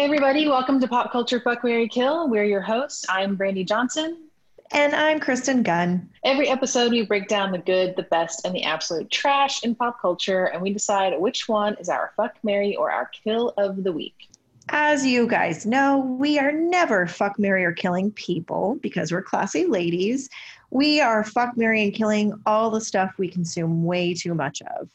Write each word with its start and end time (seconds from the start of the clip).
Hey, 0.00 0.06
everybody, 0.06 0.48
welcome 0.48 0.80
to 0.80 0.88
Pop 0.88 1.12
Culture 1.12 1.40
Fuck 1.40 1.62
Mary 1.62 1.86
Kill. 1.86 2.26
We're 2.30 2.46
your 2.46 2.62
hosts. 2.62 3.04
I'm 3.10 3.36
Brandy 3.36 3.64
Johnson. 3.64 4.30
And 4.70 4.94
I'm 4.94 5.20
Kristen 5.20 5.62
Gunn. 5.62 6.08
Every 6.24 6.48
episode, 6.48 6.90
we 6.90 7.04
break 7.04 7.28
down 7.28 7.52
the 7.52 7.58
good, 7.58 7.94
the 7.96 8.04
best, 8.04 8.46
and 8.46 8.54
the 8.54 8.62
absolute 8.62 9.10
trash 9.10 9.62
in 9.62 9.74
pop 9.74 10.00
culture, 10.00 10.46
and 10.46 10.62
we 10.62 10.72
decide 10.72 11.20
which 11.20 11.50
one 11.50 11.74
is 11.74 11.90
our 11.90 12.14
fuck, 12.16 12.34
Mary, 12.42 12.74
or 12.76 12.90
our 12.90 13.10
kill 13.12 13.52
of 13.58 13.84
the 13.84 13.92
week. 13.92 14.30
As 14.70 15.04
you 15.04 15.26
guys 15.26 15.66
know, 15.66 15.98
we 15.98 16.38
are 16.38 16.50
never 16.50 17.06
fuck, 17.06 17.38
Mary, 17.38 17.62
or 17.62 17.72
killing 17.72 18.10
people 18.12 18.78
because 18.80 19.12
we're 19.12 19.20
classy 19.20 19.66
ladies. 19.66 20.30
We 20.70 21.02
are 21.02 21.22
fuck, 21.24 21.58
Mary, 21.58 21.82
and 21.82 21.92
killing 21.92 22.32
all 22.46 22.70
the 22.70 22.80
stuff 22.80 23.12
we 23.18 23.28
consume 23.28 23.84
way 23.84 24.14
too 24.14 24.32
much 24.32 24.62
of. 24.78 24.88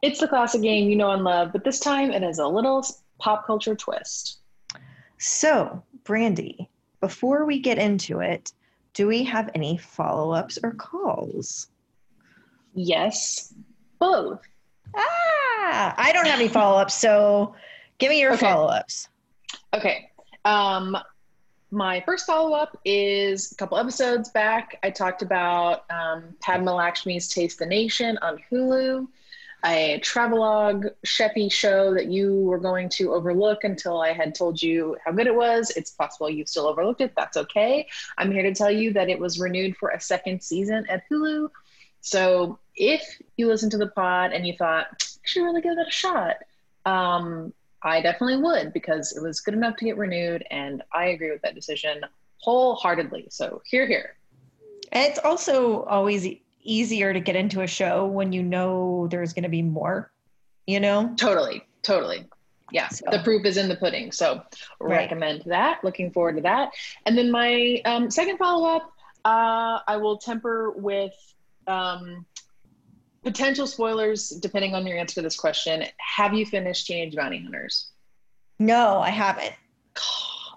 It's 0.00 0.20
the 0.20 0.28
classic 0.28 0.62
game 0.62 0.88
you 0.88 0.96
know 0.96 1.10
and 1.10 1.24
love, 1.24 1.52
but 1.52 1.62
this 1.62 1.78
time 1.78 2.10
it 2.10 2.22
is 2.22 2.38
a 2.38 2.48
little 2.48 2.86
pop 3.18 3.46
culture 3.46 3.74
twist. 3.74 4.38
So, 5.18 5.82
Brandy, 6.04 6.68
before 7.00 7.44
we 7.44 7.58
get 7.58 7.78
into 7.78 8.20
it, 8.20 8.52
do 8.94 9.06
we 9.06 9.24
have 9.24 9.50
any 9.54 9.76
follow 9.76 10.32
ups 10.32 10.58
or 10.62 10.72
calls? 10.72 11.68
Yes, 12.74 13.54
both. 13.98 14.40
Ah, 14.96 15.94
I 15.96 16.12
don't 16.12 16.26
have 16.26 16.38
any 16.40 16.48
follow 16.48 16.80
ups, 16.80 16.94
so 16.94 17.54
give 17.98 18.10
me 18.10 18.20
your 18.20 18.32
Okay. 18.32 18.46
follow 18.46 18.66
ups. 18.68 19.08
Okay. 19.74 20.10
Um, 20.44 20.96
my 21.70 22.02
first 22.06 22.26
follow 22.26 22.54
up 22.56 22.78
is 22.84 23.52
a 23.52 23.54
couple 23.56 23.76
episodes 23.76 24.30
back. 24.30 24.78
I 24.82 24.90
talked 24.90 25.22
about 25.22 25.84
um, 25.90 26.34
Padma 26.40 26.72
Lakshmi's 26.72 27.28
Taste 27.28 27.58
the 27.58 27.66
Nation 27.66 28.18
on 28.22 28.38
Hulu, 28.50 29.06
a 29.64 29.98
travelogue 30.02 30.86
chefy 31.04 31.50
show 31.50 31.92
that 31.94 32.06
you 32.06 32.42
were 32.42 32.58
going 32.58 32.88
to 32.90 33.12
overlook 33.12 33.64
until 33.64 34.00
I 34.00 34.12
had 34.12 34.34
told 34.34 34.62
you 34.62 34.96
how 35.04 35.12
good 35.12 35.26
it 35.26 35.34
was. 35.34 35.70
It's 35.70 35.90
possible 35.90 36.30
you've 36.30 36.48
still 36.48 36.66
overlooked 36.66 37.00
it. 37.00 37.12
That's 37.16 37.36
okay. 37.36 37.86
I'm 38.16 38.30
here 38.30 38.42
to 38.42 38.54
tell 38.54 38.70
you 38.70 38.92
that 38.92 39.08
it 39.08 39.18
was 39.18 39.40
renewed 39.40 39.76
for 39.76 39.90
a 39.90 40.00
second 40.00 40.42
season 40.42 40.86
at 40.88 41.02
Hulu. 41.10 41.50
So 42.00 42.58
if 42.76 43.02
you 43.36 43.48
listened 43.48 43.72
to 43.72 43.78
the 43.78 43.88
pod 43.88 44.32
and 44.32 44.46
you 44.46 44.54
thought, 44.56 44.86
I 44.92 45.04
should 45.24 45.42
really 45.42 45.60
give 45.60 45.76
that 45.76 45.88
a 45.88 45.90
shot, 45.90 46.36
um, 46.86 47.52
I 47.82 48.00
definitely 48.00 48.38
would 48.38 48.72
because 48.72 49.16
it 49.16 49.22
was 49.22 49.40
good 49.40 49.54
enough 49.54 49.76
to 49.76 49.84
get 49.84 49.96
renewed, 49.96 50.44
and 50.50 50.82
I 50.92 51.06
agree 51.06 51.30
with 51.30 51.42
that 51.42 51.54
decision 51.54 52.00
wholeheartedly. 52.38 53.28
So 53.30 53.62
here, 53.64 53.86
here. 53.86 54.14
It's 54.92 55.18
also 55.18 55.82
always 55.84 56.26
easier 56.68 57.12
to 57.12 57.20
get 57.20 57.34
into 57.36 57.62
a 57.62 57.66
show 57.66 58.06
when 58.06 58.32
you 58.32 58.42
know 58.42 59.08
there's 59.10 59.32
going 59.32 59.44
to 59.44 59.48
be 59.48 59.62
more, 59.62 60.10
you 60.66 60.80
know? 60.80 61.12
Totally, 61.16 61.62
totally. 61.82 62.26
Yeah, 62.70 62.88
So- 62.88 63.06
the 63.10 63.20
proof 63.20 63.44
is 63.46 63.56
in 63.56 63.68
the 63.68 63.76
pudding. 63.76 64.12
So 64.12 64.42
Right. 64.78 64.98
recommend 64.98 65.42
that. 65.46 65.82
Looking 65.82 66.10
forward 66.10 66.36
to 66.36 66.42
that. 66.42 66.70
And 67.06 67.16
then 67.16 67.30
my 67.30 67.80
um, 67.86 68.10
second 68.10 68.36
follow 68.36 68.68
up, 68.76 68.92
uh, 69.24 69.80
I 69.86 69.96
will 69.96 70.18
temper 70.18 70.72
with 70.72 71.14
um, 71.66 72.26
potential 73.22 73.66
spoilers 73.66 74.28
depending 74.30 74.74
on 74.74 74.86
your 74.86 74.98
answer 74.98 75.14
to 75.16 75.22
this 75.22 75.36
question. 75.36 75.84
Have 75.98 76.34
you 76.34 76.44
finished 76.46 76.86
Teenage 76.86 77.14
Bounty 77.16 77.42
Hunters? 77.42 77.88
No, 78.58 79.00
I 79.00 79.10
haven't. 79.10 79.54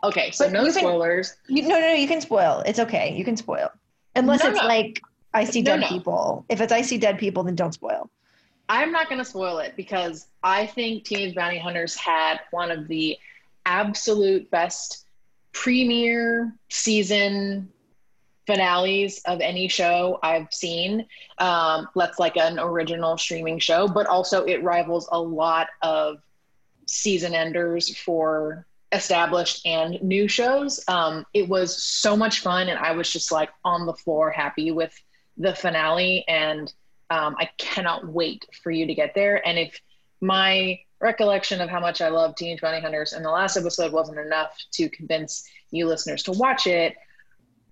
Okay, 0.04 0.32
so 0.32 0.46
But 0.46 0.54
no 0.54 0.60
you 0.62 0.72
can- 0.74 0.80
spoilers. 0.82 1.36
You, 1.48 1.62
no, 1.62 1.76
no, 1.80 1.90
no, 1.90 1.94
you 1.94 2.08
can 2.08 2.22
spoil. 2.22 2.64
It's 2.66 2.80
okay. 2.80 3.16
You 3.16 3.24
can 3.24 3.38
spoil. 3.38 3.70
Unless 4.16 4.44
No, 4.44 4.50
it's 4.50 4.60
no. 4.60 4.68
like 4.68 5.00
I 5.34 5.44
see 5.46 5.62
No, 5.62 5.72
dead 5.72 5.82
no. 5.82 5.88
people. 5.88 6.46
If 6.50 6.62
it's 6.62 6.72
I 6.72 6.82
see 6.82 6.98
dead 6.98 7.18
people, 7.18 7.44
then 7.44 7.56
don't 7.56 7.74
spoil. 7.74 8.10
I'm 8.70 8.92
not 8.92 9.10
going 9.10 9.20
to 9.20 9.26
spoil 9.26 9.60
it 9.60 9.76
because 9.76 10.28
I 10.44 10.66
think 10.66 11.04
Teenage 11.04 11.36
Bounty 11.36 11.60
Hunters 11.60 11.96
had 11.96 12.40
one 12.52 12.72
of 12.72 12.88
the 12.88 13.18
absolute 13.66 14.50
best 14.50 15.06
premiere 15.52 16.56
season 16.70 17.70
finales 18.48 19.22
of 19.26 19.40
any 19.42 19.68
show 19.68 20.20
I've 20.24 20.52
seen. 20.52 21.06
Um, 21.38 21.88
that's 21.96 22.20
like 22.20 22.38
an 22.38 22.60
original 22.60 23.18
streaming 23.18 23.60
show, 23.60 23.88
but 23.88 24.08
also 24.08 24.46
it 24.46 24.64
rivals 24.64 25.08
a 25.12 25.20
lot 25.20 25.68
of 25.82 26.18
season 26.88 27.34
enders 27.34 27.96
for 27.98 28.66
established 28.92 29.66
and 29.66 30.02
new 30.02 30.28
shows. 30.28 30.84
Um, 30.88 31.26
it 31.34 31.48
was 31.48 31.82
so 31.82 32.18
much 32.18 32.40
fun, 32.40 32.68
and 32.70 32.80
I 32.80 32.92
was 32.92 33.12
just 33.12 33.32
like 33.32 33.50
on 33.64 33.86
the 33.86 33.94
floor 33.94 34.32
happy 34.32 34.72
with 34.72 34.94
the 35.42 35.56
finale. 35.56 36.24
And 36.28 36.72
um, 37.10 37.36
I 37.40 37.50
cannot 37.58 38.08
wait 38.08 38.46
for 38.64 38.72
you 38.72 38.86
to 38.88 38.94
get 38.94 39.14
there. 39.16 39.46
And 39.46 39.58
if 39.60 39.80
my 40.22 40.80
recollection 41.00 41.62
of 41.62 41.70
how 41.70 41.80
much 41.80 42.02
I 42.02 42.10
love 42.10 42.36
Teenage 42.36 42.62
Bounty 42.62 42.80
Hunters 42.80 43.14
and 43.14 43.26
the 43.26 43.30
last 43.32 43.58
episode 43.58 43.92
wasn't 43.92 44.20
enough 44.20 44.56
to 44.74 44.90
convince 44.90 45.44
you 45.72 45.88
listeners 45.88 46.24
to 46.24 46.32
watch 46.32 46.68
it, 46.68 46.96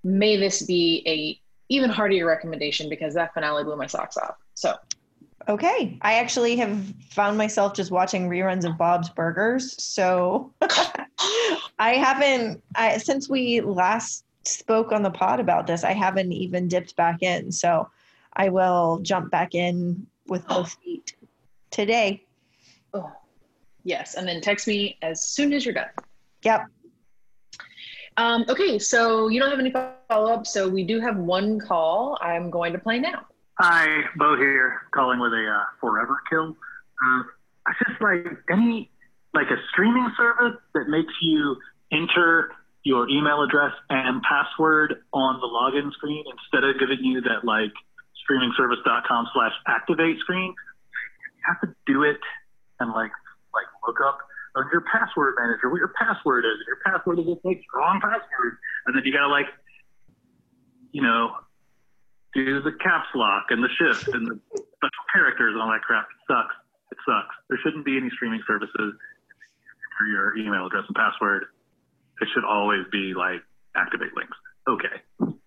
may 0.03 0.35
this 0.35 0.63
be 0.63 1.03
a 1.05 1.39
even 1.71 1.89
heartier 1.89 2.25
recommendation 2.25 2.89
because 2.89 3.13
that 3.13 3.33
finale 3.33 3.63
blew 3.63 3.75
my 3.75 3.85
socks 3.85 4.17
off. 4.17 4.35
So 4.55 4.75
Okay. 5.47 5.97
I 6.01 6.15
actually 6.15 6.57
have 6.57 6.93
found 7.09 7.37
myself 7.37 7.73
just 7.73 7.91
watching 7.91 8.29
reruns 8.29 8.65
of 8.65 8.77
Bob's 8.77 9.09
Burgers. 9.09 9.81
So 9.81 10.53
I 11.79 11.93
haven't, 11.93 12.61
I, 12.75 12.97
since 12.97 13.29
we 13.29 13.61
last 13.61 14.25
spoke 14.45 14.91
on 14.91 15.03
the 15.03 15.11
pod 15.11 15.39
about 15.39 15.67
this, 15.67 15.83
I 15.83 15.93
haven't 15.93 16.31
even 16.31 16.67
dipped 16.67 16.95
back 16.95 17.21
in. 17.21 17.51
So 17.51 17.89
I 18.33 18.49
will 18.49 18.99
jump 19.01 19.31
back 19.31 19.55
in 19.55 20.07
with 20.27 20.47
both 20.47 20.73
feet 20.83 21.15
today. 21.71 22.23
oh, 22.93 23.11
yes, 23.83 24.15
and 24.15 24.27
then 24.27 24.41
text 24.41 24.67
me 24.67 24.97
as 25.01 25.25
soon 25.25 25.53
as 25.53 25.65
you're 25.65 25.73
done. 25.73 25.89
Yep. 26.43 26.65
Um, 28.17 28.45
okay, 28.49 28.79
so 28.79 29.29
you 29.29 29.39
don't 29.39 29.49
have 29.49 29.59
any 29.59 29.71
follow 29.71 30.33
up, 30.33 30.45
so 30.45 30.67
we 30.67 30.83
do 30.83 30.99
have 30.99 31.17
one 31.17 31.59
call. 31.59 32.17
I'm 32.21 32.49
going 32.49 32.73
to 32.73 32.79
play 32.79 32.99
now. 32.99 33.25
Hi, 33.59 34.03
Bo 34.15 34.35
here, 34.35 34.81
calling 34.91 35.19
with 35.19 35.33
a 35.33 35.47
uh, 35.47 35.63
forever 35.79 36.21
kill. 36.29 36.55
Uh, 37.01 37.23
I 37.65 37.73
just 37.87 38.01
like 38.01 38.25
any 38.51 38.89
like 39.33 39.47
a 39.51 39.57
streaming 39.71 40.11
service 40.17 40.59
that 40.73 40.89
makes 40.89 41.13
you 41.21 41.55
enter 41.91 42.51
your 42.89 43.07
email 43.07 43.45
address 43.45 43.69
and 43.91 44.19
password 44.25 45.05
on 45.13 45.37
the 45.37 45.45
login 45.45 45.93
screen 45.93 46.25
instead 46.25 46.65
of 46.65 46.73
giving 46.81 46.97
you 47.05 47.21
that 47.21 47.45
like 47.45 47.69
streamingservice.com 48.25 49.29
slash 49.31 49.53
activate 49.67 50.17
screen. 50.25 50.55
You 51.37 51.43
have 51.45 51.61
to 51.61 51.69
do 51.85 52.01
it 52.01 52.17
and 52.79 52.89
like 52.89 53.11
like 53.53 53.69
look 53.85 54.01
up 54.01 54.17
on 54.57 54.65
your 54.73 54.81
password 54.89 55.35
manager 55.37 55.69
what 55.69 55.77
your 55.77 55.93
password 56.01 56.45
is. 56.45 56.57
Your 56.65 56.81
password 56.81 57.19
is 57.19 57.25
just 57.25 57.45
like 57.45 57.61
wrong 57.77 58.01
password, 58.01 58.57
and 58.87 58.97
then 58.97 59.05
you 59.05 59.13
gotta 59.13 59.29
like 59.29 59.53
you 60.91 61.03
know 61.03 61.37
do 62.33 62.59
the 62.59 62.73
caps 62.81 63.13
lock 63.13 63.53
and 63.53 63.63
the 63.63 63.69
shift 63.77 64.07
and 64.09 64.25
the 64.25 64.39
special 64.49 65.05
characters 65.13 65.53
and 65.53 65.61
all 65.61 65.69
that 65.69 65.85
crap. 65.85 66.09
It 66.09 66.25
sucks. 66.25 66.55
It 66.89 66.97
sucks. 67.05 67.35
There 67.49 67.59
shouldn't 67.61 67.85
be 67.85 67.97
any 67.97 68.09
streaming 68.17 68.41
services 68.47 68.97
for 69.93 70.05
your 70.09 70.35
email 70.37 70.65
address 70.65 70.85
and 70.89 70.97
password. 70.97 71.45
It 72.21 72.27
should 72.33 72.45
always 72.45 72.85
be 72.91 73.13
like 73.13 73.41
activate 73.75 74.13
links. 74.15 74.37
Okay. 74.67 75.37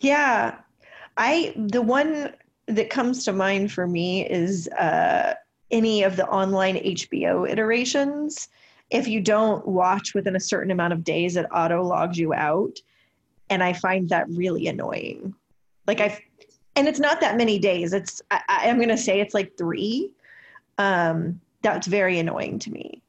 Yeah. 0.00 0.56
I 1.16 1.52
the 1.56 1.82
one 1.82 2.34
that 2.66 2.90
comes 2.90 3.24
to 3.24 3.32
mind 3.32 3.72
for 3.72 3.86
me 3.86 4.28
is 4.28 4.68
uh 4.68 5.34
any 5.70 6.02
of 6.02 6.16
the 6.16 6.26
online 6.28 6.76
HBO 6.76 7.48
iterations. 7.48 8.48
If 8.90 9.08
you 9.08 9.20
don't 9.20 9.66
watch 9.66 10.14
within 10.14 10.36
a 10.36 10.40
certain 10.40 10.70
amount 10.70 10.92
of 10.92 11.02
days, 11.02 11.36
it 11.36 11.46
auto 11.52 11.82
logs 11.82 12.18
you 12.18 12.34
out. 12.34 12.78
And 13.48 13.62
I 13.62 13.72
find 13.72 14.08
that 14.10 14.28
really 14.28 14.66
annoying. 14.66 15.34
Like 15.86 16.00
I 16.00 16.22
and 16.76 16.88
it's 16.88 17.00
not 17.00 17.20
that 17.20 17.36
many 17.36 17.58
days. 17.58 17.92
It's 17.92 18.22
I, 18.30 18.40
I'm 18.48 18.78
gonna 18.78 18.98
say 18.98 19.20
it's 19.20 19.34
like 19.34 19.56
three. 19.56 20.10
Um 20.78 21.40
that's 21.62 21.86
very 21.86 22.18
annoying 22.18 22.58
to 22.60 22.70
me. 22.70 23.01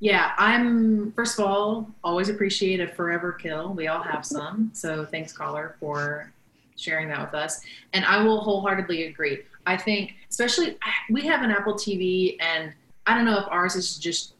Yeah, 0.00 0.32
I'm 0.38 1.12
first 1.12 1.38
of 1.38 1.44
all 1.44 1.90
always 2.02 2.30
appreciate 2.30 2.80
a 2.80 2.88
forever 2.88 3.32
kill. 3.32 3.74
We 3.74 3.88
all 3.88 4.02
have 4.02 4.24
some, 4.24 4.70
so 4.72 5.04
thanks 5.04 5.32
caller 5.32 5.76
for 5.78 6.32
sharing 6.76 7.08
that 7.08 7.20
with 7.20 7.34
us. 7.34 7.60
And 7.92 8.06
I 8.06 8.22
will 8.22 8.40
wholeheartedly 8.40 9.04
agree. 9.06 9.40
I 9.66 9.76
think, 9.76 10.14
especially 10.30 10.78
we 11.10 11.20
have 11.26 11.42
an 11.42 11.50
Apple 11.50 11.74
TV, 11.74 12.36
and 12.40 12.72
I 13.06 13.14
don't 13.14 13.26
know 13.26 13.38
if 13.38 13.44
ours 13.48 13.76
is 13.76 13.98
just 13.98 14.32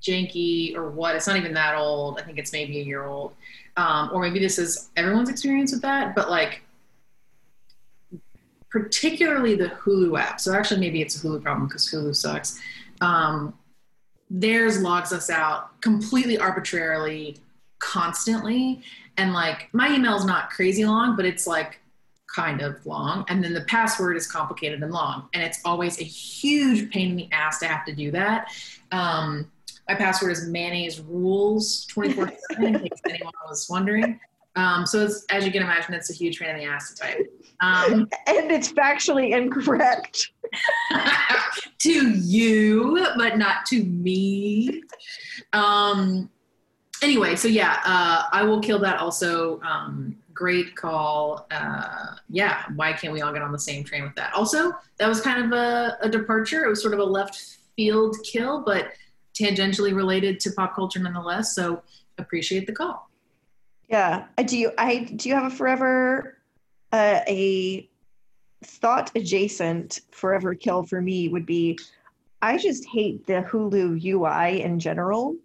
janky 0.00 0.74
or 0.74 0.88
what. 0.88 1.14
It's 1.14 1.26
not 1.26 1.36
even 1.36 1.52
that 1.54 1.76
old. 1.76 2.18
I 2.18 2.22
think 2.22 2.38
it's 2.38 2.52
maybe 2.52 2.80
a 2.80 2.82
year 2.82 3.04
old, 3.04 3.34
um, 3.76 4.08
or 4.14 4.22
maybe 4.22 4.38
this 4.38 4.58
is 4.58 4.88
everyone's 4.96 5.28
experience 5.28 5.72
with 5.72 5.82
that. 5.82 6.14
But 6.14 6.30
like, 6.30 6.62
particularly 8.70 9.56
the 9.56 9.68
Hulu 9.68 10.18
app. 10.18 10.40
So 10.40 10.54
actually, 10.54 10.80
maybe 10.80 11.02
it's 11.02 11.22
a 11.22 11.26
Hulu 11.26 11.42
problem 11.42 11.68
because 11.68 11.90
Hulu 11.90 12.16
sucks. 12.16 12.58
Um, 13.02 13.54
theirs 14.30 14.80
logs 14.80 15.12
us 15.12 15.28
out 15.28 15.80
completely 15.80 16.38
arbitrarily 16.38 17.36
constantly 17.80 18.82
and 19.16 19.32
like 19.32 19.68
my 19.72 19.92
email 19.92 20.14
is 20.14 20.24
not 20.24 20.50
crazy 20.50 20.84
long 20.84 21.16
but 21.16 21.24
it's 21.24 21.46
like 21.46 21.80
kind 22.34 22.62
of 22.62 22.84
long, 22.86 23.24
and 23.28 23.42
then 23.42 23.52
the 23.52 23.62
password 23.62 24.16
is 24.16 24.26
complicated 24.26 24.82
and 24.82 24.92
long, 24.92 25.28
and 25.34 25.42
it's 25.42 25.60
always 25.64 26.00
a 26.00 26.04
huge 26.04 26.90
pain 26.90 27.10
in 27.10 27.16
the 27.16 27.28
ass 27.32 27.58
to 27.58 27.66
have 27.66 27.84
to 27.86 27.94
do 27.94 28.10
that. 28.12 28.52
Um, 28.92 29.50
my 29.88 29.94
password 29.94 30.32
is 30.32 30.46
mayonnaise 30.46 31.00
rules 31.00 31.86
24 31.86 32.32
7 32.52 32.74
in 32.74 32.80
case 32.80 33.00
anyone 33.08 33.32
was 33.48 33.68
wondering. 33.68 34.20
Um, 34.56 34.84
so 34.86 35.04
it's, 35.04 35.24
as 35.30 35.46
you 35.46 35.52
can 35.52 35.62
imagine, 35.62 35.94
it's 35.94 36.10
a 36.10 36.14
huge 36.14 36.38
pain 36.38 36.50
in 36.50 36.56
the 36.56 36.64
ass 36.64 36.92
to 36.92 37.02
type. 37.02 37.18
Um, 37.60 38.08
and 38.26 38.50
it's 38.50 38.72
factually 38.72 39.32
incorrect. 39.32 40.32
to 41.78 42.10
you, 42.18 43.06
but 43.16 43.38
not 43.38 43.64
to 43.66 43.84
me. 43.84 44.82
Um, 45.52 46.28
anyway, 47.02 47.36
so 47.36 47.48
yeah, 47.48 47.80
uh, 47.84 48.24
I 48.32 48.42
will 48.42 48.60
kill 48.60 48.78
that 48.80 48.98
also. 48.98 49.60
Um, 49.60 50.16
great 50.32 50.74
call. 50.74 51.46
Uh, 51.50 52.16
yeah, 52.28 52.64
why 52.74 52.92
can't 52.92 53.12
we 53.12 53.20
all 53.20 53.32
get 53.32 53.42
on 53.42 53.52
the 53.52 53.58
same 53.58 53.84
train 53.84 54.02
with 54.02 54.14
that? 54.14 54.32
Also, 54.34 54.72
that 54.98 55.08
was 55.08 55.20
kind 55.20 55.44
of 55.44 55.52
a, 55.52 55.98
a 56.00 56.08
departure. 56.08 56.64
It 56.64 56.68
was 56.68 56.80
sort 56.80 56.94
of 56.94 57.00
a 57.00 57.04
left 57.04 57.58
field 57.76 58.16
kill, 58.24 58.62
but 58.64 58.92
tangentially 59.34 59.94
related 59.94 60.40
to 60.40 60.50
pop 60.52 60.74
culture 60.74 60.98
nonetheless. 60.98 61.54
So 61.54 61.82
appreciate 62.18 62.66
the 62.66 62.72
call. 62.72 63.09
Yeah. 63.90 64.26
Uh, 64.38 64.44
do 64.44 64.56
you 64.56 64.72
I 64.78 64.98
do 64.98 65.28
you 65.28 65.34
have 65.34 65.52
a 65.52 65.54
forever 65.54 66.38
uh, 66.92 67.20
a 67.26 67.88
thought 68.64 69.10
adjacent 69.16 70.00
forever 70.12 70.54
kill 70.54 70.84
for 70.84 71.00
me 71.00 71.28
would 71.28 71.44
be 71.44 71.78
I 72.40 72.56
just 72.56 72.86
hate 72.86 73.26
the 73.26 73.42
Hulu 73.42 74.02
UI 74.02 74.62
in 74.62 74.78
general. 74.78 75.36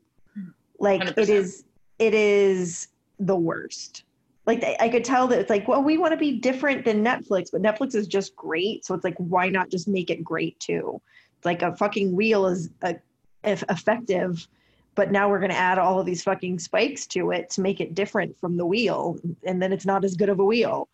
Like 0.80 1.02
100%. 1.02 1.18
it 1.18 1.30
is 1.30 1.64
it 1.98 2.14
is 2.14 2.90
the 3.20 3.36
worst. 3.36 4.04
Like 4.46 4.64
I 4.80 4.90
could 4.90 5.04
tell 5.04 5.28
that 5.28 5.40
it's 5.40 5.50
like, 5.50 5.68
well, 5.68 5.82
we 5.82 5.98
want 5.98 6.12
to 6.12 6.18
be 6.18 6.38
different 6.38 6.86
than 6.86 7.04
Netflix, 7.04 7.50
but 7.52 7.64
Netflix 7.64 7.96
is 7.96 8.06
just 8.06 8.36
great. 8.36 8.86
So 8.86 8.94
it's 8.94 9.04
like, 9.04 9.16
why 9.18 9.50
not 9.50 9.72
just 9.72 9.88
make 9.88 10.12
it 10.12 10.24
great 10.24 10.60
too? 10.60 11.02
It's 11.38 11.46
like 11.46 11.64
a 11.64 11.76
fucking 11.76 12.16
wheel 12.16 12.46
is 12.46 12.70
a, 12.84 12.96
uh, 13.44 13.56
effective 13.70 14.48
but 14.96 15.12
now 15.12 15.30
we're 15.30 15.40
going 15.40 15.52
to 15.52 15.58
add 15.58 15.78
all 15.78 16.00
of 16.00 16.06
these 16.06 16.24
fucking 16.24 16.58
spikes 16.58 17.06
to 17.08 17.32
it 17.32 17.50
to 17.52 17.62
make 17.62 17.82
it 17.82 17.94
different 17.94 18.38
from 18.40 18.58
the 18.58 18.66
wheel 18.66 19.20
and 19.44 19.62
then 19.62 19.72
it's 19.72 19.86
not 19.86 20.04
as 20.04 20.16
good 20.16 20.30
of 20.30 20.40
a 20.40 20.46
wheel. 20.46 20.88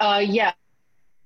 Uh, 0.00 0.22
yeah. 0.24 0.52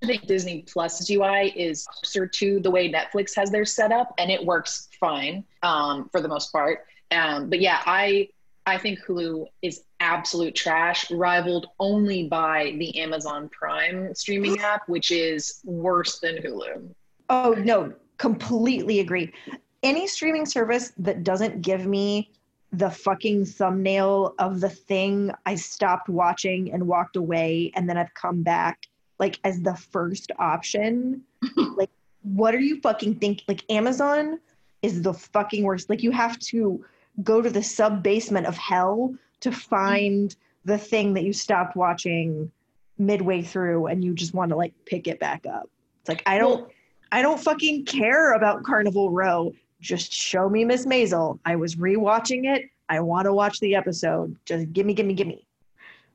I 0.02 0.06
think 0.06 0.26
disney 0.26 0.64
plus 0.66 1.08
ui 1.10 1.50
is 1.50 1.86
closer 1.86 2.26
to 2.26 2.58
the 2.58 2.70
way 2.70 2.90
netflix 2.90 3.36
has 3.36 3.52
their 3.52 3.64
setup 3.64 4.12
and 4.18 4.32
it 4.32 4.44
works 4.44 4.88
fine 4.98 5.44
um, 5.62 6.08
for 6.10 6.20
the 6.20 6.26
most 6.28 6.50
part. 6.50 6.86
Um, 7.12 7.48
but 7.48 7.60
yeah 7.60 7.82
i 7.86 8.28
i 8.66 8.78
think 8.78 8.98
hulu 9.06 9.46
is 9.60 9.82
absolute 10.00 10.56
trash 10.56 11.08
rivaled 11.10 11.68
only 11.78 12.26
by 12.26 12.74
the 12.78 12.98
amazon 12.98 13.48
prime 13.50 14.12
streaming 14.14 14.58
app 14.60 14.88
which 14.88 15.12
is 15.12 15.60
worse 15.64 16.18
than 16.18 16.36
hulu. 16.36 16.88
Oh 17.28 17.54
no 17.58 17.92
completely 18.18 19.00
agree 19.00 19.32
any 19.82 20.06
streaming 20.06 20.46
service 20.46 20.92
that 20.98 21.24
doesn't 21.24 21.62
give 21.62 21.86
me 21.86 22.30
the 22.72 22.90
fucking 22.90 23.44
thumbnail 23.44 24.34
of 24.38 24.60
the 24.60 24.68
thing 24.68 25.30
I 25.44 25.56
stopped 25.56 26.08
watching 26.08 26.72
and 26.72 26.86
walked 26.86 27.16
away 27.16 27.70
and 27.74 27.88
then 27.88 27.98
I've 27.98 28.14
come 28.14 28.42
back 28.42 28.86
like 29.18 29.38
as 29.44 29.60
the 29.60 29.74
first 29.74 30.32
option. 30.38 31.22
like 31.76 31.90
what 32.22 32.54
are 32.54 32.60
you 32.60 32.80
fucking 32.80 33.16
thinking? 33.16 33.44
Like 33.46 33.64
Amazon 33.70 34.38
is 34.80 35.02
the 35.02 35.12
fucking 35.12 35.64
worst. 35.64 35.90
Like 35.90 36.02
you 36.02 36.10
have 36.12 36.38
to 36.38 36.84
go 37.22 37.42
to 37.42 37.50
the 37.50 37.62
sub 37.62 38.02
basement 38.02 38.46
of 38.46 38.56
hell 38.56 39.14
to 39.40 39.52
find 39.52 40.34
the 40.64 40.78
thing 40.78 41.14
that 41.14 41.24
you 41.24 41.32
stopped 41.32 41.76
watching 41.76 42.50
midway 42.96 43.42
through 43.42 43.86
and 43.86 44.02
you 44.02 44.14
just 44.14 44.32
want 44.32 44.50
to 44.50 44.56
like 44.56 44.72
pick 44.86 45.08
it 45.08 45.20
back 45.20 45.44
up. 45.46 45.68
It's 46.00 46.08
like 46.08 46.22
I 46.24 46.38
don't 46.38 46.70
I 47.10 47.20
don't 47.20 47.38
fucking 47.38 47.84
care 47.84 48.32
about 48.32 48.62
Carnival 48.62 49.10
Row 49.10 49.52
just 49.82 50.12
show 50.12 50.48
me 50.48 50.64
Miss 50.64 50.86
Maisel. 50.86 51.38
I 51.44 51.56
was 51.56 51.76
rewatching 51.76 52.46
it. 52.46 52.70
I 52.88 53.00
want 53.00 53.26
to 53.26 53.34
watch 53.34 53.58
the 53.60 53.74
episode. 53.74 54.34
Just 54.46 54.72
give 54.72 54.86
me, 54.86 54.94
give 54.94 55.04
me, 55.04 55.12
give 55.12 55.26
me. 55.26 55.44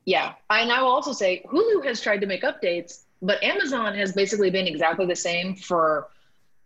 Yeah. 0.06 0.32
And 0.50 0.72
I 0.72 0.82
will 0.82 0.88
also 0.88 1.12
say 1.12 1.44
Hulu 1.46 1.84
has 1.84 2.00
tried 2.00 2.22
to 2.22 2.26
make 2.26 2.42
updates, 2.42 3.04
but 3.20 3.42
Amazon 3.42 3.94
has 3.94 4.12
basically 4.12 4.50
been 4.50 4.66
exactly 4.66 5.04
the 5.06 5.14
same 5.14 5.54
for 5.54 6.08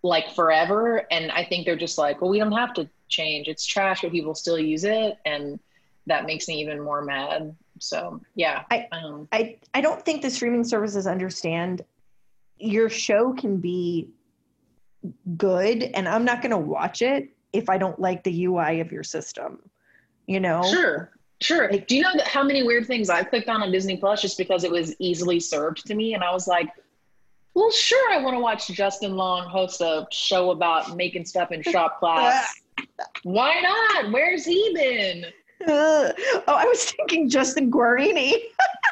like 0.02 0.32
forever. 0.34 1.06
And 1.10 1.32
I 1.32 1.44
think 1.44 1.66
they're 1.66 1.76
just 1.76 1.99
like, 1.99 2.22
well, 2.22 2.31
we 2.31 2.38
don't 2.38 2.52
have 2.52 2.72
to 2.75 2.88
change. 3.08 3.49
It's 3.49 3.66
trash, 3.66 4.02
but 4.02 4.12
people 4.12 4.34
still 4.34 4.58
use 4.58 4.84
it. 4.84 5.19
And 5.26 5.58
that 6.06 6.25
makes 6.25 6.46
me 6.46 6.60
even 6.60 6.81
more 6.81 7.02
mad. 7.02 7.54
So 7.81 8.20
yeah. 8.37 8.62
I, 8.70 8.87
um, 8.93 9.26
I, 9.32 9.58
I 9.75 9.81
don't 9.81 10.04
think 10.04 10.22
the 10.22 10.31
streaming 10.31 10.62
services 10.62 11.06
understand 11.08 11.82
your 12.58 12.88
show 12.88 13.32
can 13.32 13.56
be 13.56 14.08
good 15.37 15.82
and 15.94 16.08
I'm 16.08 16.25
not 16.25 16.43
going 16.43 16.50
to 16.50 16.58
watch 16.58 17.02
it 17.02 17.31
if 17.52 17.69
I 17.69 17.78
don't 17.78 17.99
like 17.99 18.25
the 18.25 18.44
UI 18.44 18.81
of 18.81 18.93
your 18.93 19.02
system. 19.02 19.58
You 20.26 20.40
know? 20.40 20.62
Sure. 20.70 21.10
Sure. 21.40 21.70
Like, 21.70 21.88
Do 21.88 21.96
you 21.96 22.02
know 22.02 22.12
that 22.16 22.28
how 22.28 22.44
many 22.44 22.62
weird 22.62 22.87
things 22.87 23.10
I 23.10 23.25
clicked 23.25 23.49
on 23.49 23.62
on 23.62 23.72
Disney 23.72 23.96
Plus 23.96 24.22
just 24.22 24.38
because 24.38 24.62
it 24.62 24.70
was 24.70 24.94
easily 25.00 25.40
served 25.40 25.84
to 25.87 25.94
me 25.94 26.14
and 26.14 26.22
I 26.22 26.32
was 26.32 26.46
like, 26.46 26.69
well, 27.54 27.70
sure, 27.70 28.12
I 28.12 28.22
want 28.22 28.34
to 28.34 28.40
watch 28.40 28.69
Justin 28.69 29.16
Long 29.16 29.46
host 29.46 29.81
a 29.81 30.06
show 30.10 30.50
about 30.52 30.96
making 30.96 31.25
stuff 31.26 31.52
in 31.52 31.62
shop 31.72 31.99
class. 31.99 32.60
Why 33.25 33.60
not? 33.60 34.12
Where's 34.12 34.44
he 34.44 34.72
been? 34.75 35.25
Uh, 35.69 36.12
oh, 36.49 36.54
I 36.54 36.64
was 36.64 36.93
thinking 36.93 37.28
Justin 37.28 37.70
Guarini. 37.70 38.34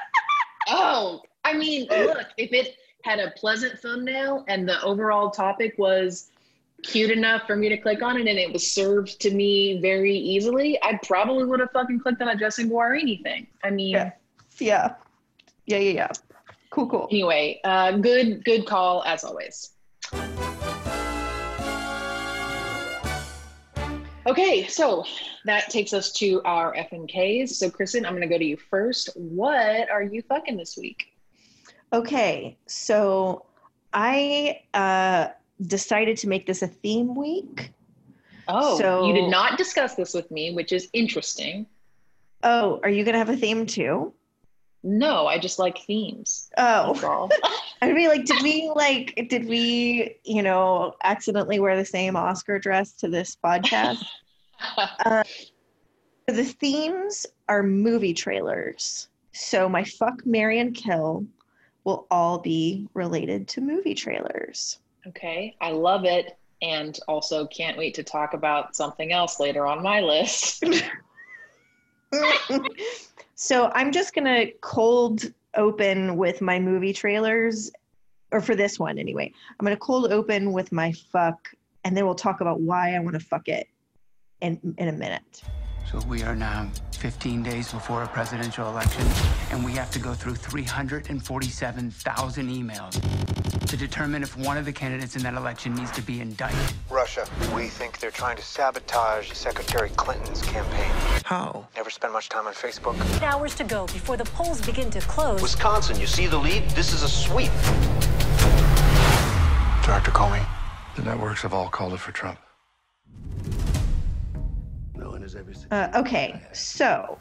oh, 0.69 1.23
I 1.45 1.55
mean, 1.55 1.87
look, 1.89 2.27
if 2.37 2.53
it 2.53 2.77
had 3.05 3.19
a 3.19 3.31
pleasant 3.33 3.79
thumbnail 3.79 4.45
and 4.49 4.69
the 4.69 4.83
overall 4.83 5.31
topic 5.31 5.75
was 5.79 6.31
cute 6.83 7.11
enough 7.11 7.47
for 7.47 7.57
me 7.57 7.69
to 7.69 7.77
click 7.77 8.03
on 8.03 8.17
it 8.17 8.27
and 8.27 8.39
it 8.39 8.53
was 8.53 8.73
served 8.73 9.21
to 9.21 9.31
me 9.31 9.81
very 9.81 10.17
easily, 10.17 10.79
I 10.83 10.99
probably 11.03 11.45
would 11.45 11.61
have 11.61 11.71
fucking 11.73 12.01
clicked 12.01 12.23
on 12.23 12.29
a 12.29 12.37
Justin 12.37 12.71
Guarini 12.71 13.23
thing. 13.23 13.47
I 13.63 13.71
mean, 13.71 13.91
yeah, 13.91 14.13
yeah, 14.59 14.95
yeah, 15.67 15.79
yeah. 15.79 15.93
yeah. 15.93 16.09
Cool, 16.71 16.89
cool. 16.89 17.09
Anyway, 17.11 17.61
uh, 17.65 17.93
good, 17.97 18.45
good 18.45 18.65
call 18.65 19.03
as 19.05 19.25
always. 19.25 19.71
Okay, 24.27 24.67
so 24.69 25.05
that 25.47 25.71
takes 25.71 25.93
us 25.93 26.13
to 26.13 26.41
our 26.45 26.75
FNKs. 26.75 27.49
So, 27.49 27.69
Kristen, 27.71 28.07
I'm 28.07 28.13
going 28.13 28.23
to 28.23 28.29
go 28.29 28.39
to 28.39 28.45
you 28.45 28.57
first. 28.57 29.09
What 29.17 29.91
are 29.91 30.03
you 30.03 30.23
fucking 30.23 30.57
this 30.57 30.77
week? 30.77 31.10
Okay, 31.93 32.57
so 32.67 33.47
I 33.93 34.61
uh, 34.75 35.29
decided 35.63 36.17
to 36.19 36.29
make 36.29 36.47
this 36.47 36.63
a 36.63 36.69
theme 36.69 37.15
week. 37.15 37.73
Oh, 38.47 38.79
so, 38.79 39.07
you 39.07 39.15
did 39.15 39.29
not 39.29 39.59
discuss 39.59 39.95
this 39.95 40.15
with 40.15 40.31
me, 40.31 40.53
which 40.53 40.73
is 40.73 40.89
interesting. 40.93 41.67
Oh, 42.43 42.81
are 42.83 42.89
you 42.89 43.05
going 43.05 43.15
to 43.15 43.19
have 43.19 43.29
a 43.29 43.37
theme 43.37 43.67
too? 43.67 44.13
No, 44.83 45.27
I 45.27 45.39
just 45.39 45.59
like 45.59 45.79
themes. 45.79 46.51
Oh, 46.57 47.29
I 47.83 47.93
mean, 47.93 48.09
like, 48.09 48.25
did 48.25 48.43
we 48.43 48.73
like, 48.75 49.27
did 49.29 49.47
we, 49.47 50.17
you 50.25 50.43
know, 50.43 50.95
accidentally 51.03 51.61
wear 51.61 51.77
the 51.77 51.85
same 51.85 52.17
Oscar 52.17 52.59
dress 52.59 52.93
to 52.93 53.09
this 53.09 53.37
podcast? 53.45 54.03
uh, 55.05 55.25
the 56.27 56.45
themes 56.45 57.27
are 57.49 57.63
movie 57.63 58.15
trailers. 58.15 59.09
So 59.33 59.69
my 59.69 59.85
fuck, 59.85 60.25
Marion 60.25 60.73
kill 60.73 61.27
will 61.85 62.07
all 62.11 62.39
be 62.39 62.89
related 62.95 63.49
to 63.49 63.61
movie 63.61 63.95
trailers. 63.95 64.79
Okay, 65.07 65.57
I 65.61 65.71
love 65.73 66.05
it. 66.05 66.37
And 66.63 66.99
also 67.09 67.47
can't 67.47 67.79
wait 67.79 67.95
to 67.95 68.03
talk 68.03 68.35
about 68.35 68.77
something 68.77 69.13
else 69.13 69.41
later 69.41 69.67
on 69.67 69.83
my 69.83 70.01
list. 70.01 70.63
so 73.35 73.71
I'm 73.75 73.93
just 73.93 74.15
going 74.15 74.25
to 74.25 74.53
cold 74.61 75.25
open 75.57 76.17
with 76.17 76.41
my 76.41 76.59
movie 76.59 76.93
trailers, 76.93 77.71
or 78.33 78.41
for 78.41 78.55
this 78.55 78.79
one 78.79 78.99
anyway. 78.99 79.33
I'm 79.59 79.65
going 79.65 79.77
to 79.77 79.81
cold 79.81 80.13
open 80.13 80.53
with 80.53 80.71
my 80.71 80.93
fuck, 80.93 81.49
and 81.85 81.97
then 81.97 82.05
we'll 82.05 82.15
talk 82.15 82.41
about 82.41 82.61
why 82.61 82.95
I 82.95 82.99
want 83.01 83.15
to 83.15 83.21
fuck 83.21 83.49
it 83.49 83.67
in, 84.41 84.75
in 84.79 84.89
a 84.89 84.93
minute. 84.93 85.43
So 85.91 85.99
we 86.01 86.23
are 86.23 86.37
now 86.37 86.71
15 87.01 87.43
days 87.43 87.73
before 87.73 88.03
a 88.03 88.07
presidential 88.09 88.69
election, 88.69 89.03
and 89.51 89.65
we 89.65 89.73
have 89.73 89.91
to 89.91 89.99
go 89.99 90.13
through 90.13 90.35
347,000 90.35 92.49
emails 92.51 93.67
to 93.67 93.75
determine 93.75 94.23
if 94.23 94.37
one 94.37 94.59
of 94.59 94.67
the 94.67 94.73
candidates 94.73 95.17
in 95.17 95.23
that 95.23 95.33
election 95.33 95.75
needs 95.75 95.91
to 95.93 96.03
be 96.03 96.21
indicted. 96.21 96.59
Russia. 96.91 97.27
We 97.55 97.69
think 97.69 98.01
they're 98.01 98.11
trying 98.11 98.37
to 98.37 98.43
sabotage 98.43 99.33
Secretary 99.33 99.89
Clinton's 99.97 100.43
campaign. 100.43 100.91
How? 101.25 101.67
Never 101.75 101.89
spend 101.89 102.13
much 102.13 102.29
time 102.29 102.47
on 102.47 102.53
Facebook. 102.53 102.95
Eight 103.17 103.23
hours 103.23 103.55
to 103.55 103.65
go 103.65 103.87
before 103.87 104.19
the 104.19 104.25
polls 104.25 104.61
begin 104.61 104.91
to 104.91 105.01
close. 105.01 105.41
Wisconsin, 105.41 105.99
you 105.99 106.07
see 106.07 106.27
the 106.27 106.37
lead? 106.37 106.69
This 106.71 106.93
is 106.93 107.03
a 107.03 107.09
sweep. 107.09 107.51
Director 109.87 110.11
Comey. 110.11 110.45
The 110.97 111.03
networks 111.03 111.41
have 111.41 111.55
all 111.55 111.71
called 111.71 111.95
it 111.95 112.01
for 112.01 112.13
Trump. 112.13 112.39
Uh, 115.71 115.89
okay, 115.95 116.43
so 116.53 117.19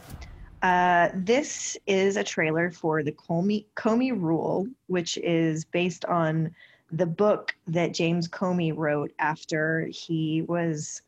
Uh, 0.62 1.10
this 1.14 1.78
is 1.88 2.18
a 2.18 2.24
trailer 2.24 2.70
for 2.70 3.02
the 3.02 3.12
Comey, 3.14 3.66
Comey 3.76 4.12
Rule, 4.12 4.68
which 4.88 5.18
is 5.18 5.64
based 5.64 6.04
on 6.06 6.54
the 6.92 7.06
book 7.06 7.56
that 7.68 7.94
James 7.94 8.28
Comey 8.28 8.76
wrote 8.76 9.14
after 9.20 9.88
he 9.92 10.42
was 10.44 11.02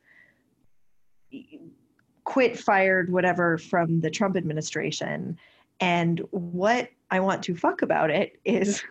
quit, 2.23 2.57
fired, 2.57 3.11
whatever, 3.11 3.57
from 3.57 3.99
the 3.99 4.09
Trump 4.09 4.37
administration. 4.37 5.37
And 5.79 6.19
what 6.29 6.89
I 7.09 7.19
want 7.19 7.43
to 7.43 7.55
fuck 7.55 7.81
about 7.81 8.09
it 8.09 8.39
is 8.45 8.83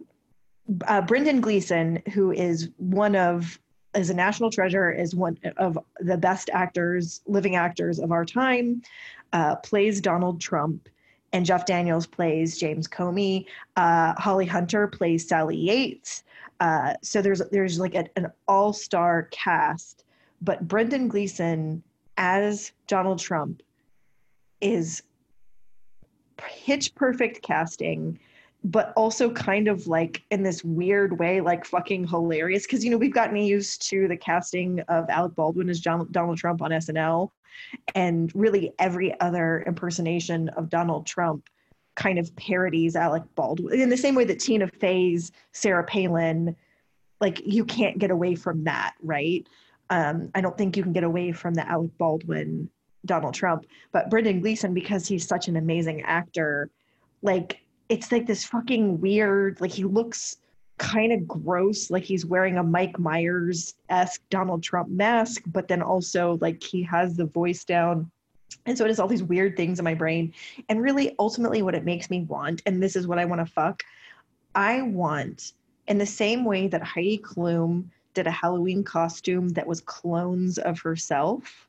uh, 0.86 1.02
Brendan 1.02 1.40
Gleeson, 1.40 2.02
who 2.14 2.30
is 2.30 2.70
one 2.78 3.16
of 3.16 3.58
is 3.94 4.10
a 4.10 4.14
national 4.14 4.50
treasure, 4.50 4.90
is 4.90 5.14
one 5.14 5.38
of 5.56 5.78
the 6.00 6.16
best 6.16 6.50
actors, 6.52 7.20
living 7.26 7.56
actors 7.56 7.98
of 7.98 8.12
our 8.12 8.24
time, 8.24 8.82
uh, 9.32 9.56
plays 9.56 10.00
Donald 10.00 10.40
Trump, 10.40 10.88
and 11.32 11.46
Jeff 11.46 11.66
Daniels 11.66 12.06
plays 12.06 12.58
James 12.58 12.86
Comey. 12.86 13.46
Uh, 13.76 14.14
Holly 14.18 14.46
Hunter 14.46 14.86
plays 14.86 15.26
Sally 15.26 15.56
Yates. 15.56 16.24
Uh, 16.60 16.94
so 17.02 17.22
there's 17.22 17.40
there's 17.50 17.80
like 17.80 17.94
a, 17.94 18.06
an 18.16 18.30
all 18.46 18.72
star 18.72 19.28
cast, 19.30 20.04
but 20.40 20.66
Brendan 20.68 21.08
Gleeson 21.08 21.82
as 22.16 22.72
Donald 22.86 23.18
Trump 23.18 23.62
is 24.60 25.02
pitch 26.36 26.94
perfect 26.94 27.42
casting 27.42 28.18
but 28.64 28.92
also 28.96 29.30
kind 29.30 29.66
of 29.66 29.86
like 29.86 30.22
in 30.30 30.42
this 30.42 30.62
weird 30.62 31.18
way, 31.18 31.40
like 31.40 31.64
fucking 31.64 32.06
hilarious. 32.06 32.64
Because, 32.64 32.84
you 32.84 32.90
know, 32.90 32.96
we've 32.96 33.14
gotten 33.14 33.36
used 33.36 33.88
to 33.88 34.06
the 34.06 34.16
casting 34.16 34.80
of 34.88 35.08
Alec 35.08 35.34
Baldwin 35.34 35.68
as 35.68 35.80
John, 35.80 36.06
Donald 36.10 36.38
Trump 36.38 36.62
on 36.62 36.70
SNL. 36.70 37.30
And 37.94 38.30
really, 38.34 38.72
every 38.78 39.18
other 39.20 39.64
impersonation 39.66 40.48
of 40.50 40.68
Donald 40.68 41.06
Trump 41.06 41.48
kind 41.94 42.18
of 42.18 42.34
parodies 42.36 42.96
Alec 42.96 43.22
Baldwin 43.34 43.80
in 43.80 43.90
the 43.90 43.96
same 43.96 44.14
way 44.14 44.24
that 44.24 44.38
Tina 44.38 44.68
Fey's 44.68 45.32
Sarah 45.52 45.84
Palin, 45.84 46.56
like, 47.20 47.42
you 47.44 47.64
can't 47.64 47.98
get 47.98 48.10
away 48.10 48.34
from 48.34 48.64
that, 48.64 48.94
right? 49.02 49.46
Um, 49.90 50.30
I 50.34 50.40
don't 50.40 50.56
think 50.56 50.76
you 50.76 50.82
can 50.82 50.92
get 50.92 51.04
away 51.04 51.32
from 51.32 51.54
the 51.54 51.68
Alec 51.68 51.90
Baldwin 51.98 52.70
Donald 53.04 53.34
Trump. 53.34 53.66
But 53.90 54.08
Brendan 54.08 54.40
Gleeson, 54.40 54.72
because 54.72 55.06
he's 55.06 55.26
such 55.26 55.48
an 55.48 55.56
amazing 55.56 56.02
actor, 56.02 56.70
like, 57.20 57.58
it's 57.88 58.12
like 58.12 58.26
this 58.26 58.44
fucking 58.44 59.00
weird, 59.00 59.60
like 59.60 59.72
he 59.72 59.84
looks 59.84 60.36
kind 60.78 61.12
of 61.12 61.28
gross, 61.28 61.90
like 61.90 62.02
he's 62.02 62.26
wearing 62.26 62.58
a 62.58 62.62
Mike 62.62 62.98
Myers 62.98 63.74
esque 63.88 64.22
Donald 64.30 64.62
Trump 64.62 64.88
mask, 64.88 65.42
but 65.46 65.68
then 65.68 65.82
also 65.82 66.38
like 66.40 66.62
he 66.62 66.82
has 66.82 67.16
the 67.16 67.26
voice 67.26 67.64
down. 67.64 68.10
And 68.66 68.76
so 68.76 68.84
it 68.84 68.90
is 68.90 68.98
all 68.98 69.08
these 69.08 69.22
weird 69.22 69.56
things 69.56 69.78
in 69.78 69.84
my 69.84 69.94
brain. 69.94 70.32
And 70.68 70.82
really, 70.82 71.14
ultimately, 71.18 71.62
what 71.62 71.74
it 71.74 71.84
makes 71.84 72.10
me 72.10 72.22
want, 72.22 72.62
and 72.66 72.82
this 72.82 72.96
is 72.96 73.06
what 73.06 73.18
I 73.18 73.24
want 73.24 73.40
to 73.40 73.52
fuck, 73.52 73.82
I 74.54 74.82
want, 74.82 75.52
in 75.88 75.98
the 75.98 76.06
same 76.06 76.44
way 76.44 76.68
that 76.68 76.82
Heidi 76.82 77.18
Klum 77.18 77.84
did 78.14 78.26
a 78.26 78.30
Halloween 78.30 78.84
costume 78.84 79.48
that 79.50 79.66
was 79.66 79.80
clones 79.80 80.58
of 80.58 80.78
herself 80.80 81.68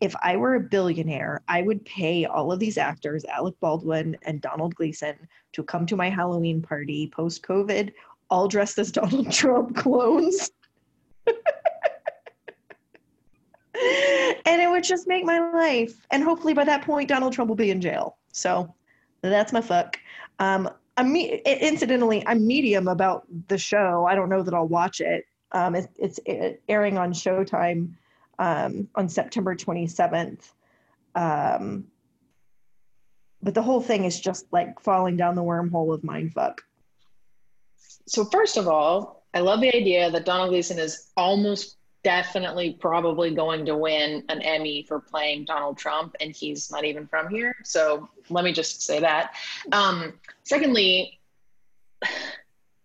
if 0.00 0.14
I 0.22 0.36
were 0.36 0.56
a 0.56 0.60
billionaire, 0.60 1.42
I 1.48 1.62
would 1.62 1.84
pay 1.84 2.26
all 2.26 2.52
of 2.52 2.58
these 2.58 2.76
actors, 2.76 3.24
Alec 3.24 3.54
Baldwin 3.60 4.16
and 4.22 4.40
Donald 4.40 4.74
Gleeson, 4.74 5.16
to 5.52 5.62
come 5.62 5.86
to 5.86 5.96
my 5.96 6.10
Halloween 6.10 6.60
party 6.60 7.10
post 7.14 7.42
COVID, 7.42 7.92
all 8.28 8.48
dressed 8.48 8.78
as 8.78 8.92
Donald 8.92 9.32
Trump 9.32 9.76
clones. 9.76 10.50
and 11.26 11.36
it 14.62 14.70
would 14.70 14.84
just 14.84 15.06
make 15.06 15.24
my 15.24 15.50
life. 15.52 16.06
And 16.10 16.22
hopefully 16.22 16.54
by 16.54 16.64
that 16.64 16.82
point, 16.82 17.08
Donald 17.08 17.32
Trump 17.32 17.48
will 17.48 17.56
be 17.56 17.70
in 17.70 17.80
jail. 17.80 18.18
So 18.32 18.74
that's 19.22 19.52
my 19.52 19.60
fuck. 19.60 19.98
Um, 20.38 20.68
I'm 20.98 21.12
me- 21.12 21.42
incidentally, 21.44 22.26
I'm 22.26 22.46
medium 22.46 22.88
about 22.88 23.26
the 23.48 23.58
show. 23.58 24.06
I 24.08 24.14
don't 24.14 24.28
know 24.28 24.42
that 24.42 24.54
I'll 24.54 24.68
watch 24.68 25.00
it. 25.00 25.24
Um, 25.52 25.74
it, 25.74 25.88
it's 25.96 26.20
airing 26.68 26.98
on 26.98 27.12
Showtime 27.12 27.94
um, 28.38 28.88
on 28.94 29.08
September 29.08 29.54
27th. 29.54 30.50
Um, 31.14 31.86
but 33.42 33.54
the 33.54 33.62
whole 33.62 33.80
thing 33.80 34.04
is 34.04 34.18
just 34.18 34.46
like 34.52 34.80
falling 34.80 35.16
down 35.16 35.34
the 35.34 35.42
wormhole 35.42 35.94
of 35.94 36.02
mindfuck. 36.02 36.58
So 38.06 38.24
first 38.24 38.56
of 38.56 38.68
all, 38.68 39.24
I 39.34 39.40
love 39.40 39.60
the 39.60 39.74
idea 39.74 40.10
that 40.10 40.24
Donald 40.24 40.50
Gleeson 40.50 40.78
is 40.78 41.10
almost 41.16 41.76
definitely 42.02 42.76
probably 42.80 43.34
going 43.34 43.66
to 43.66 43.76
win 43.76 44.22
an 44.28 44.40
Emmy 44.40 44.84
for 44.84 45.00
playing 45.00 45.44
Donald 45.44 45.76
Trump, 45.76 46.14
and 46.20 46.34
he's 46.34 46.70
not 46.70 46.84
even 46.84 47.06
from 47.06 47.28
here. 47.28 47.56
So 47.64 48.08
let 48.30 48.44
me 48.44 48.52
just 48.52 48.82
say 48.82 49.00
that. 49.00 49.34
Um, 49.72 50.14
secondly, 50.44 51.18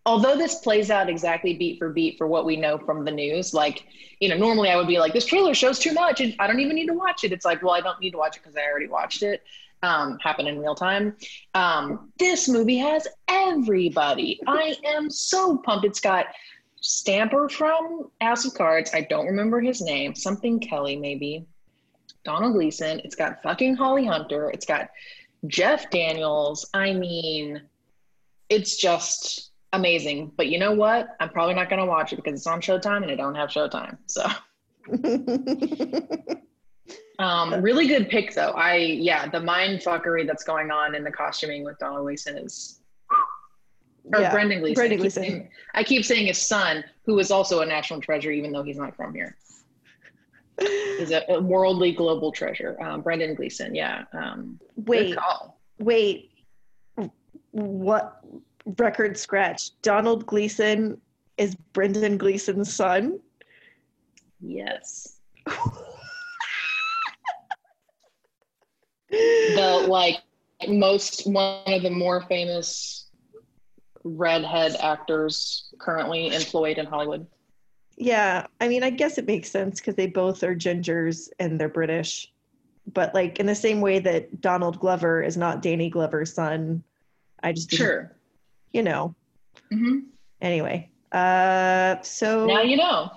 although 0.06 0.36
this 0.36 0.56
plays 0.56 0.90
out 0.90 1.10
exactly 1.10 1.54
beat 1.54 1.78
for 1.78 1.90
beat 1.90 2.18
for 2.18 2.28
what 2.28 2.46
we 2.46 2.56
know 2.56 2.78
from 2.78 3.06
the 3.06 3.12
news, 3.12 3.54
like, 3.54 3.86
you 4.20 4.30
know, 4.30 4.38
normally 4.38 4.70
I 4.70 4.76
would 4.76 4.88
be 4.88 5.00
like, 5.00 5.14
this 5.14 5.26
trailer 5.26 5.54
shows 5.54 5.80
too 5.80 5.94
much. 5.94 6.22
And 6.22 6.36
I 6.40 6.48
don't 6.48 6.60
even 6.60 6.76
need 6.76 6.88
to 6.88 6.94
watch 6.94 7.24
it. 7.24 7.32
It's 7.32 7.46
like, 7.46 7.62
well, 7.62 7.74
I 7.74 7.82
don't 7.82 8.00
need 8.00 8.12
to 8.12 8.18
watch 8.18 8.38
it 8.38 8.44
because 8.44 8.56
I 8.56 8.70
already 8.70 8.88
watched 8.88 9.24
it. 9.24 9.44
Um, 9.84 10.20
happen 10.20 10.46
in 10.46 10.60
real 10.60 10.76
time. 10.76 11.16
Um, 11.56 12.12
this 12.20 12.48
movie 12.48 12.78
has 12.78 13.08
everybody. 13.28 14.40
I 14.46 14.76
am 14.86 15.10
so 15.10 15.58
pumped. 15.58 15.86
It's 15.86 16.00
got 16.00 16.28
Stamper 16.82 17.50
from 17.50 18.12
House 18.22 18.46
of 18.46 18.54
Cards. 18.54 18.92
I 18.94 19.02
don't 19.02 19.26
remember 19.26 19.60
his 19.60 19.82
name. 19.82 20.14
Something 20.14 20.60
Kelly, 20.60 20.96
maybe. 20.98 21.48
Donald 22.24 22.54
Gleeson. 22.54 23.02
It's 23.04 23.16
got 23.16 23.42
fucking 23.42 23.76
Holly 23.76 24.06
Hunter. 24.06 24.52
It's 24.52 24.66
got 24.66 24.90
Jeff 25.48 25.90
Daniels. 25.90 26.68
I 26.74 26.94
mean, 26.94 27.62
it's 28.50 28.78
just 28.78 29.51
amazing. 29.74 30.32
But 30.36 30.48
you 30.48 30.60
know 30.60 30.74
what? 30.74 31.16
I'm 31.20 31.30
probably 31.30 31.56
not 31.56 31.70
going 31.70 31.80
to 31.80 31.86
watch 31.86 32.14
it 32.14 32.18
because 32.18 32.34
it's 32.34 32.48
on 32.48 32.62
Showtime 32.62 33.04
and 33.04 33.12
I 33.12 33.16
don't 33.16 33.36
have 33.36 33.50
Showtime. 33.50 33.98
So. 34.08 34.26
um, 37.24 37.62
really 37.62 37.88
good 37.88 38.10
pick 38.10 38.34
though. 38.34 38.52
I 38.52 38.76
yeah, 38.76 39.28
the 39.30 39.40
mind 39.40 39.80
fuckery 39.82 40.26
that's 40.26 40.44
going 40.44 40.72
on 40.72 40.96
in 40.96 41.04
the 41.04 41.12
costuming 41.12 41.64
with 41.64 41.78
Donald 41.78 42.04
Gleeson 42.04 42.38
is 42.38 42.82
or 44.14 44.22
yeah, 44.22 44.32
Brendan 44.32 44.60
Gleeson. 44.60 44.76
Brendan 44.76 45.00
I, 45.00 45.04
keep 45.04 45.12
saying, 45.12 45.50
I 45.76 45.84
keep 45.84 46.06
saying 46.06 46.28
his 46.28 46.40
son, 46.40 46.84
who 47.06 47.20
is 47.20 47.32
also 47.32 47.62
a 47.62 47.66
national 47.66 48.02
treasure, 48.02 48.32
even 48.32 48.52
though 48.52 48.64
he's 48.64 48.78
not 48.78 48.96
from 48.96 49.14
here. 49.14 49.38
He's 50.60 51.12
a, 51.12 51.24
a 51.30 51.42
worldly 51.42 51.92
global 51.92 52.32
treasure. 52.32 52.80
Um, 52.80 53.02
Brendan 53.02 53.34
Gleeson, 53.34 53.74
yeah. 53.74 54.04
Um, 54.14 54.60
wait, 54.76 55.18
wait, 55.80 56.30
what? 57.50 58.22
Record 58.78 59.18
scratch. 59.18 59.72
Donald 59.82 60.26
Gleeson 60.26 61.00
is 61.38 61.56
Brendan 61.74 62.18
Gleeson's 62.18 62.74
son. 62.74 63.20
Yes. 64.40 65.18
the 69.10 69.86
like 69.88 70.20
most 70.68 71.28
one 71.28 71.62
of 71.66 71.82
the 71.82 71.90
more 71.90 72.22
famous 72.22 73.08
redhead 74.04 74.76
actors 74.82 75.66
currently 75.80 76.34
employed 76.34 76.78
in 76.78 76.86
Hollywood. 76.86 77.26
Yeah, 77.98 78.48
I 78.60 78.68
mean, 78.68 78.84
I 78.84 78.90
guess 78.90 79.18
it 79.18 79.28
makes 79.28 79.52
sense 79.52 79.80
because 79.80 79.96
they 79.96 80.08
both 80.08 80.44
are 80.44 80.56
gingers 80.56 81.30
and 81.40 81.60
they're 81.60 81.70
British. 81.70 82.32
But 82.94 83.14
like 83.14 83.40
in 83.40 83.46
the 83.46 83.56
same 83.56 83.80
way 83.80 84.00
that 84.00 84.42
Donald 84.42 84.80
Glover 84.80 85.22
is 85.22 85.38
not 85.38 85.62
Danny 85.62 85.90
Glover's 85.90 86.34
son, 86.34 86.84
I 87.44 87.54
just 87.54 87.72
sure 87.72 88.16
you 88.74 88.84
know. 88.84 89.16
Mm-hmm. 89.72 90.00
Anyway, 90.42 90.90
uh, 91.12 92.02
so 92.02 92.46
now 92.46 92.62
you 92.62 92.78
know. 92.78 93.12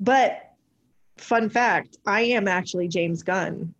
But 0.00 0.52
fun 1.16 1.48
fact, 1.48 1.96
I 2.06 2.22
am 2.22 2.48
actually 2.48 2.88
James 2.88 3.22
Gunn. 3.22 3.74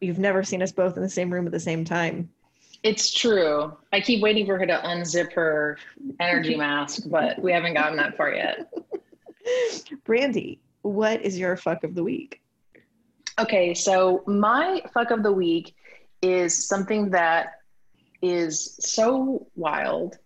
You've 0.00 0.18
never 0.18 0.42
seen 0.42 0.62
us 0.62 0.72
both 0.72 0.96
in 0.96 1.02
the 1.02 1.08
same 1.08 1.32
room 1.32 1.46
at 1.46 1.52
the 1.52 1.60
same 1.60 1.84
time. 1.84 2.30
It's 2.82 3.12
true. 3.12 3.72
I 3.92 4.00
keep 4.00 4.20
waiting 4.20 4.44
for 4.44 4.58
her 4.58 4.66
to 4.66 4.82
unzip 4.84 5.32
her 5.32 5.78
energy 6.20 6.56
mask, 6.56 7.04
but 7.06 7.40
we 7.40 7.52
haven't 7.52 7.74
gotten 7.74 7.96
that 7.96 8.16
far 8.16 8.32
yet. 8.32 8.70
Brandy, 10.04 10.60
what 10.82 11.22
is 11.22 11.38
your 11.38 11.56
fuck 11.56 11.84
of 11.84 11.94
the 11.94 12.02
week? 12.02 12.42
Okay, 13.38 13.74
so 13.74 14.22
my 14.26 14.82
fuck 14.92 15.10
of 15.10 15.22
the 15.22 15.32
week 15.32 15.74
is 16.22 16.68
something 16.68 17.10
that 17.10 17.54
is 18.22 18.76
so 18.80 19.46
wild 19.56 20.18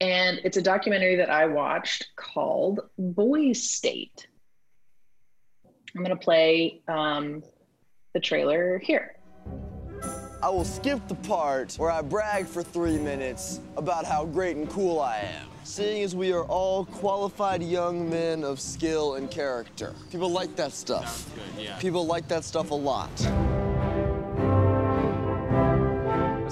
and 0.00 0.40
it's 0.44 0.56
a 0.56 0.62
documentary 0.62 1.16
that 1.16 1.30
I 1.30 1.46
watched 1.46 2.08
called 2.16 2.80
Boys 2.98 3.62
State. 3.70 4.26
I'm 5.94 6.02
going 6.02 6.16
to 6.16 6.22
play 6.22 6.82
um, 6.88 7.42
the 8.12 8.20
trailer 8.20 8.78
here. 8.78 9.16
I 10.42 10.48
will 10.50 10.64
skip 10.64 11.06
the 11.08 11.14
part 11.14 11.74
where 11.76 11.90
I 11.90 12.02
brag 12.02 12.46
for 12.46 12.62
three 12.62 12.98
minutes 12.98 13.60
about 13.76 14.04
how 14.04 14.26
great 14.26 14.56
and 14.56 14.68
cool 14.68 15.00
I 15.00 15.18
am, 15.20 15.46
seeing 15.62 16.02
as 16.02 16.14
we 16.14 16.32
are 16.32 16.44
all 16.44 16.84
qualified 16.84 17.62
young 17.62 18.10
men 18.10 18.44
of 18.44 18.60
skill 18.60 19.14
and 19.14 19.30
character. 19.30 19.94
People 20.10 20.28
like 20.28 20.54
that 20.56 20.72
stuff. 20.72 21.30
Good, 21.34 21.64
yeah. 21.64 21.78
People 21.78 22.04
like 22.06 22.28
that 22.28 22.44
stuff 22.44 22.72
a 22.72 22.74
lot. 22.74 23.10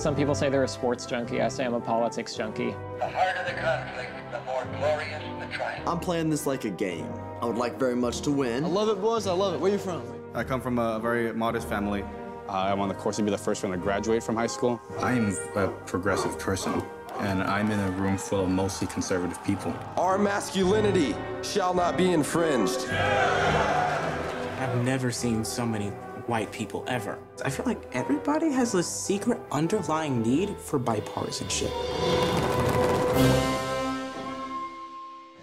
Some 0.03 0.17
people 0.17 0.35
say 0.35 0.49
they're 0.49 0.65
a 0.65 0.69
sports 0.69 1.07
junkie. 1.07 1.41
I 1.41 1.47
say 1.47 1.65
I'm 1.65 1.75
a 1.75 1.81
politics 1.81 2.35
junkie. 2.35 2.75
The 2.99 3.09
harder 3.09 3.45
the 3.47 3.53
conflict, 3.61 4.11
the 4.33 4.41
more 4.41 4.67
glorious 4.77 5.23
the 5.39 5.47
triumph. 5.57 5.89
I'm 5.89 6.01
playing 6.01 6.29
this 6.29 6.45
like 6.45 6.65
a 6.65 6.71
game. 6.71 7.07
I 7.41 7.47
would 7.47 7.57
like 7.57 7.79
very 7.79 7.95
much 7.95 8.21
to 8.23 8.33
win. 8.33 8.65
I 8.65 8.67
love 8.67 8.89
it, 8.89 9.01
boys. 9.01 9.29
I 9.29 9.33
love 9.33 9.55
it. 9.55 9.61
Where 9.61 9.71
are 9.71 9.75
you 9.75 9.79
from? 9.79 10.03
I 10.35 10.43
come 10.43 10.61
from 10.61 10.81
a 10.81 10.99
very 10.99 11.33
modest 11.33 11.69
family. 11.69 12.03
Uh, 12.49 12.53
I'm 12.53 12.81
on 12.81 12.89
the 12.89 12.97
course 12.97 13.19
to 13.19 13.23
be 13.23 13.31
the 13.31 13.39
first 13.39 13.63
one 13.63 13.71
to 13.71 13.79
graduate 13.79 14.25
from 14.25 14.35
high 14.35 14.49
school. 14.49 14.81
I'm 14.99 15.37
a 15.55 15.69
progressive 15.87 16.37
person, 16.37 16.83
and 17.21 17.41
I'm 17.41 17.71
in 17.71 17.79
a 17.79 17.93
room 17.93 18.19
full 18.19 18.43
of 18.43 18.51
mostly 18.51 18.89
conservative 18.89 19.41
people. 19.45 19.73
Our 19.97 20.19
masculinity 20.19 21.15
shall 21.43 21.75
not 21.75 21.97
be 21.97 22.11
infringed. 22.11 22.89
I've 22.89 24.85
never 24.85 25.13
seen 25.13 25.45
so 25.45 25.65
many 25.65 25.93
white 26.29 26.51
people 26.53 26.85
ever. 26.87 27.19
I 27.45 27.51
feel 27.51 27.67
like 27.67 27.83
everybody 27.95 28.51
has 28.51 28.75
a 28.75 28.83
secret 28.83 29.41
underlying 29.51 30.23
need 30.23 30.57
for 30.59 30.79
bipartisanship. 30.79 31.71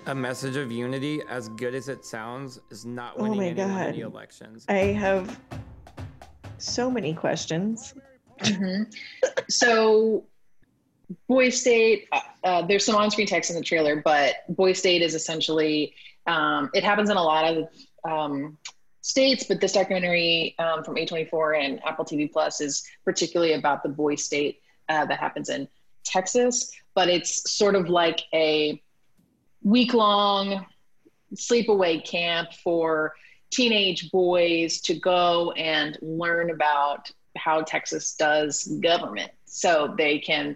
A 0.05 0.15
message 0.15 0.55
of 0.55 0.71
unity, 0.71 1.21
as 1.29 1.49
good 1.49 1.75
as 1.75 1.87
it 1.87 2.03
sounds, 2.03 2.59
is 2.71 2.85
not 2.85 3.19
winning 3.19 3.33
oh 3.33 3.37
my 3.37 3.45
anyone 3.47 3.69
god 3.77 3.87
any 3.87 3.99
elections. 3.99 4.65
i 4.67 4.73
have 4.77 5.39
so 6.57 6.89
many 6.89 7.13
questions 7.13 7.93
Mhm. 8.39 8.91
so 9.49 10.23
boy 11.27 11.49
state 11.49 12.07
uh, 12.11 12.19
uh, 12.43 12.61
there's 12.65 12.85
some 12.85 12.95
on-screen 12.95 13.27
text 13.27 13.49
in 13.49 13.55
the 13.55 13.61
trailer 13.61 14.01
but 14.03 14.35
boy 14.49 14.73
state 14.73 15.01
is 15.01 15.13
essentially 15.13 15.93
um, 16.27 16.69
it 16.73 16.83
happens 16.83 17.09
in 17.09 17.17
a 17.17 17.23
lot 17.23 17.45
of 17.45 17.67
um, 18.09 18.57
states 19.01 19.45
but 19.47 19.61
this 19.61 19.73
documentary 19.73 20.55
um, 20.59 20.83
from 20.83 20.95
a24 20.95 21.63
and 21.63 21.83
apple 21.85 22.05
tv 22.05 22.31
plus 22.31 22.61
is 22.61 22.83
particularly 23.05 23.53
about 23.53 23.83
the 23.83 23.89
boy 23.89 24.15
state 24.15 24.61
uh, 24.89 25.05
that 25.05 25.19
happens 25.19 25.49
in 25.49 25.67
texas 26.03 26.71
but 26.95 27.07
it's 27.09 27.49
sort 27.51 27.75
of 27.75 27.89
like 27.89 28.21
a 28.33 28.81
week-long 29.63 30.65
sleepaway 31.35 32.03
camp 32.05 32.53
for 32.63 33.13
teenage 33.51 34.11
boys 34.11 34.81
to 34.81 34.93
go 34.93 35.51
and 35.53 35.97
learn 36.01 36.51
about 36.51 37.11
how 37.37 37.61
Texas 37.61 38.15
does 38.15 38.63
government 38.81 39.31
so 39.45 39.93
they 39.97 40.19
can 40.19 40.55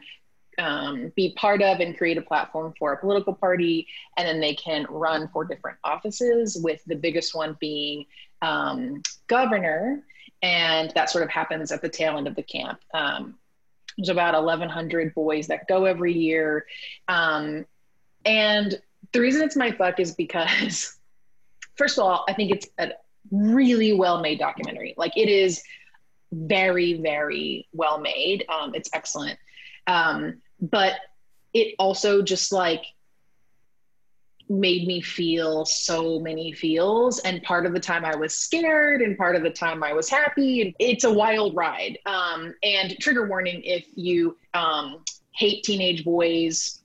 um, 0.60 1.12
be 1.16 1.34
part 1.36 1.62
of 1.64 1.80
and 1.80 1.98
create 1.98 2.18
a 2.18 2.22
platform 2.22 2.74
for 2.78 2.94
a 2.94 2.98
political 3.00 3.34
party. 3.34 3.88
And 4.18 4.28
then 4.28 4.40
they 4.40 4.54
can 4.54 4.86
run 4.90 5.28
for 5.34 5.46
different 5.46 5.78
offices, 5.84 6.60
with 6.62 6.84
the 6.86 6.96
biggest 6.96 7.34
one 7.34 7.58
being 7.60 8.06
um, 8.44 9.02
governor. 9.28 10.04
And 10.42 10.92
that 10.94 11.10
sort 11.10 11.24
of 11.24 11.30
happens 11.30 11.72
at 11.72 11.82
the 11.82 11.90
tail 11.90 12.18
end 12.18 12.28
of 12.28 12.36
the 12.36 12.44
camp. 12.44 12.80
Um, 12.94 13.36
there's 13.98 14.10
about 14.10 14.34
1,100 14.34 15.16
boys 15.16 15.48
that 15.48 15.68
go 15.68 15.86
every 15.86 16.14
year. 16.14 16.66
Um, 17.08 17.66
and 18.26 18.80
the 19.14 19.22
reason 19.22 19.42
it's 19.42 19.56
my 19.56 19.72
fuck 19.72 20.00
is 20.00 20.14
because, 20.14 20.98
first 21.76 21.98
of 21.98 22.04
all, 22.04 22.26
I 22.28 22.34
think 22.34 22.52
it's 22.52 22.68
a 22.78 22.92
really 23.32 23.94
well 23.94 24.20
made 24.20 24.40
documentary. 24.40 24.94
Like 24.98 25.16
it 25.16 25.30
is 25.30 25.64
very, 26.32 27.02
very 27.02 27.68
well 27.72 28.00
made. 28.00 28.46
Um, 28.50 28.76
it's 28.76 28.90
excellent. 28.94 29.40
Um, 29.88 30.42
but 30.60 30.94
it 31.54 31.76
also 31.80 32.22
just 32.22 32.52
like 32.52 32.84
made 34.50 34.88
me 34.88 35.02
feel 35.02 35.66
so 35.66 36.20
many 36.20 36.52
feels. 36.52 37.20
And 37.20 37.42
part 37.44 37.66
of 37.66 37.74
the 37.74 37.80
time 37.80 38.06
i 38.06 38.16
was 38.16 38.34
scared 38.34 39.02
and 39.02 39.18
part 39.18 39.36
of 39.36 39.44
the 39.44 39.50
time 39.50 39.84
i 39.84 39.94
was 39.94 40.10
happy. 40.10 40.62
And 40.62 40.74
it's 40.80 41.04
a 41.04 41.12
wild 41.12 41.56
ride. 41.56 41.98
Um, 42.06 42.54
and 42.64 42.98
trigger 43.00 43.28
warning 43.28 43.62
if 43.64 43.86
you 43.96 44.38
um, 44.54 45.04
hate 45.32 45.64
teenage 45.64 46.04
boys 46.04 46.82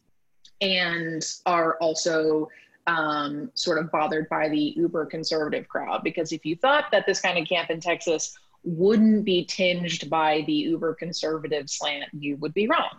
and 0.60 1.24
are 1.46 1.76
also 1.80 2.48
um, 2.86 3.50
sort 3.54 3.78
of 3.78 3.92
bothered 3.92 4.28
by 4.28 4.48
the 4.48 4.72
uber 4.76 5.04
conservative 5.04 5.68
crowd 5.68 6.02
because 6.02 6.32
if 6.32 6.46
you 6.46 6.56
thought 6.56 6.86
that 6.90 7.04
this 7.06 7.20
kind 7.20 7.38
of 7.38 7.46
camp 7.46 7.68
in 7.68 7.80
texas 7.80 8.34
wouldn't 8.64 9.24
be 9.24 9.44
tinged 9.44 10.08
by 10.10 10.42
the 10.46 10.52
uber 10.52 10.94
conservative 10.94 11.68
slant 11.70 12.04
you 12.18 12.36
would 12.36 12.54
be 12.54 12.66
wrong. 12.66 12.90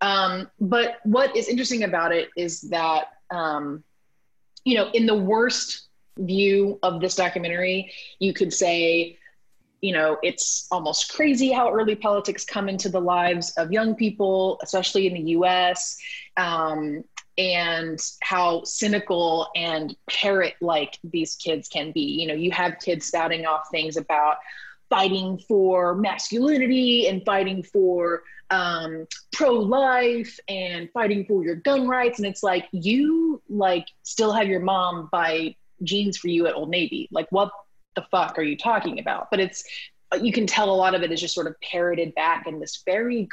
Um, 0.00 0.50
but 0.60 0.98
what 1.04 1.34
is 1.36 1.48
interesting 1.48 1.84
about 1.84 2.12
it 2.12 2.28
is 2.36 2.62
that 2.62 3.08
um, 3.30 3.82
you 4.66 4.74
know, 4.74 4.90
in 4.90 5.06
the 5.06 5.14
worst 5.14 5.86
view 6.18 6.78
of 6.82 7.00
this 7.00 7.14
documentary, 7.14 7.92
you 8.18 8.34
could 8.34 8.52
say, 8.52 9.16
you 9.80 9.92
know, 9.92 10.18
it's 10.24 10.66
almost 10.72 11.14
crazy 11.14 11.52
how 11.52 11.72
early 11.72 11.94
politics 11.94 12.44
come 12.44 12.68
into 12.68 12.88
the 12.88 13.00
lives 13.00 13.52
of 13.52 13.70
young 13.70 13.94
people, 13.94 14.58
especially 14.64 15.06
in 15.06 15.14
the 15.14 15.30
US, 15.38 15.96
um, 16.36 17.04
and 17.38 18.00
how 18.22 18.64
cynical 18.64 19.48
and 19.54 19.94
parrot 20.10 20.54
like 20.60 20.98
these 21.04 21.36
kids 21.36 21.68
can 21.68 21.92
be. 21.92 22.00
You 22.00 22.26
know, 22.26 22.34
you 22.34 22.50
have 22.50 22.80
kids 22.80 23.06
spouting 23.06 23.46
off 23.46 23.68
things 23.70 23.96
about 23.96 24.38
fighting 24.90 25.38
for 25.46 25.94
masculinity 25.94 27.06
and 27.06 27.24
fighting 27.24 27.62
for 27.62 28.24
um, 28.50 29.06
pro-life 29.32 30.38
and 30.48 30.88
fighting 30.92 31.24
for 31.26 31.44
your 31.44 31.56
gun 31.56 31.86
rights. 31.86 32.18
And 32.18 32.26
it's 32.26 32.42
like 32.42 32.66
you 32.72 33.42
like 33.48 33.86
still 34.02 34.32
have 34.32 34.48
your 34.48 34.60
mom 34.60 35.08
buy 35.10 35.56
jeans 35.82 36.16
for 36.16 36.28
you 36.28 36.46
at 36.46 36.54
old 36.54 36.70
navy. 36.70 37.08
Like 37.10 37.26
what 37.30 37.50
the 37.94 38.06
fuck 38.10 38.38
are 38.38 38.42
you 38.42 38.56
talking 38.56 38.98
about? 38.98 39.28
But 39.30 39.40
it's 39.40 39.64
you 40.20 40.32
can 40.32 40.46
tell 40.46 40.70
a 40.70 40.76
lot 40.76 40.94
of 40.94 41.02
it 41.02 41.10
is 41.10 41.20
just 41.20 41.34
sort 41.34 41.48
of 41.48 41.60
parroted 41.60 42.14
back 42.14 42.46
in 42.46 42.60
this 42.60 42.82
very 42.84 43.28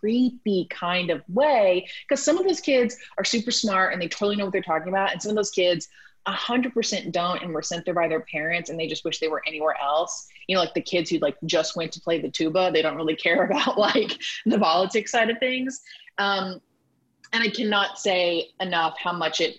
creepy 0.00 0.66
kind 0.70 1.10
of 1.10 1.22
way. 1.28 1.88
Because 2.06 2.22
some 2.22 2.38
of 2.38 2.46
those 2.46 2.60
kids 2.60 2.96
are 3.16 3.24
super 3.24 3.50
smart 3.50 3.92
and 3.92 4.02
they 4.02 4.08
totally 4.08 4.36
know 4.36 4.44
what 4.44 4.52
they're 4.52 4.62
talking 4.62 4.88
about. 4.88 5.12
And 5.12 5.20
some 5.20 5.30
of 5.30 5.36
those 5.36 5.50
kids 5.50 5.88
100% 6.26 7.12
don't 7.12 7.42
and 7.42 7.52
were 7.52 7.62
sent 7.62 7.84
there 7.84 7.94
by 7.94 8.08
their 8.08 8.20
parents 8.20 8.68
and 8.68 8.78
they 8.78 8.86
just 8.86 9.04
wish 9.04 9.18
they 9.18 9.28
were 9.28 9.42
anywhere 9.46 9.76
else 9.80 10.28
you 10.48 10.54
know 10.54 10.60
like 10.60 10.74
the 10.74 10.80
kids 10.80 11.10
who 11.10 11.18
like 11.18 11.36
just 11.46 11.76
went 11.76 11.92
to 11.92 12.00
play 12.00 12.20
the 12.20 12.28
tuba 12.28 12.70
they 12.72 12.82
don't 12.82 12.96
really 12.96 13.14
care 13.14 13.44
about 13.50 13.78
like 13.78 14.18
the 14.46 14.58
politics 14.58 15.12
side 15.12 15.30
of 15.30 15.38
things. 15.38 15.80
Um, 16.18 16.60
and 17.32 17.42
i 17.42 17.48
cannot 17.48 17.98
say 17.98 18.48
enough 18.58 18.98
how 18.98 19.12
much 19.12 19.40
it 19.40 19.58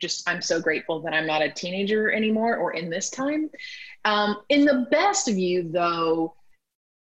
just 0.00 0.28
i'm 0.28 0.42
so 0.42 0.60
grateful 0.60 1.00
that 1.00 1.14
i'm 1.14 1.26
not 1.26 1.42
a 1.42 1.50
teenager 1.50 2.10
anymore 2.10 2.56
or 2.56 2.72
in 2.72 2.90
this 2.90 3.10
time. 3.10 3.50
Um, 4.04 4.38
in 4.48 4.64
the 4.64 4.86
best 4.90 5.28
view 5.28 5.70
though 5.70 6.34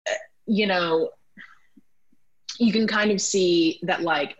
uh, 0.08 0.14
you 0.46 0.66
know 0.66 1.10
you 2.58 2.72
can 2.72 2.86
kind 2.86 3.10
of 3.10 3.20
see 3.20 3.80
that 3.84 4.02
like 4.02 4.36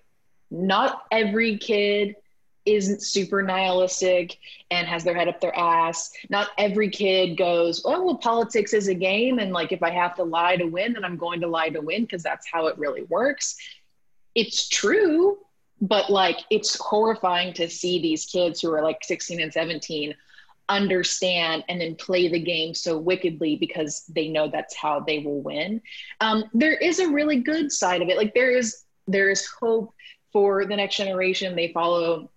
not 0.50 1.04
every 1.10 1.56
kid 1.56 2.16
isn't 2.64 3.02
super 3.02 3.42
nihilistic 3.42 4.38
and 4.70 4.86
has 4.86 5.04
their 5.04 5.14
head 5.14 5.28
up 5.28 5.40
their 5.40 5.56
ass. 5.56 6.12
Not 6.30 6.48
every 6.58 6.90
kid 6.90 7.36
goes, 7.36 7.82
oh, 7.84 8.02
well, 8.04 8.16
politics 8.16 8.72
is 8.72 8.88
a 8.88 8.94
game. 8.94 9.38
And 9.38 9.52
like, 9.52 9.72
if 9.72 9.82
I 9.82 9.90
have 9.90 10.14
to 10.16 10.24
lie 10.24 10.56
to 10.56 10.64
win, 10.64 10.92
then 10.92 11.04
I'm 11.04 11.16
going 11.16 11.40
to 11.40 11.48
lie 11.48 11.70
to 11.70 11.80
win 11.80 12.02
because 12.02 12.22
that's 12.22 12.46
how 12.50 12.66
it 12.66 12.78
really 12.78 13.02
works. 13.04 13.56
It's 14.34 14.68
true, 14.68 15.38
but 15.80 16.10
like, 16.10 16.38
it's 16.50 16.78
horrifying 16.80 17.52
to 17.54 17.68
see 17.68 18.00
these 18.00 18.26
kids 18.26 18.60
who 18.60 18.72
are 18.72 18.82
like 18.82 19.04
16 19.04 19.40
and 19.40 19.52
17 19.52 20.14
understand 20.68 21.64
and 21.68 21.80
then 21.80 21.96
play 21.96 22.28
the 22.28 22.38
game 22.38 22.72
so 22.72 22.96
wickedly 22.96 23.56
because 23.56 24.04
they 24.08 24.28
know 24.28 24.48
that's 24.48 24.76
how 24.76 25.00
they 25.00 25.18
will 25.18 25.42
win. 25.42 25.82
Um, 26.20 26.44
there 26.54 26.74
is 26.74 27.00
a 27.00 27.10
really 27.10 27.40
good 27.40 27.72
side 27.72 28.00
of 28.00 28.08
it. 28.08 28.16
Like, 28.16 28.34
there 28.34 28.50
is 28.50 28.84
there 29.08 29.30
is 29.30 29.46
hope 29.46 29.92
for 30.32 30.64
the 30.64 30.76
next 30.76 30.96
generation. 30.96 31.56
They 31.56 31.72
follow 31.72 32.30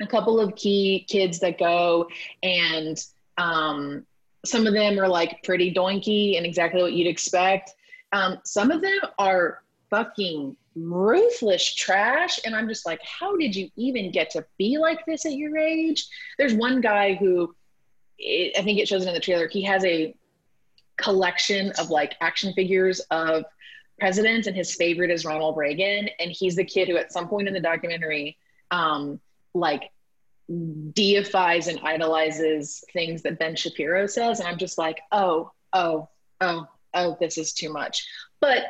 a 0.00 0.06
couple 0.06 0.40
of 0.40 0.54
key 0.56 1.06
kids 1.08 1.38
that 1.40 1.58
go 1.58 2.08
and 2.42 3.04
um, 3.38 4.06
some 4.44 4.66
of 4.66 4.72
them 4.72 4.98
are 4.98 5.08
like 5.08 5.42
pretty 5.42 5.72
doinky 5.72 6.36
and 6.36 6.46
exactly 6.46 6.82
what 6.82 6.92
you'd 6.92 7.06
expect. 7.06 7.74
Um, 8.12 8.38
some 8.44 8.70
of 8.70 8.82
them 8.82 8.98
are 9.18 9.62
fucking 9.90 10.56
ruthless 10.76 11.74
trash 11.74 12.38
and 12.44 12.54
i'm 12.54 12.68
just 12.68 12.86
like 12.86 13.00
how 13.02 13.36
did 13.36 13.54
you 13.56 13.68
even 13.74 14.12
get 14.12 14.30
to 14.30 14.44
be 14.56 14.78
like 14.78 15.04
this 15.04 15.26
at 15.26 15.32
your 15.32 15.58
age? 15.58 16.06
There's 16.38 16.54
one 16.54 16.80
guy 16.80 17.14
who 17.14 17.54
i 18.20 18.62
think 18.62 18.78
it 18.78 18.86
shows 18.86 19.04
it 19.04 19.08
in 19.08 19.14
the 19.14 19.20
trailer 19.20 19.48
he 19.48 19.62
has 19.62 19.84
a 19.84 20.14
collection 20.96 21.72
of 21.78 21.90
like 21.90 22.14
action 22.20 22.52
figures 22.52 23.00
of 23.10 23.44
presidents 23.98 24.46
and 24.46 24.54
his 24.54 24.74
favorite 24.74 25.10
is 25.10 25.24
ronald 25.24 25.56
reagan 25.56 26.08
and 26.20 26.30
he's 26.30 26.54
the 26.54 26.64
kid 26.64 26.88
who 26.88 26.96
at 26.96 27.12
some 27.12 27.28
point 27.28 27.48
in 27.48 27.54
the 27.54 27.60
documentary 27.60 28.36
um, 28.70 29.18
like 29.54 29.90
deifies 30.92 31.68
and 31.68 31.78
idolizes 31.82 32.82
things 32.92 33.22
that 33.22 33.38
Ben 33.38 33.54
Shapiro 33.56 34.06
says. 34.06 34.40
And 34.40 34.48
I'm 34.48 34.58
just 34.58 34.78
like, 34.78 35.00
oh, 35.12 35.52
oh, 35.72 36.08
oh, 36.40 36.66
oh, 36.94 37.16
this 37.20 37.38
is 37.38 37.52
too 37.52 37.72
much. 37.72 38.06
But 38.40 38.64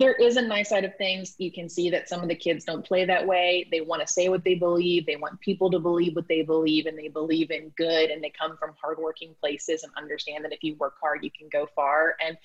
there 0.00 0.14
is 0.14 0.38
a 0.38 0.42
nice 0.42 0.70
side 0.70 0.84
of 0.84 0.96
things. 0.96 1.34
You 1.36 1.52
can 1.52 1.68
see 1.68 1.90
that 1.90 2.08
some 2.08 2.22
of 2.22 2.28
the 2.28 2.34
kids 2.34 2.64
don't 2.64 2.84
play 2.84 3.04
that 3.04 3.26
way. 3.26 3.68
They 3.70 3.82
want 3.82 4.00
to 4.00 4.10
say 4.10 4.30
what 4.30 4.42
they 4.44 4.54
believe. 4.54 5.04
They 5.04 5.16
want 5.16 5.38
people 5.40 5.70
to 5.70 5.78
believe 5.78 6.16
what 6.16 6.26
they 6.26 6.40
believe, 6.40 6.86
and 6.86 6.98
they 6.98 7.08
believe 7.08 7.50
in 7.50 7.68
good. 7.76 8.10
And 8.10 8.24
they 8.24 8.30
come 8.30 8.56
from 8.56 8.74
hardworking 8.80 9.34
places 9.38 9.82
and 9.82 9.92
understand 9.98 10.44
that 10.44 10.54
if 10.54 10.64
you 10.64 10.74
work 10.76 10.94
hard, 11.02 11.22
you 11.22 11.30
can 11.30 11.48
go 11.52 11.68
far. 11.76 12.16
And 12.26 12.38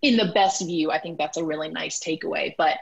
in 0.00 0.16
the 0.16 0.32
best 0.32 0.64
view, 0.64 0.92
I 0.92 1.00
think 1.00 1.18
that's 1.18 1.38
a 1.38 1.44
really 1.44 1.70
nice 1.70 1.98
takeaway. 1.98 2.54
But 2.56 2.78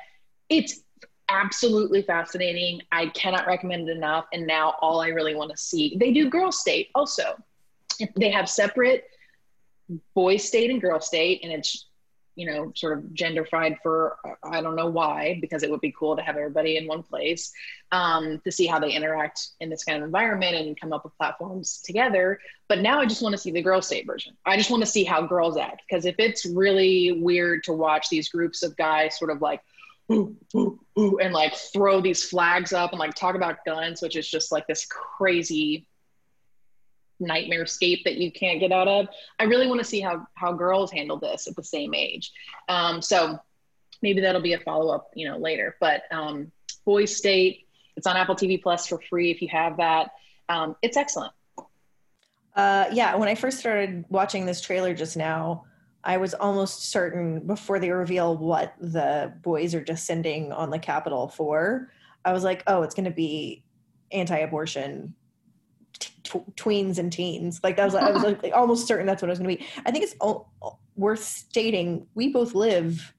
it's 0.51 0.83
absolutely 1.31 2.03
fascinating. 2.03 2.83
I 2.93 3.07
cannot 3.09 3.47
recommend 3.47 3.89
it 3.89 3.97
enough. 3.97 4.27
And 4.33 4.47
now 4.47 4.75
all 4.81 5.01
I 5.01 5.09
really 5.09 5.35
want 5.35 5.51
to 5.51 5.57
see, 5.57 5.97
they 5.99 6.13
do 6.13 6.29
Girl 6.29 6.53
State 6.53 6.91
also. 6.95 7.37
They 8.17 8.31
have 8.31 8.49
separate 8.49 9.05
boy 10.15 10.37
state 10.37 10.71
and 10.71 10.81
girl 10.81 11.01
state, 11.01 11.41
and 11.43 11.53
it's 11.53 11.87
you 12.37 12.47
know 12.47 12.73
sort 12.75 12.97
of 12.97 13.05
genderfied 13.07 13.77
for 13.83 14.17
I 14.45 14.63
don't 14.63 14.77
know 14.77 14.89
why 14.89 15.39
because 15.41 15.63
it 15.63 15.71
would 15.71 15.81
be 15.81 15.93
cool 15.99 16.17
to 16.17 16.23
have 16.23 16.37
everybody 16.37 16.77
in 16.77 16.87
one 16.87 17.03
place 17.03 17.53
um, 17.93 18.41
to 18.45 18.53
see 18.53 18.67
how 18.67 18.79
they 18.79 18.93
interact 18.93 19.49
in 19.61 19.69
this 19.69 19.85
kind 19.85 19.99
of 19.99 20.05
environment 20.05 20.55
and 20.55 20.81
come 20.81 20.93
up 20.93 21.05
with 21.05 21.17
platforms 21.17 21.83
together. 21.85 22.41
But 22.69 22.81
now 22.81 23.01
I 23.01 23.07
just 23.07 23.21
want 23.21 23.33
to 23.33 23.39
see 23.39 23.51
the 23.51 23.63
girl 23.63 23.83
state 23.83 24.07
version. 24.07 24.37
I 24.47 24.57
just 24.57 24.71
want 24.71 24.83
to 24.83 24.87
see 24.89 25.05
how 25.05 25.23
girls 25.23 25.57
act 25.57 25.83
because 25.89 26.07
if 26.07 26.15
it's 26.19 26.47
really 26.47 27.21
weird 27.21 27.65
to 27.65 27.73
watch 27.73 28.09
these 28.09 28.29
groups 28.29 28.63
of 28.63 28.77
guys 28.77 29.19
sort 29.19 29.31
of 29.31 29.43
like 29.43 29.61
ooh, 30.13 30.37
ooh, 30.57 30.81
ooh, 30.99 31.19
and 31.19 31.33
like 31.33 31.55
throw 31.55 32.01
these 32.01 32.25
flags 32.25 32.73
up 32.73 32.91
and 32.91 32.99
like 32.99 33.15
talk 33.15 33.35
about 33.35 33.65
guns, 33.65 34.03
which 34.03 34.17
is 34.17 34.29
just 34.29 34.53
like 34.53 34.67
this 34.67 34.87
crazy 34.87 35.87
nightmare 37.21 37.67
scape 37.67 38.05
that 38.05 38.17
you 38.17 38.33
can't 38.33 38.61
get 38.61 38.73
out 38.73 38.89
of. 38.89 39.07
I 39.39 39.45
really 39.45 39.67
want 39.67 39.81
to 39.81 39.85
see 39.85 40.01
how 40.01 40.27
how 40.35 40.53
girls 40.53 40.91
handle 40.91 41.19
this 41.19 41.47
at 41.47 41.57
the 41.57 41.63
same 41.63 41.95
age. 41.95 42.33
Um, 42.69 43.03
so 43.03 43.39
maybe 44.03 44.21
that'll 44.21 44.41
be 44.41 44.55
a 44.55 44.61
follow 44.61 44.93
up, 44.93 45.11
you 45.15 45.29
know, 45.29 45.37
later. 45.37 45.77
But 45.81 46.03
um, 46.11 46.51
Boys 46.85 47.17
State, 47.17 47.67
it's 47.97 48.07
on 48.07 48.17
Apple 48.17 48.35
TV 48.35 48.61
Plus 48.61 48.87
for 48.87 49.01
free 49.09 49.31
if 49.31 49.43
you 49.43 49.49
have 49.49 49.77
that. 49.77 50.11
Um, 50.49 50.77
it's 50.83 50.97
excellent. 50.97 51.33
Uh, 52.57 52.87
yeah, 52.93 53.15
when 53.15 53.29
I 53.29 53.35
first 53.37 53.59
started 53.61 54.05
watching 54.09 54.45
this 54.45 54.61
trailer 54.61 54.93
just 54.95 55.17
now, 55.17 55.65
I 56.03 56.17
was 56.17 56.35
almost 56.35 56.91
certain 56.91 57.47
before 57.47 57.79
they 57.79 57.91
reveal 57.91 58.37
what 58.37 58.75
the 58.81 59.33
boys 59.43 59.75
are 59.75 59.85
descending 59.85 60.53
on 60.53 60.71
the 60.71 60.79
Capitol 60.79 61.29
for. 61.29 61.91
I 62.25 62.33
was 62.33 62.45
like, 62.45 62.63
oh, 62.67 62.83
it's 62.83 62.95
going 62.95 63.05
to 63.05 63.11
be 63.11 63.65
anti-abortion 64.13 65.15
tw- 65.99 66.57
tweens 66.57 66.99
and 66.99 67.13
teens. 67.13 67.61
Like 67.63 67.77
that 67.77 67.85
was, 67.85 67.95
I 67.95 68.11
was 68.11 68.23
like, 68.23 68.51
almost 68.55 68.87
certain 68.87 69.07
that's 69.07 69.21
what 69.21 69.29
it 69.29 69.33
was 69.33 69.39
going 69.39 69.57
to 69.57 69.63
be. 69.63 69.69
I 69.85 69.91
think 69.91 70.05
it's 70.05 70.17
all, 70.21 70.53
worth 70.97 71.23
stating. 71.23 72.07
We 72.15 72.29
both 72.29 72.55
live 72.55 73.15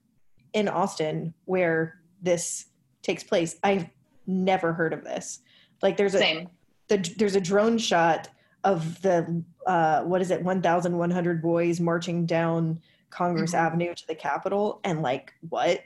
in 0.52 0.68
Austin 0.68 1.34
where 1.44 2.00
this 2.20 2.66
takes 3.02 3.24
place. 3.24 3.56
I've 3.62 3.86
never 4.26 4.72
heard 4.72 4.92
of 4.92 5.04
this. 5.04 5.40
Like 5.82 5.96
there's 5.96 6.14
a. 6.14 6.46
The, 6.88 6.98
there's 7.16 7.36
a 7.36 7.40
drone 7.40 7.78
shot 7.78 8.28
of 8.64 9.00
the 9.02 9.42
uh, 9.66 10.02
what 10.02 10.20
is 10.20 10.30
it 10.30 10.42
1,100 10.42 11.42
boys 11.42 11.80
marching 11.80 12.26
down 12.26 12.80
Congress 13.10 13.52
Mhm. 13.52 13.58
Avenue 13.58 13.94
to 13.94 14.06
the 14.06 14.14
Capitol, 14.14 14.80
and 14.84 15.02
like 15.02 15.32
what? 15.48 15.80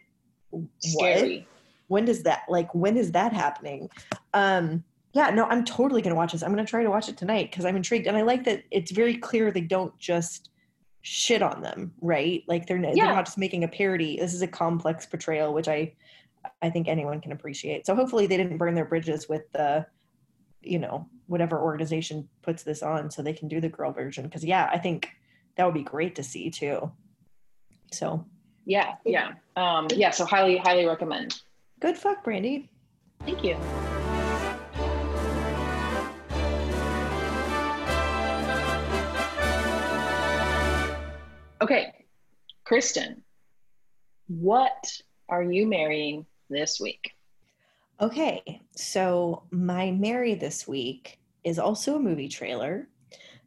Scary. 0.79 1.39
What? 1.39 1.47
When 1.89 2.05
does 2.05 2.23
that 2.25 2.43
like 2.49 2.75
when 2.75 2.97
is 2.97 3.13
that 3.13 3.33
happening? 3.33 3.89
Um, 4.35 4.83
yeah, 5.13 5.31
no, 5.31 5.45
I'm 5.47 5.65
totally 5.65 6.03
gonna 6.03 6.15
watch 6.17 6.33
this. 6.33 6.43
I'm 6.43 6.51
gonna 6.51 6.65
try 6.67 6.83
to 6.83 6.91
watch 6.91 7.09
it 7.09 7.17
tonight 7.17 7.51
because 7.51 7.65
I'm 7.65 7.77
intrigued, 7.77 8.07
and 8.07 8.17
I 8.17 8.23
like 8.23 8.45
that 8.45 8.65
it's 8.71 8.91
very 8.91 9.17
clear 9.17 9.51
they 9.51 9.61
don't 9.61 9.97
just 9.99 10.51
shit 11.03 11.41
on 11.43 11.63
them, 11.63 11.93
right? 12.01 12.43
Like 12.49 12.67
they're, 12.67 12.79
Yeah. 12.79 12.93
they're 12.93 13.15
not 13.15 13.27
just 13.27 13.39
making 13.39 13.63
a 13.65 13.69
parody. 13.69 14.17
This 14.19 14.35
is 14.35 14.43
a 14.43 14.49
complex 14.49 15.07
portrayal, 15.07 15.53
which 15.55 15.69
I 15.69 15.93
I 16.63 16.71
think 16.71 16.87
anyone 16.89 17.21
can 17.21 17.33
appreciate. 17.33 17.87
So 17.87 17.95
hopefully 17.97 18.27
they 18.29 18.37
didn't 18.37 18.57
burn 18.59 18.75
their 18.77 18.85
bridges 18.85 19.29
with 19.29 19.51
the 19.53 19.85
you 20.67 20.79
know 20.79 21.07
whatever 21.27 21.61
organization 21.61 22.29
puts 22.43 22.63
this 22.63 22.83
on 22.83 23.11
so 23.11 23.23
they 23.23 23.33
can 23.33 23.49
do 23.49 23.61
the 23.61 23.69
girl 23.69 23.93
version 23.93 24.25
because 24.25 24.45
yeah 24.45 24.69
i 24.73 24.79
think 24.79 25.09
that 25.57 25.65
would 25.65 25.75
be 25.75 25.83
great 25.83 26.15
to 26.17 26.23
see 26.23 26.51
too 26.51 26.91
so 27.93 28.25
Yeah, 28.65 28.95
yeah, 29.05 29.35
um, 29.57 29.87
yeah. 29.95 30.11
So 30.11 30.25
highly, 30.27 30.57
highly 30.57 30.87
recommend. 30.87 31.41
good 31.81 31.97
fuck 31.97 32.25
brandy 32.25 32.69
Thank 33.25 33.43
you. 33.43 33.57
Okay, 41.63 41.93
Kristen, 42.65 43.23
what 44.29 44.91
are 45.29 45.43
you 45.43 45.67
marrying 45.67 46.27
this 46.51 46.79
week? 46.81 47.16
Okay 48.01 48.61
so 48.75 49.43
my 49.51 49.91
mary 49.91 50.35
this 50.35 50.67
week 50.69 51.19
is 51.45 51.59
also 51.59 51.97
a 51.97 52.01
movie 52.01 52.29
trailer 52.29 52.89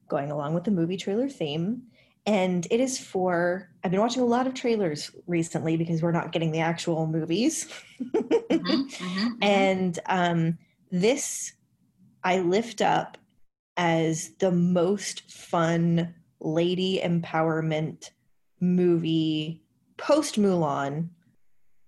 going 0.08 0.32
along 0.32 0.54
with 0.54 0.64
the 0.64 0.72
movie 0.72 0.98
trailer 0.98 1.30
theme 1.30 1.84
and 2.26 2.68
it 2.72 2.80
is 2.80 2.98
for 2.98 3.70
i've 3.84 3.92
been 3.92 4.00
watching 4.00 4.22
a 4.22 4.26
lot 4.26 4.48
of 4.48 4.54
trailers 4.54 5.12
recently 5.28 5.78
because 5.78 6.02
we're 6.02 6.12
not 6.12 6.32
getting 6.32 6.52
the 6.52 6.60
actual 6.60 7.08
movies. 7.08 7.68
Mm-hmm, 8.02 8.18
mm-hmm, 8.54 9.04
mm-hmm. 9.04 9.28
And 9.42 10.00
um, 10.08 10.58
this 10.92 11.54
I 12.24 12.40
lift 12.40 12.82
up 12.82 13.18
as 13.78 14.32
the 14.40 14.52
most 14.52 15.32
fun 15.32 16.14
lady 16.40 17.02
empowerment 17.04 18.12
movie 18.60 19.64
post 19.98 20.36
Mulan, 20.36 21.10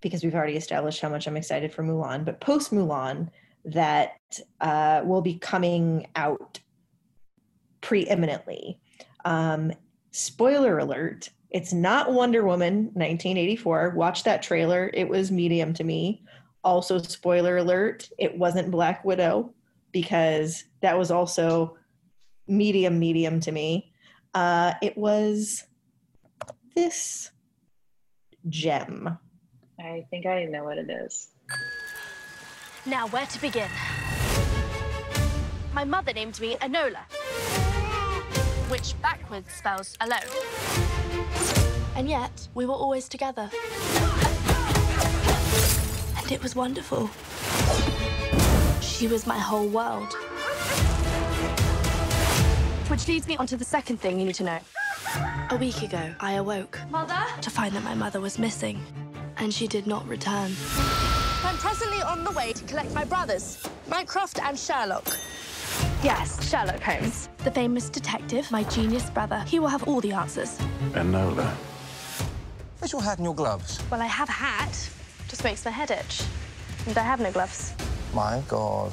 because 0.02 0.22
we've 0.22 0.34
already 0.34 0.56
established 0.56 1.00
how 1.00 1.08
much 1.08 1.26
I'm 1.26 1.36
excited 1.36 1.72
for 1.72 1.82
Mulan, 1.82 2.24
but 2.24 2.40
post 2.40 2.72
Mulan 2.72 3.30
that 3.64 4.18
uh, 4.60 5.02
will 5.04 5.22
be 5.22 5.38
coming 5.38 6.06
out 6.16 6.60
preeminently. 7.80 8.78
Um, 9.24 9.72
spoiler 10.10 10.78
alert. 10.78 11.30
It's 11.50 11.72
not 11.72 12.12
Wonder 12.12 12.44
Woman 12.44 12.84
1984. 12.94 13.90
Watch 13.90 14.24
that 14.24 14.42
trailer. 14.42 14.90
It 14.92 15.08
was 15.08 15.30
medium 15.30 15.72
to 15.74 15.84
me. 15.84 16.22
Also, 16.64 16.98
spoiler 16.98 17.58
alert, 17.58 18.08
it 18.18 18.36
wasn't 18.38 18.70
Black 18.70 19.04
Widow 19.04 19.52
because 19.90 20.64
that 20.80 20.96
was 20.96 21.10
also 21.10 21.76
medium, 22.46 22.98
medium 22.98 23.40
to 23.40 23.52
me. 23.52 23.92
Uh, 24.34 24.74
it 24.80 24.96
was 24.96 25.64
this 26.74 27.30
gem. 28.48 29.18
I 29.82 30.06
think 30.10 30.26
I 30.26 30.44
know 30.44 30.62
what 30.62 30.78
it 30.78 30.88
is. 30.88 31.28
Now, 32.86 33.08
where 33.08 33.26
to 33.26 33.40
begin? 33.40 33.68
My 35.72 35.84
mother 35.84 36.12
named 36.12 36.40
me 36.40 36.56
Enola, 36.56 37.02
which 38.70 39.00
backwards 39.02 39.52
spells 39.52 39.96
alone. 40.00 40.20
And 41.96 42.08
yet, 42.08 42.48
we 42.54 42.64
were 42.64 42.74
always 42.74 43.08
together. 43.08 43.50
And 46.16 46.30
it 46.30 46.40
was 46.42 46.54
wonderful. 46.54 47.10
She 48.80 49.08
was 49.08 49.26
my 49.26 49.38
whole 49.38 49.66
world. 49.66 50.12
Which 52.88 53.08
leads 53.08 53.26
me 53.26 53.36
on 53.36 53.48
to 53.48 53.56
the 53.56 53.64
second 53.64 53.98
thing 53.98 54.20
you 54.20 54.26
need 54.26 54.36
to 54.36 54.44
know. 54.44 54.58
A 55.50 55.56
week 55.56 55.82
ago, 55.82 56.14
I 56.20 56.34
awoke. 56.34 56.78
Mother? 56.88 57.20
To 57.40 57.50
find 57.50 57.74
that 57.74 57.82
my 57.82 57.94
mother 57.94 58.20
was 58.20 58.38
missing, 58.38 58.80
and 59.42 59.52
she 59.52 59.66
did 59.66 59.88
not 59.88 60.06
return. 60.06 60.52
I'm 61.44 61.56
presently 61.56 62.00
on 62.00 62.22
the 62.22 62.30
way 62.30 62.52
to 62.52 62.64
collect 62.64 62.94
my 62.94 63.04
brothers, 63.04 63.60
Mycroft 63.88 64.40
and 64.40 64.56
Sherlock. 64.56 65.04
Yes, 66.04 66.48
Sherlock 66.48 66.80
Holmes. 66.80 67.28
The 67.38 67.50
famous 67.50 67.90
detective, 67.90 68.48
my 68.52 68.62
genius 68.64 69.10
brother. 69.10 69.40
He 69.48 69.58
will 69.58 69.66
have 69.68 69.88
all 69.88 70.00
the 70.00 70.12
answers. 70.12 70.58
Enola. 70.92 71.52
Where's 72.78 72.92
your 72.92 73.02
hat 73.02 73.18
and 73.18 73.24
your 73.24 73.34
gloves? 73.34 73.80
Well, 73.90 74.00
I 74.00 74.06
have 74.06 74.28
a 74.28 74.32
hat. 74.32 74.90
Just 75.28 75.42
makes 75.42 75.64
my 75.64 75.72
head 75.72 75.90
itch. 75.90 76.22
And 76.86 76.96
I 76.96 77.02
have 77.02 77.18
no 77.18 77.32
gloves. 77.32 77.74
My 78.14 78.40
God. 78.46 78.92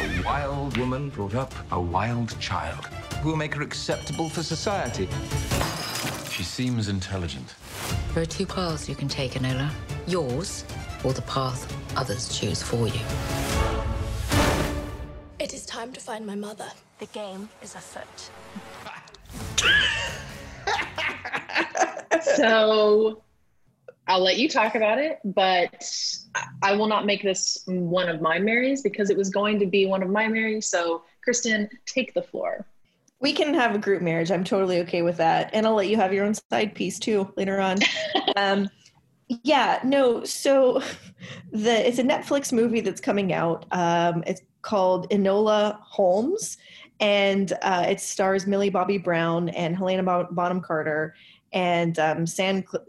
A 0.00 0.22
wild 0.24 0.78
woman 0.78 1.10
brought 1.10 1.34
up 1.34 1.54
a 1.72 1.80
wild 1.80 2.38
child. 2.40 2.86
Who 3.22 3.30
will 3.30 3.36
make 3.36 3.54
her 3.54 3.62
acceptable 3.62 4.30
for 4.30 4.42
society? 4.42 5.08
She 6.30 6.42
seems 6.42 6.88
intelligent. 6.88 7.54
There 8.14 8.22
are 8.22 8.26
two 8.26 8.46
paths 8.46 8.88
you 8.88 8.94
can 8.94 9.08
take, 9.08 9.32
Enola. 9.32 9.70
Yours, 10.06 10.64
or 11.04 11.12
the 11.12 11.22
path 11.22 11.72
others 11.96 12.36
choose 12.36 12.62
for 12.62 12.88
you. 12.88 13.00
It 15.38 15.54
is 15.54 15.64
time 15.66 15.92
to 15.92 16.00
find 16.00 16.26
my 16.26 16.34
mother. 16.34 16.68
The 16.98 17.06
game 17.06 17.48
is 17.62 17.74
afoot. 17.74 18.30
so 22.22 23.22
I'll 24.08 24.22
let 24.22 24.38
you 24.38 24.48
talk 24.48 24.74
about 24.74 24.98
it, 24.98 25.18
but 25.24 25.84
I 26.62 26.74
will 26.74 26.88
not 26.88 27.04
make 27.04 27.22
this 27.22 27.62
one 27.66 28.08
of 28.08 28.22
my 28.22 28.38
Marys 28.38 28.82
because 28.82 29.10
it 29.10 29.16
was 29.16 29.28
going 29.28 29.58
to 29.60 29.66
be 29.66 29.86
one 29.86 30.02
of 30.02 30.08
my 30.08 30.26
Marys. 30.28 30.66
So, 30.66 31.02
Kristen, 31.22 31.68
take 31.84 32.14
the 32.14 32.22
floor. 32.22 32.66
We 33.20 33.32
can 33.32 33.52
have 33.54 33.74
a 33.74 33.78
group 33.78 34.02
marriage. 34.02 34.30
I'm 34.30 34.44
totally 34.44 34.80
okay 34.80 35.02
with 35.02 35.16
that. 35.16 35.50
And 35.52 35.66
I'll 35.66 35.74
let 35.74 35.88
you 35.88 35.96
have 35.96 36.12
your 36.12 36.24
own 36.24 36.34
side 36.34 36.74
piece 36.74 36.98
too 36.98 37.32
later 37.36 37.60
on. 37.60 37.78
um, 38.36 38.68
yeah, 39.42 39.80
no, 39.84 40.24
so 40.24 40.82
the 41.52 41.86
it's 41.86 41.98
a 41.98 42.04
Netflix 42.04 42.52
movie 42.52 42.80
that's 42.80 43.00
coming 43.00 43.32
out. 43.32 43.66
Um, 43.72 44.22
it's 44.26 44.42
called 44.62 45.08
Enola 45.10 45.78
Holmes, 45.80 46.58
and 47.00 47.52
uh, 47.62 47.86
it 47.88 48.00
stars 48.00 48.46
Millie 48.46 48.70
Bobby 48.70 48.98
Brown 48.98 49.48
and 49.50 49.76
Helena 49.76 50.02
Bon- 50.02 50.28
Bonham 50.30 50.60
Carter 50.60 51.14
and 51.52 51.98
um, 51.98 52.26
Sam 52.26 52.64
Cl- 52.70 52.86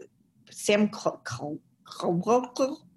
Sam 0.50 0.90
Cl- 0.92 1.22
Cl- 1.26 1.58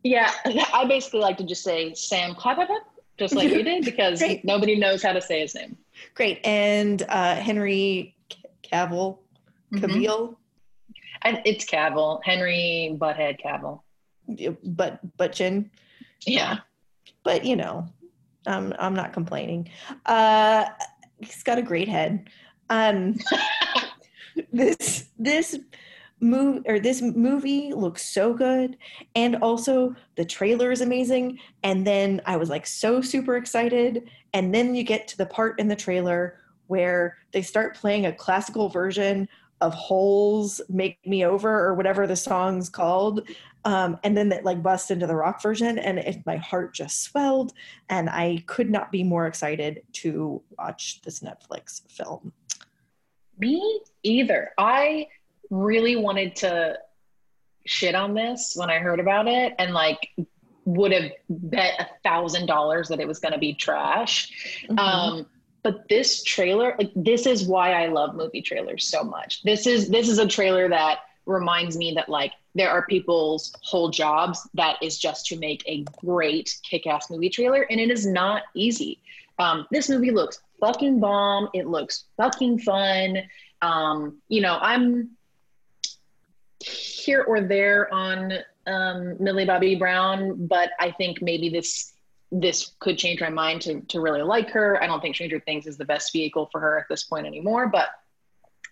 Yeah, 0.03 0.31
I 0.73 0.85
basically 0.85 1.21
like 1.21 1.37
to 1.37 1.43
just 1.43 1.63
say 1.63 1.93
Sam 1.93 2.35
clap, 2.35 2.57
clap, 2.57 2.67
clap, 2.67 2.83
just 3.17 3.35
like 3.35 3.49
you 3.49 3.63
did, 3.63 3.85
because 3.85 4.19
Great. 4.19 4.43
nobody 4.43 4.75
knows 4.75 5.01
how 5.01 5.13
to 5.13 5.21
say 5.21 5.41
his 5.41 5.55
name. 5.55 5.77
Great. 6.15 6.39
And 6.45 7.01
uh, 7.09 7.35
Henry 7.35 8.15
Cavill, 8.71 9.19
Mm-hmm. 9.73 9.85
Cavill, 9.85 10.35
And 11.23 11.41
it's 11.45 11.65
Cavill, 11.65 12.19
Henry 12.23 12.95
Butthead 12.99 13.39
Cavill. 13.41 13.81
but 14.63 14.99
but 15.17 15.33
Chin. 15.33 15.71
Yeah. 16.27 16.57
But 17.23 17.43
you 17.43 17.55
know, 17.55 17.87
I'm 18.45 18.73
I'm 18.77 18.93
not 18.93 19.13
complaining. 19.13 19.69
Uh, 20.05 20.65
he's 21.17 21.41
got 21.41 21.57
a 21.57 21.63
great 21.63 21.87
head. 21.89 22.29
Um, 22.69 23.15
this 24.53 25.05
this 25.17 25.57
movie 26.19 26.61
or 26.67 26.79
this 26.79 27.01
movie 27.01 27.73
looks 27.73 28.07
so 28.07 28.33
good, 28.33 28.77
and 29.15 29.37
also 29.37 29.95
the 30.15 30.25
trailer 30.25 30.71
is 30.71 30.81
amazing. 30.81 31.39
And 31.63 31.85
then 31.87 32.21
I 32.25 32.37
was 32.37 32.49
like 32.49 32.67
so 32.67 33.01
super 33.01 33.37
excited, 33.37 34.09
and 34.33 34.53
then 34.53 34.75
you 34.75 34.83
get 34.83 35.07
to 35.09 35.17
the 35.17 35.25
part 35.25 35.59
in 35.59 35.67
the 35.67 35.75
trailer 35.75 36.39
where 36.67 37.17
they 37.31 37.41
start 37.41 37.75
playing 37.75 38.05
a 38.05 38.13
classical 38.13 38.69
version 38.69 39.27
of 39.61 39.73
Holes 39.73 40.59
Make 40.69 41.05
Me 41.05 41.23
Over 41.23 41.49
or 41.49 41.73
whatever 41.73 42.05
the 42.05 42.15
song's 42.15 42.69
called. 42.69 43.29
Um, 43.65 43.97
and 44.03 44.17
then 44.17 44.31
it 44.31 44.43
like 44.43 44.61
busts 44.61 44.91
into 44.91 45.07
the 45.07 45.15
rock 45.15 45.41
version 45.41 45.79
and 45.79 45.99
it, 45.99 46.25
my 46.25 46.35
heart 46.37 46.73
just 46.73 47.03
swelled 47.03 47.53
and 47.89 48.09
I 48.09 48.43
could 48.45 48.69
not 48.69 48.91
be 48.91 49.03
more 49.03 49.25
excited 49.25 49.83
to 49.93 50.41
watch 50.57 51.01
this 51.03 51.21
Netflix 51.21 51.89
film. 51.89 52.33
Me 53.39 53.81
either. 54.03 54.51
I 54.57 55.07
really 55.49 55.95
wanted 55.95 56.35
to 56.37 56.77
shit 57.65 57.95
on 57.95 58.13
this 58.13 58.53
when 58.57 58.69
I 58.69 58.79
heard 58.79 58.99
about 58.99 59.27
it 59.27 59.53
and 59.59 59.73
like 59.73 60.09
would 60.65 60.91
have 60.91 61.11
bet 61.29 61.73
a 61.79 61.87
thousand 62.03 62.45
dollars 62.45 62.87
that 62.89 62.99
it 62.99 63.07
was 63.07 63.19
going 63.19 63.33
to 63.33 63.39
be 63.39 63.53
trash. 63.53 64.65
Mhm. 64.69 64.79
Um, 64.79 65.25
but 65.61 65.87
this 65.87 66.23
trailer, 66.23 66.75
like 66.77 66.91
this 66.95 67.25
is 67.25 67.45
why 67.45 67.73
I 67.73 67.87
love 67.87 68.15
movie 68.15 68.41
trailers 68.41 68.85
so 68.85 69.03
much. 69.03 69.43
This 69.43 69.65
is 69.65 69.89
this 69.89 70.09
is 70.09 70.19
a 70.19 70.27
trailer 70.27 70.67
that 70.69 70.99
reminds 71.25 71.77
me 71.77 71.93
that 71.93 72.09
like 72.09 72.33
there 72.55 72.69
are 72.69 72.85
people's 72.85 73.53
whole 73.61 73.89
jobs 73.89 74.47
that 74.53 74.77
is 74.81 74.97
just 74.97 75.25
to 75.27 75.37
make 75.37 75.63
a 75.65 75.83
great 76.05 76.55
kick-ass 76.63 77.09
movie 77.09 77.29
trailer 77.29 77.65
and 77.69 77.79
it 77.79 77.89
is 77.89 78.05
not 78.05 78.43
easy 78.53 78.99
um, 79.39 79.65
this 79.71 79.89
movie 79.89 80.11
looks 80.11 80.41
fucking 80.59 80.99
bomb 80.99 81.49
it 81.53 81.67
looks 81.67 82.05
fucking 82.17 82.59
fun 82.59 83.17
um, 83.61 84.17
you 84.27 84.41
know 84.41 84.57
i'm 84.61 85.09
here 86.59 87.23
or 87.23 87.41
there 87.41 87.93
on 87.93 88.33
um, 88.67 89.15
millie 89.19 89.45
bobby 89.45 89.75
brown 89.75 90.47
but 90.47 90.71
i 90.79 90.91
think 90.91 91.21
maybe 91.21 91.49
this 91.49 91.93
this 92.31 92.71
could 92.79 92.97
change 92.97 93.21
my 93.21 93.29
mind 93.29 93.61
to, 93.61 93.81
to 93.81 93.99
really 93.99 94.21
like 94.21 94.49
her 94.49 94.81
i 94.81 94.87
don't 94.87 95.01
think 95.01 95.15
stranger 95.15 95.39
things 95.39 95.67
is 95.67 95.77
the 95.77 95.85
best 95.85 96.11
vehicle 96.11 96.49
for 96.51 96.59
her 96.59 96.79
at 96.79 96.85
this 96.89 97.03
point 97.03 97.27
anymore 97.27 97.67
but 97.67 97.89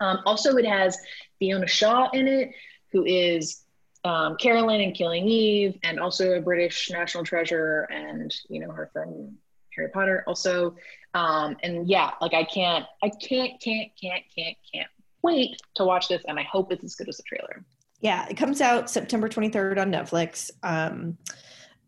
um, 0.01 0.19
also, 0.25 0.57
it 0.57 0.65
has 0.65 0.97
Fiona 1.39 1.67
Shaw 1.67 2.09
in 2.09 2.27
it, 2.27 2.51
who 2.91 3.05
is 3.05 3.63
um, 4.03 4.35
Carolyn 4.37 4.81
and 4.81 4.95
Killing 4.95 5.27
Eve, 5.27 5.77
and 5.83 5.99
also 5.99 6.33
a 6.33 6.41
British 6.41 6.89
national 6.89 7.23
treasure, 7.23 7.87
and 7.91 8.33
you 8.49 8.59
know 8.59 8.71
her 8.71 8.89
from 8.91 9.37
Harry 9.75 9.89
Potter, 9.89 10.23
also. 10.27 10.75
Um, 11.13 11.55
and 11.61 11.87
yeah, 11.87 12.11
like 12.19 12.33
I 12.33 12.43
can't, 12.43 12.85
I 13.03 13.09
can't, 13.09 13.61
can't, 13.61 13.91
can't, 14.01 14.23
can't, 14.35 14.57
can't 14.73 14.89
wait 15.21 15.61
to 15.75 15.85
watch 15.85 16.07
this, 16.07 16.23
and 16.27 16.39
I 16.39 16.43
hope 16.43 16.71
it's 16.71 16.83
as 16.83 16.95
good 16.95 17.07
as 17.07 17.17
the 17.17 17.23
trailer. 17.23 17.63
Yeah, 18.01 18.27
it 18.29 18.35
comes 18.35 18.61
out 18.61 18.89
September 18.89 19.29
23rd 19.29 19.79
on 19.79 19.91
Netflix. 19.91 20.49
Um, 20.63 21.17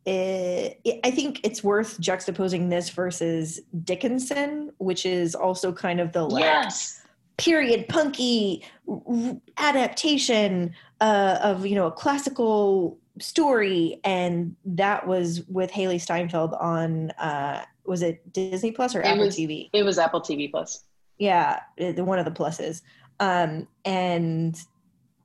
it, 0.06 0.80
it- 0.84 1.00
I 1.04 1.12
think 1.12 1.42
it's 1.44 1.64
worth 1.64 2.00
juxtaposing 2.00 2.70
this 2.70 2.90
versus 2.90 3.60
Dickinson, 3.84 4.72
which 4.78 5.06
is 5.06 5.34
also 5.36 5.72
kind 5.74 6.00
of 6.00 6.12
the 6.12 6.24
like 6.24 6.44
Yes. 6.44 7.02
period 7.38 7.88
punky 7.88 8.64
r- 8.88 9.36
adaptation 9.58 10.74
uh, 11.02 11.40
of 11.42 11.66
you 11.66 11.76
know 11.76 11.88
a 11.88 11.92
classical 11.92 12.98
story, 13.20 14.00
and 14.04 14.56
that 14.66 15.06
was 15.08 15.42
with 15.48 15.72
Hailee 15.72 16.00
Steinfeld 16.02 16.54
on 16.56 17.12
uh, 17.12 17.64
was 17.86 18.02
it 18.02 18.32
Disney 18.34 18.72
Plus 18.72 18.96
or 18.96 19.02
It 19.02 19.08
Apple 19.08 19.26
was, 19.26 19.38
TV? 19.38 19.70
It 19.74 19.84
was 19.84 19.98
Apple 19.98 20.22
TV 20.22 20.50
Plus. 20.52 20.84
yeah 21.18 21.60
the 21.78 22.04
one 22.04 22.18
of 22.20 22.26
the 22.26 22.32
pluses 22.32 22.82
um 23.20 23.68
and 23.86 24.58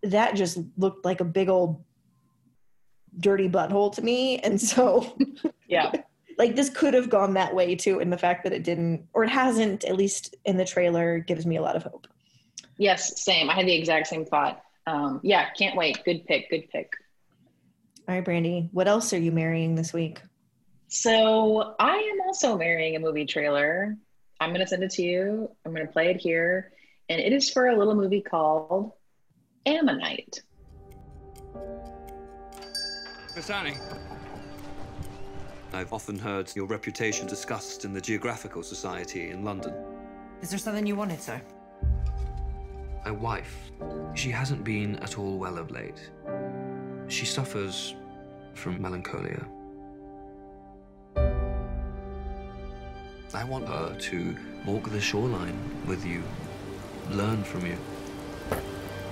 that 0.02 0.34
just 0.36 0.58
looked 0.76 1.04
like 1.04 1.20
a 1.20 1.24
big 1.24 1.48
old 1.48 1.82
dirty 3.18 3.48
butthole 3.48 3.92
to 3.94 4.02
me 4.02 4.38
and 4.40 4.60
so 4.60 5.16
Yeah. 5.68 5.92
like 6.38 6.54
this 6.54 6.70
could 6.70 6.94
have 6.94 7.10
gone 7.10 7.34
that 7.34 7.54
way 7.54 7.74
too 7.74 8.00
and 8.00 8.12
the 8.12 8.18
fact 8.18 8.44
that 8.44 8.52
it 8.52 8.62
didn't 8.62 9.06
or 9.12 9.24
it 9.24 9.30
hasn't 9.30 9.84
at 9.84 9.96
least 9.96 10.36
in 10.44 10.56
the 10.56 10.64
trailer 10.64 11.18
gives 11.18 11.44
me 11.46 11.56
a 11.56 11.62
lot 11.62 11.76
of 11.76 11.82
hope 11.82 12.06
Yes, 12.80 13.20
same. 13.20 13.50
I 13.50 13.54
had 13.54 13.66
the 13.66 13.74
exact 13.74 14.06
same 14.06 14.24
thought. 14.24 14.62
Um, 14.86 15.18
yeah, 15.24 15.50
can't 15.50 15.74
wait. 15.76 15.98
Good 16.04 16.24
pick. 16.26 16.48
Good 16.48 16.70
pick. 16.70 16.92
all 18.08 18.14
right 18.14 18.24
brandy 18.24 18.68
what 18.72 18.86
else 18.86 19.12
are 19.12 19.18
you 19.18 19.32
marrying 19.32 19.74
this 19.74 19.92
week 19.92 20.20
So 20.86 21.74
I 21.80 21.96
am 21.96 22.20
also 22.26 22.56
marrying 22.56 22.94
a 22.94 23.00
movie 23.00 23.26
trailer. 23.26 23.96
I'm 24.40 24.50
going 24.50 24.60
to 24.60 24.66
send 24.66 24.84
it 24.84 24.90
to 24.92 25.02
you. 25.02 25.50
I'm 25.66 25.74
going 25.74 25.86
to 25.86 25.92
play 25.92 26.08
it 26.10 26.18
here. 26.18 26.70
And 27.08 27.20
it 27.20 27.32
is 27.32 27.50
for 27.50 27.68
a 27.68 27.76
little 27.76 27.96
movie 27.96 28.20
called 28.20 28.92
Ammonite. 29.66 30.42
Miss 33.36 33.50
Annie. 33.50 33.76
I've 35.72 35.92
often 35.92 36.18
heard 36.18 36.54
your 36.56 36.66
reputation 36.66 37.26
discussed 37.26 37.84
in 37.84 37.92
the 37.92 38.00
Geographical 38.00 38.62
Society 38.62 39.30
in 39.30 39.44
London. 39.44 39.74
Is 40.40 40.50
there 40.50 40.58
something 40.58 40.86
you 40.86 40.96
wanted, 40.96 41.20
sir? 41.20 41.40
My 43.04 43.10
wife, 43.10 43.70
she 44.14 44.30
hasn't 44.30 44.64
been 44.64 44.96
at 44.96 45.18
all 45.18 45.38
well 45.38 45.58
of 45.58 45.70
late. 45.70 46.10
She 47.08 47.26
suffers 47.26 47.94
from 48.54 48.80
melancholia. 48.80 49.46
I 53.34 53.44
want 53.44 53.68
her 53.68 53.94
to 53.94 54.36
walk 54.66 54.90
the 54.90 55.00
shoreline 55.00 55.58
with 55.86 56.04
you, 56.04 56.22
learn 57.10 57.44
from 57.44 57.66
you. 57.66 57.76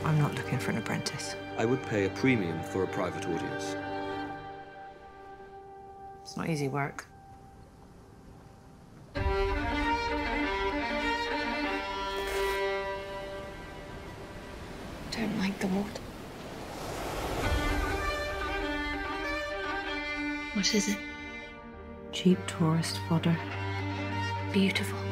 I'm 0.07 0.19
not 0.19 0.37
looking 0.37 0.61
for 0.61 0.71
an 0.71 0.79
apprentice. 0.79 1.35
I 1.59 1.65
would 1.65 1.83
pay 1.83 2.05
a 2.05 2.11
premium 2.11 2.63
for 2.63 2.85
a 2.85 2.87
private 2.87 3.27
audience. 3.27 3.75
It's 6.23 6.37
not 6.37 6.49
easy 6.49 6.69
work. 6.69 7.09
Don't 9.17 9.27
like 15.41 15.59
the 15.59 15.67
water. 15.67 16.03
What 20.53 20.73
is 20.73 20.89
it? 20.89 20.99
Cheap 22.13 22.39
tourist 22.47 23.01
fodder. 23.09 23.37
Beautiful. 24.53 25.06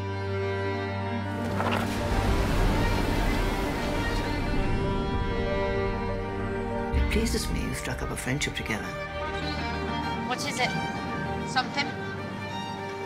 Pleases 7.14 7.48
me 7.52 7.60
you 7.62 7.72
struck 7.74 8.02
up 8.02 8.10
a 8.10 8.16
friendship 8.16 8.56
together. 8.56 8.82
What 10.26 10.38
is 10.38 10.58
it? 10.58 10.68
Something? 11.46 11.86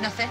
Nothing? 0.01 0.31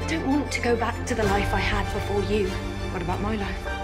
I 0.00 0.06
don't 0.08 0.28
want 0.28 0.52
to 0.52 0.60
go 0.60 0.76
back 0.76 1.04
to 1.06 1.16
the 1.16 1.24
life 1.24 1.52
I 1.52 1.58
had 1.58 1.92
before 1.92 2.22
you. 2.32 2.46
What 2.92 3.02
about 3.02 3.20
my 3.20 3.34
life? 3.34 3.77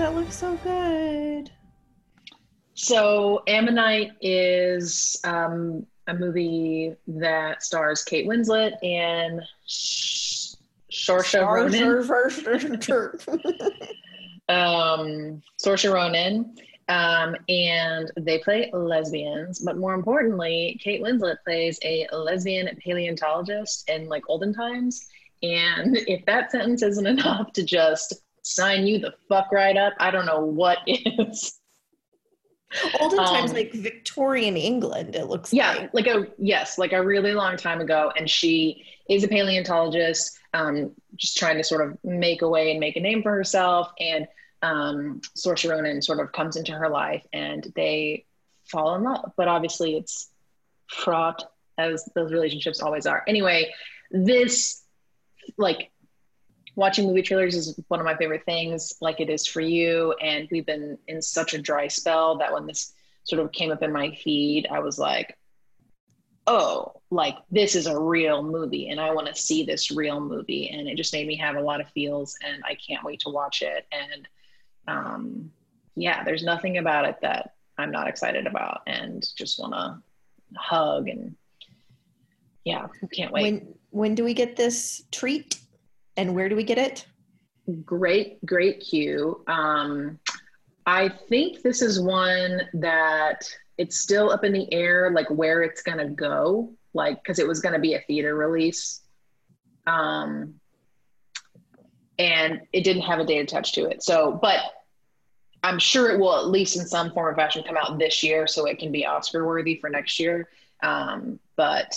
That 0.00 0.14
looks 0.14 0.36
so 0.36 0.56
good 0.64 1.50
So 2.74 3.42
Ammonite 3.46 4.12
is 4.22 5.20
um, 5.24 5.86
a 6.06 6.14
movie 6.14 6.94
that 7.06 7.62
stars 7.62 8.02
Kate 8.02 8.26
Winslet 8.26 8.82
and 8.82 9.42
Sh- 9.66 10.54
Saoirse 10.90 11.38
Ronan. 11.46 11.82
um, 14.48 15.42
Saoirse 15.62 15.92
Ronan. 15.92 16.56
Um, 16.88 17.36
and 17.50 18.10
they 18.18 18.38
play 18.38 18.70
lesbians, 18.72 19.60
but 19.60 19.76
more 19.76 19.92
importantly, 19.92 20.80
Kate 20.82 21.02
Winslet 21.02 21.36
plays 21.44 21.78
a 21.84 22.08
lesbian 22.12 22.74
paleontologist 22.82 23.88
in 23.90 24.08
like 24.08 24.24
olden 24.28 24.54
times. 24.54 25.06
And 25.42 25.98
if 26.08 26.24
that 26.24 26.50
sentence 26.50 26.82
isn't 26.82 27.06
enough 27.06 27.52
to 27.52 27.62
just 27.62 28.14
sign 28.42 28.86
you 28.86 28.98
the 28.98 29.14
fuck 29.28 29.52
right 29.52 29.76
up, 29.76 29.94
I 29.98 30.10
don't 30.10 30.26
know 30.26 30.40
what 30.44 30.78
is. 30.86 31.58
Olden 33.00 33.18
times, 33.18 33.50
Um, 33.50 33.56
like 33.56 33.72
Victorian 33.72 34.56
England, 34.56 35.16
it 35.16 35.26
looks 35.26 35.52
yeah 35.52 35.72
like. 35.92 35.94
like 35.94 36.06
a 36.06 36.26
yes 36.38 36.78
like 36.78 36.92
a 36.92 37.04
really 37.04 37.32
long 37.32 37.56
time 37.56 37.80
ago 37.80 38.12
and 38.16 38.30
she 38.30 38.84
is 39.08 39.24
a 39.24 39.28
paleontologist 39.28 40.38
um, 40.54 40.92
just 41.16 41.36
trying 41.36 41.56
to 41.56 41.64
sort 41.64 41.84
of 41.88 41.98
make 42.04 42.42
a 42.42 42.48
way 42.48 42.70
and 42.70 42.78
make 42.78 42.94
a 42.94 43.00
name 43.00 43.22
for 43.24 43.32
herself 43.32 43.90
and 43.98 44.28
um, 44.62 45.20
Saoirse 45.36 45.68
Ronan 45.68 46.00
sort 46.00 46.20
of 46.20 46.30
comes 46.30 46.54
into 46.56 46.70
her 46.72 46.88
life 46.88 47.26
and 47.32 47.72
they 47.74 48.24
fall 48.70 48.94
in 48.94 49.02
love 49.02 49.32
but 49.36 49.48
obviously 49.48 49.96
it's 49.96 50.28
fraught 50.86 51.50
as 51.76 52.08
those 52.14 52.30
relationships 52.30 52.80
always 52.80 53.04
are 53.04 53.24
anyway 53.26 53.68
this 54.12 54.84
like 55.58 55.90
watching 56.76 57.06
movie 57.06 57.22
trailers 57.22 57.54
is 57.54 57.78
one 57.88 58.00
of 58.00 58.06
my 58.06 58.16
favorite 58.16 58.44
things 58.44 58.94
like 59.00 59.20
it 59.20 59.30
is 59.30 59.46
for 59.46 59.60
you 59.60 60.12
and 60.22 60.48
we've 60.50 60.66
been 60.66 60.96
in 61.08 61.20
such 61.20 61.54
a 61.54 61.58
dry 61.58 61.88
spell 61.88 62.38
that 62.38 62.52
when 62.52 62.66
this 62.66 62.92
sort 63.24 63.40
of 63.40 63.52
came 63.52 63.70
up 63.70 63.82
in 63.82 63.92
my 63.92 64.10
feed 64.22 64.66
i 64.70 64.78
was 64.78 64.98
like 64.98 65.36
oh 66.46 66.92
like 67.10 67.36
this 67.50 67.74
is 67.74 67.86
a 67.86 68.00
real 68.00 68.42
movie 68.42 68.88
and 68.88 69.00
i 69.00 69.12
want 69.12 69.26
to 69.26 69.34
see 69.34 69.64
this 69.64 69.90
real 69.90 70.20
movie 70.20 70.68
and 70.70 70.88
it 70.88 70.96
just 70.96 71.12
made 71.12 71.26
me 71.26 71.36
have 71.36 71.56
a 71.56 71.60
lot 71.60 71.80
of 71.80 71.88
feels 71.90 72.36
and 72.46 72.62
i 72.64 72.74
can't 72.74 73.04
wait 73.04 73.20
to 73.20 73.28
watch 73.28 73.62
it 73.62 73.86
and 73.92 74.28
um 74.88 75.50
yeah 75.96 76.24
there's 76.24 76.42
nothing 76.42 76.78
about 76.78 77.04
it 77.04 77.16
that 77.20 77.54
i'm 77.78 77.90
not 77.90 78.08
excited 78.08 78.46
about 78.46 78.82
and 78.86 79.26
just 79.36 79.58
want 79.58 79.72
to 79.72 80.02
hug 80.56 81.08
and 81.08 81.36
yeah 82.64 82.86
can't 83.12 83.32
wait. 83.32 83.42
When 83.42 83.74
when 83.90 84.14
do 84.14 84.24
we 84.24 84.34
get 84.34 84.56
this 84.56 85.02
treat, 85.10 85.58
and 86.16 86.34
where 86.34 86.48
do 86.48 86.56
we 86.56 86.64
get 86.64 86.78
it? 86.78 87.06
great 87.84 88.44
great 88.44 88.80
cue. 88.80 89.42
Um 89.46 90.18
i 90.86 91.08
think 91.28 91.62
this 91.62 91.82
is 91.82 92.00
one 92.00 92.62
that 92.74 93.44
it's 93.78 94.00
still 94.00 94.30
up 94.30 94.44
in 94.44 94.52
the 94.52 94.72
air 94.72 95.10
like 95.12 95.28
where 95.30 95.62
it's 95.62 95.82
gonna 95.82 96.08
go 96.08 96.72
like 96.94 97.22
because 97.22 97.38
it 97.38 97.46
was 97.46 97.60
gonna 97.60 97.78
be 97.78 97.94
a 97.94 98.00
theater 98.00 98.34
release. 98.34 99.00
Um 99.86 100.54
and 102.18 102.60
it 102.72 102.82
didn't 102.84 103.02
have 103.02 103.18
a 103.18 103.24
date 103.24 103.40
attached 103.40 103.74
to 103.74 103.84
it. 103.86 104.02
So 104.02 104.38
but 104.40 104.60
i'm 105.62 105.78
sure 105.78 106.10
it 106.10 106.18
will 106.18 106.36
at 106.36 106.46
least 106.48 106.76
in 106.78 106.86
some 106.86 107.12
form 107.12 107.26
or 107.26 107.36
fashion 107.36 107.62
come 107.66 107.76
out 107.76 107.98
this 107.98 108.22
year 108.22 108.46
so 108.46 108.64
it 108.64 108.78
can 108.78 108.90
be 108.90 109.04
oscar 109.06 109.46
worthy 109.46 109.76
for 109.76 109.90
next 109.90 110.18
year. 110.18 110.48
Um 110.82 111.38
but 111.56 111.94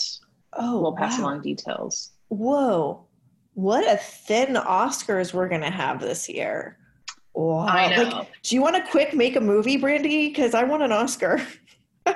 Oh, 0.55 0.81
we'll 0.81 0.95
pass 0.95 1.17
wow. 1.17 1.23
along 1.25 1.41
details. 1.41 2.11
Whoa, 2.27 3.07
what 3.53 3.83
a 3.89 3.97
thin 3.97 4.55
Oscars 4.55 5.33
we're 5.33 5.49
gonna 5.49 5.71
have 5.71 5.99
this 5.99 6.29
year. 6.29 6.77
Wow. 7.33 7.65
I 7.65 7.95
know. 7.95 8.03
Like, 8.03 8.27
do 8.43 8.55
you 8.55 8.61
want 8.61 8.75
to 8.75 8.91
quick 8.91 9.13
make 9.13 9.35
a 9.35 9.41
movie, 9.41 9.77
Brandy? 9.77 10.29
Because 10.29 10.53
I 10.53 10.63
want 10.63 10.83
an 10.83 10.91
Oscar. 10.91 11.41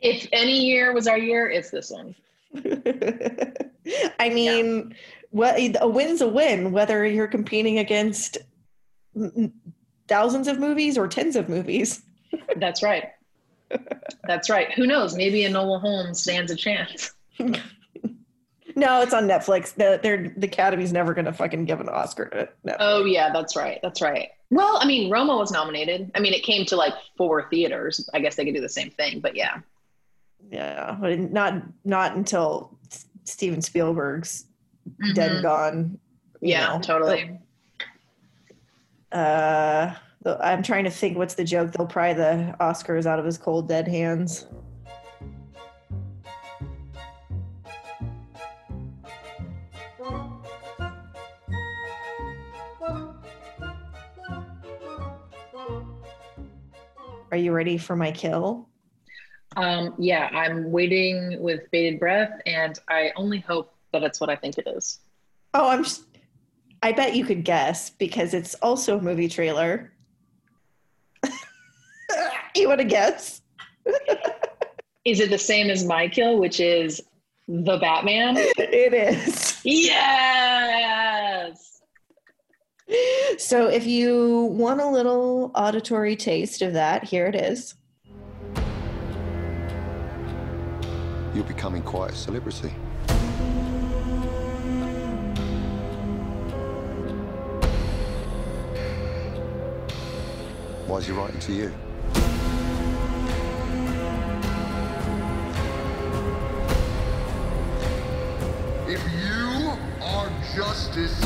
if 0.00 0.26
any 0.32 0.64
year 0.64 0.92
was 0.92 1.06
our 1.06 1.18
year 1.18 1.48
it's 1.48 1.70
this 1.70 1.90
one 1.90 2.14
I 4.18 4.28
mean, 4.28 4.94
what 5.30 5.56
a 5.58 5.88
win's 5.88 6.20
a 6.20 6.28
win, 6.28 6.72
whether 6.72 7.06
you're 7.06 7.26
competing 7.26 7.78
against 7.78 8.38
thousands 10.08 10.48
of 10.48 10.58
movies 10.58 10.98
or 10.98 11.08
tens 11.08 11.36
of 11.36 11.48
movies. 11.48 12.02
That's 12.56 12.82
right. 12.82 13.04
That's 14.26 14.48
right. 14.50 14.72
Who 14.72 14.86
knows? 14.86 15.16
Maybe 15.16 15.44
a 15.44 15.50
Enola 15.50 15.80
Holmes 15.80 16.20
stands 16.20 16.50
a 16.50 16.56
chance. 16.56 17.12
No, 18.74 19.02
it's 19.02 19.12
on 19.12 19.28
Netflix. 19.28 19.74
The, 19.74 20.00
they're, 20.02 20.32
the 20.36 20.46
Academy's 20.46 20.92
never 20.92 21.12
going 21.14 21.26
to 21.26 21.32
fucking 21.32 21.66
give 21.66 21.80
an 21.80 21.88
Oscar 21.88 22.26
to 22.30 22.48
Netflix. 22.66 22.76
Oh 22.80 23.04
yeah, 23.04 23.30
that's 23.30 23.54
right. 23.56 23.78
That's 23.82 24.00
right. 24.00 24.30
Well, 24.50 24.78
I 24.80 24.86
mean, 24.86 25.10
Roma 25.10 25.36
was 25.36 25.50
nominated. 25.50 26.10
I 26.14 26.20
mean, 26.20 26.32
it 26.32 26.42
came 26.42 26.64
to 26.66 26.76
like 26.76 26.94
four 27.16 27.48
theaters. 27.50 28.08
I 28.14 28.20
guess 28.20 28.36
they 28.36 28.44
could 28.44 28.54
do 28.54 28.60
the 28.60 28.68
same 28.68 28.90
thing, 28.90 29.20
but 29.20 29.36
yeah. 29.36 29.58
Yeah, 30.50 30.96
but 31.00 31.18
not 31.18 31.62
not 31.84 32.16
until 32.16 32.78
Steven 33.24 33.62
Spielberg's 33.62 34.46
dead 35.14 35.32
and 35.32 35.42
gone. 35.42 35.98
Yeah, 36.40 36.74
know. 36.74 36.80
totally. 36.80 37.38
Uh, 39.10 39.94
the- 40.22 40.38
I'm 40.44 40.62
trying 40.62 40.84
to 40.84 40.90
think 40.90 41.16
what's 41.16 41.34
the 41.34 41.44
joke. 41.44 41.72
They'll 41.72 41.86
pry 41.86 42.12
the 42.14 42.54
Oscars 42.60 43.06
out 43.06 43.18
of 43.18 43.24
his 43.24 43.38
cold 43.38 43.68
dead 43.68 43.88
hands. 43.88 44.46
Are 57.30 57.36
you 57.38 57.52
ready 57.52 57.78
for 57.78 57.96
my 57.96 58.12
kill? 58.12 58.68
Um, 59.56 59.94
yeah, 59.98 60.28
I'm 60.32 60.70
waiting 60.70 61.40
with 61.40 61.70
bated 61.70 61.98
breath, 61.98 62.40
and 62.46 62.78
I 62.88 63.12
only 63.16 63.40
hope 63.40 63.74
that 63.92 64.02
it's 64.02 64.20
what 64.20 64.30
I 64.30 64.36
think 64.36 64.58
it 64.58 64.66
is. 64.66 65.00
Oh, 65.54 65.68
I'm. 65.68 65.80
s- 65.80 66.04
I 66.82 66.92
bet 66.92 67.14
you 67.14 67.24
could 67.24 67.44
guess 67.44 67.90
because 67.90 68.34
it's 68.34 68.54
also 68.56 68.98
a 68.98 69.02
movie 69.02 69.28
trailer. 69.28 69.92
you 72.56 72.68
want 72.68 72.80
to 72.80 72.84
guess? 72.84 73.42
Is 75.04 75.20
it 75.20 75.30
the 75.30 75.38
same 75.38 75.68
as 75.70 75.84
my 75.84 76.06
kill, 76.08 76.38
which 76.38 76.60
is 76.60 77.00
the 77.48 77.76
Batman? 77.78 78.36
It 78.38 78.94
is. 78.94 79.60
Yes. 79.64 81.02
So, 83.38 83.66
if 83.66 83.84
you 83.84 84.44
want 84.52 84.80
a 84.80 84.88
little 84.88 85.50
auditory 85.56 86.14
taste 86.14 86.62
of 86.62 86.74
that, 86.74 87.02
here 87.04 87.26
it 87.26 87.34
is. 87.34 87.74
You're 91.34 91.44
becoming 91.44 91.82
quite 91.82 92.12
a 92.12 92.14
celebrity. 92.14 92.72
Why 100.92 100.98
is 100.98 101.06
he 101.06 101.12
writing 101.12 101.40
to 101.40 101.52
you? 101.54 101.72
If 108.86 109.02
you 109.24 109.72
are 110.02 110.30
justice, 110.54 111.18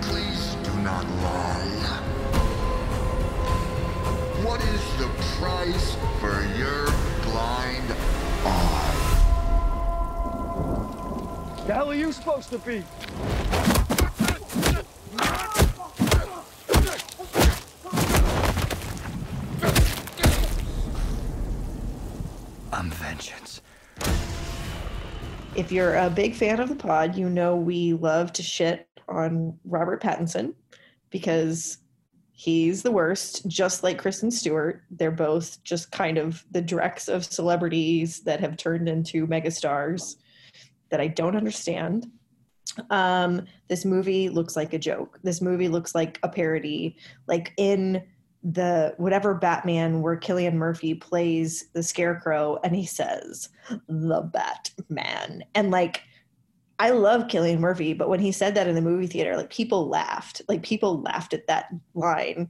please 0.00 0.54
do 0.62 0.72
not 0.84 1.04
lie. 1.24 1.66
What 4.44 4.62
is 4.62 4.82
the 5.00 5.08
price 5.40 5.96
for 6.20 6.46
your 6.56 6.86
blind 7.24 7.92
eye? 8.44 8.94
The 11.66 11.74
hell 11.74 11.90
are 11.90 11.94
you 11.94 12.12
supposed 12.12 12.50
to 12.50 12.58
be? 12.58 12.84
I'm 22.80 22.90
vengeance. 22.92 23.60
If 25.70 25.74
you're 25.74 25.94
a 25.94 26.10
big 26.10 26.34
fan 26.34 26.58
of 26.58 26.68
the 26.68 26.74
pod, 26.74 27.14
you 27.14 27.28
know 27.28 27.54
we 27.54 27.92
love 27.92 28.32
to 28.32 28.42
shit 28.42 28.88
on 29.08 29.56
Robert 29.64 30.02
Pattinson 30.02 30.52
because 31.10 31.78
he's 32.32 32.82
the 32.82 32.90
worst, 32.90 33.46
just 33.46 33.84
like 33.84 33.96
Kristen 33.96 34.32
Stewart. 34.32 34.82
They're 34.90 35.12
both 35.12 35.62
just 35.62 35.92
kind 35.92 36.18
of 36.18 36.44
the 36.50 36.60
dregs 36.60 37.08
of 37.08 37.24
celebrities 37.24 38.18
that 38.22 38.40
have 38.40 38.56
turned 38.56 38.88
into 38.88 39.28
megastars 39.28 40.16
that 40.88 41.00
I 41.00 41.06
don't 41.06 41.36
understand. 41.36 42.08
Um, 42.90 43.46
this 43.68 43.84
movie 43.84 44.28
looks 44.28 44.56
like 44.56 44.72
a 44.72 44.78
joke. 44.78 45.20
This 45.22 45.40
movie 45.40 45.68
looks 45.68 45.94
like 45.94 46.18
a 46.24 46.28
parody. 46.28 46.96
Like 47.28 47.52
in 47.58 48.02
the 48.42 48.94
whatever 48.96 49.34
Batman 49.34 50.00
where 50.00 50.16
Cillian 50.16 50.54
Murphy 50.54 50.94
plays 50.94 51.66
the 51.74 51.82
Scarecrow 51.82 52.58
and 52.64 52.74
he 52.74 52.86
says 52.86 53.50
the 53.86 54.22
Batman 54.22 55.44
and 55.54 55.70
like 55.70 56.02
I 56.78 56.90
love 56.90 57.28
Cillian 57.28 57.58
Murphy, 57.58 57.92
but 57.92 58.08
when 58.08 58.20
he 58.20 58.32
said 58.32 58.54
that 58.54 58.66
in 58.66 58.74
the 58.74 58.80
movie 58.80 59.06
theater, 59.06 59.36
like 59.36 59.50
people 59.50 59.90
laughed. 59.90 60.40
Like 60.48 60.62
people 60.62 61.02
laughed 61.02 61.34
at 61.34 61.46
that 61.46 61.66
line. 61.92 62.48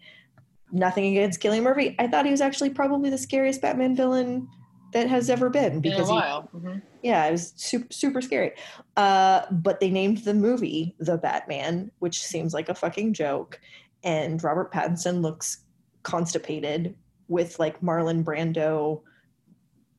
Nothing 0.71 1.07
against 1.07 1.41
Cillian 1.41 1.65
Murphy. 1.65 1.97
I 1.99 2.07
thought 2.07 2.27
he 2.27 2.31
was 2.31 2.41
actually 2.41 2.71
probably 2.71 3.11
the 3.11 3.19
scariest 3.19 3.61
Batman 3.61 3.97
villain 3.97 4.47
that 4.93 5.09
has 5.09 5.31
ever 5.31 5.51
been 5.51 5.81
because 5.81 6.09
he. 6.09 6.15
Mhm. 6.55 6.81
yeah, 7.03 7.27
it 7.27 7.33
was 7.33 7.53
super, 7.57 7.87
super 7.91 8.21
scary. 8.21 8.53
Uh, 8.97 9.47
but 9.51 9.81
they 9.81 9.91
named 9.91 10.19
the 10.19 10.35
movie 10.35 10.95
The 11.01 11.19
Batman, 11.19 11.91
which 11.99 12.23
seems 12.25 12.55
like 12.55 12.69
a 12.69 12.75
fucking 12.75 13.15
joke. 13.15 13.61
And 14.05 14.43
Robert 14.45 14.73
Pattinson 14.73 15.23
looks 15.23 15.65
constipated 16.03 16.95
with 17.29 17.59
like 17.59 17.81
Marlon 17.81 18.25
Brando 18.25 19.03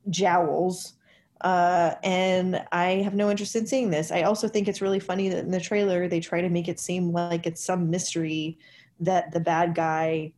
jowls. 0.10 0.94
Uh, 1.42 1.96
and 2.04 2.64
I 2.72 3.02
have 3.04 3.16
no 3.16 3.32
interest 3.32 3.56
in 3.56 3.66
seeing 3.66 3.90
this. 3.90 4.12
I 4.12 4.24
also 4.24 4.48
think 4.48 4.68
it's 4.68 4.82
really 4.82 5.00
funny 5.00 5.30
that 5.30 5.40
in 5.40 5.52
the 5.52 5.60
trailer 5.60 6.08
they 6.08 6.20
try 6.20 6.42
to 6.42 6.50
make 6.50 6.68
it 6.68 6.80
seem 6.80 7.12
like 7.12 7.48
it's 7.48 7.64
some 7.64 7.90
mystery 7.90 8.60
that 9.00 9.32
the 9.32 9.40
bad 9.40 9.74
guy, 9.74 10.34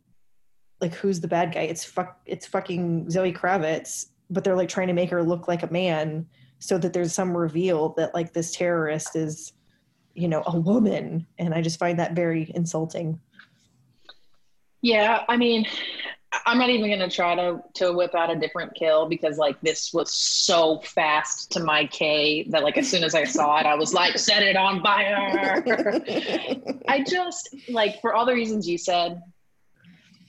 like 0.80 0.94
who's 0.94 1.20
the 1.20 1.28
bad 1.28 1.52
guy? 1.52 1.62
It's 1.62 1.84
fuck, 1.84 2.20
it's 2.24 2.46
fucking 2.46 3.10
Zoe 3.10 3.32
Kravitz, 3.32 4.06
but 4.30 4.44
they're 4.44 4.56
like 4.56 4.70
trying 4.70 4.88
to 4.88 4.94
make 4.94 5.10
her 5.10 5.22
look 5.22 5.46
like 5.46 5.62
a 5.62 5.72
man 5.72 6.26
so 6.58 6.78
that 6.78 6.94
there's 6.94 7.12
some 7.12 7.36
reveal 7.36 7.90
that 7.98 8.14
like 8.14 8.32
this 8.32 8.52
terrorist 8.52 9.14
is, 9.16 9.52
you 10.14 10.28
know, 10.28 10.42
a 10.46 10.58
woman, 10.58 11.26
and 11.38 11.52
I 11.52 11.60
just 11.60 11.78
find 11.78 11.98
that 11.98 12.14
very 12.14 12.50
insulting. 12.54 13.20
Yeah, 14.84 15.24
I 15.30 15.38
mean, 15.38 15.64
I'm 16.44 16.58
not 16.58 16.68
even 16.68 16.90
gonna 16.90 17.08
try 17.08 17.34
to 17.34 17.62
to 17.76 17.92
whip 17.94 18.14
out 18.14 18.30
a 18.30 18.36
different 18.36 18.74
kill 18.74 19.08
because 19.08 19.38
like 19.38 19.58
this 19.62 19.94
was 19.94 20.12
so 20.12 20.80
fast 20.80 21.50
to 21.52 21.60
my 21.60 21.86
K 21.86 22.44
that 22.50 22.62
like 22.62 22.76
as 22.76 22.86
soon 22.86 23.02
as 23.02 23.14
I 23.14 23.24
saw 23.24 23.58
it, 23.58 23.64
I 23.64 23.76
was 23.76 23.94
like, 23.94 24.18
set 24.18 24.42
it 24.42 24.56
on 24.56 24.82
fire. 24.82 25.64
I 26.86 27.02
just 27.02 27.48
like 27.70 27.98
for 28.02 28.12
all 28.12 28.26
the 28.26 28.34
reasons 28.34 28.68
you 28.68 28.76
said, 28.76 29.22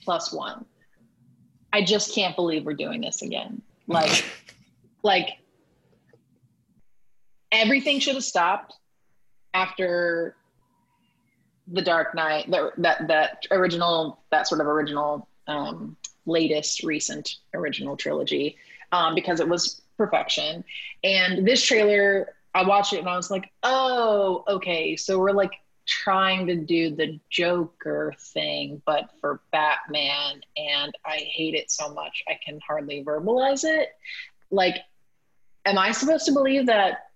plus 0.02 0.32
one. 0.32 0.64
I 1.74 1.82
just 1.82 2.14
can't 2.14 2.34
believe 2.34 2.64
we're 2.64 2.72
doing 2.72 3.02
this 3.02 3.20
again. 3.20 3.60
Like, 3.86 4.24
like 5.02 5.36
everything 7.52 8.00
should 8.00 8.14
have 8.14 8.24
stopped 8.24 8.72
after 9.52 10.34
the 11.66 11.82
Dark 11.82 12.14
Knight, 12.14 12.50
that 12.50 12.72
that 12.78 13.08
that 13.08 13.46
original, 13.50 14.20
that 14.30 14.46
sort 14.46 14.60
of 14.60 14.66
original 14.66 15.28
um, 15.46 15.96
latest 16.26 16.82
recent 16.82 17.36
original 17.54 17.96
trilogy 17.96 18.56
um, 18.92 19.14
because 19.14 19.40
it 19.40 19.48
was 19.48 19.80
perfection. 19.96 20.64
And 21.04 21.46
this 21.46 21.64
trailer, 21.64 22.34
I 22.54 22.66
watched 22.66 22.92
it 22.92 22.98
and 22.98 23.08
I 23.08 23.16
was 23.16 23.30
like, 23.30 23.50
oh, 23.62 24.44
okay. 24.48 24.96
So 24.96 25.18
we're 25.18 25.32
like 25.32 25.52
trying 25.86 26.46
to 26.48 26.56
do 26.56 26.94
the 26.94 27.18
Joker 27.30 28.14
thing, 28.18 28.82
but 28.84 29.10
for 29.20 29.40
Batman. 29.52 30.40
And 30.56 30.94
I 31.04 31.18
hate 31.18 31.54
it 31.54 31.70
so 31.70 31.92
much. 31.92 32.22
I 32.28 32.38
can 32.44 32.60
hardly 32.66 33.04
verbalize 33.04 33.64
it. 33.64 33.90
Like, 34.50 34.76
am 35.64 35.78
I 35.78 35.92
supposed 35.92 36.26
to 36.26 36.32
believe 36.32 36.66
that? 36.66 37.10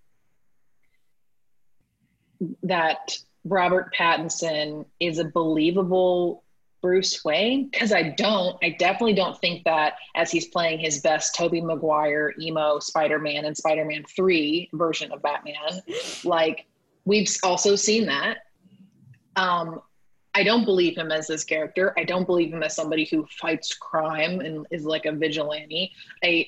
That 2.62 3.18
Robert 3.44 3.94
Pattinson 3.94 4.84
is 4.98 5.18
a 5.18 5.24
believable 5.24 6.44
Bruce 6.82 7.24
Wayne 7.24 7.68
because 7.68 7.92
I 7.92 8.10
don't. 8.10 8.56
I 8.62 8.70
definitely 8.78 9.14
don't 9.14 9.38
think 9.38 9.64
that 9.64 9.94
as 10.14 10.30
he's 10.30 10.48
playing 10.48 10.78
his 10.78 11.00
best 11.00 11.34
Tobey 11.34 11.60
Maguire 11.60 12.34
emo 12.40 12.78
Spider-Man 12.78 13.44
and 13.44 13.56
Spider-Man 13.56 14.04
3 14.04 14.70
version 14.72 15.12
of 15.12 15.22
Batman. 15.22 15.82
Like 16.24 16.66
we've 17.04 17.28
also 17.42 17.76
seen 17.76 18.06
that. 18.06 18.38
Um 19.36 19.80
I 20.32 20.44
don't 20.44 20.64
believe 20.64 20.96
him 20.96 21.10
as 21.10 21.26
this 21.26 21.42
character. 21.42 21.92
I 21.98 22.04
don't 22.04 22.24
believe 22.24 22.52
him 22.52 22.62
as 22.62 22.76
somebody 22.76 23.04
who 23.04 23.26
fights 23.40 23.74
crime 23.74 24.40
and 24.40 24.64
is 24.70 24.84
like 24.84 25.04
a 25.04 25.12
vigilante. 25.12 25.92
I 26.22 26.46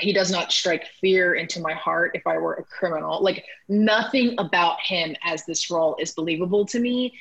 he 0.00 0.12
does 0.12 0.30
not 0.30 0.52
strike 0.52 0.86
fear 1.00 1.34
into 1.34 1.60
my 1.60 1.72
heart 1.72 2.12
if 2.14 2.26
I 2.26 2.38
were 2.38 2.54
a 2.54 2.64
criminal. 2.64 3.22
Like 3.22 3.44
nothing 3.68 4.34
about 4.38 4.80
him 4.80 5.14
as 5.22 5.44
this 5.44 5.70
role 5.70 5.96
is 5.98 6.12
believable 6.12 6.66
to 6.66 6.80
me. 6.80 7.14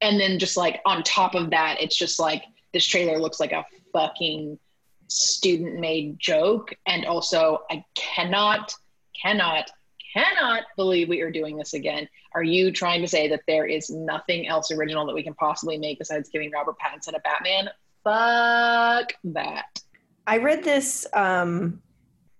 And 0.00 0.20
then 0.20 0.38
just 0.38 0.56
like 0.56 0.80
on 0.84 1.02
top 1.02 1.34
of 1.34 1.50
that 1.50 1.76
it's 1.80 1.96
just 1.96 2.18
like 2.18 2.44
this 2.72 2.84
trailer 2.84 3.18
looks 3.18 3.40
like 3.40 3.52
a 3.52 3.64
fucking 3.92 4.58
student 5.08 5.78
made 5.78 6.18
joke. 6.18 6.74
And 6.86 7.06
also 7.06 7.62
i 7.70 7.84
cannot 7.94 8.74
cannot 9.20 9.70
cannot 10.12 10.64
believe 10.76 11.08
we 11.08 11.20
are 11.20 11.30
doing 11.30 11.56
this 11.56 11.74
again. 11.74 12.08
Are 12.34 12.42
you 12.42 12.72
trying 12.72 13.02
to 13.02 13.08
say 13.08 13.28
that 13.28 13.42
there 13.46 13.66
is 13.66 13.90
nothing 13.90 14.48
else 14.48 14.70
original 14.70 15.06
that 15.06 15.14
we 15.14 15.22
can 15.22 15.34
possibly 15.34 15.78
make 15.78 15.98
besides 15.98 16.30
giving 16.30 16.50
robert 16.50 16.76
pattinson 16.78 17.14
a 17.14 17.20
batman? 17.20 17.70
Fuck 18.02 19.14
that 19.24 19.82
i 20.26 20.36
read 20.36 20.62
this 20.64 21.06
um 21.12 21.80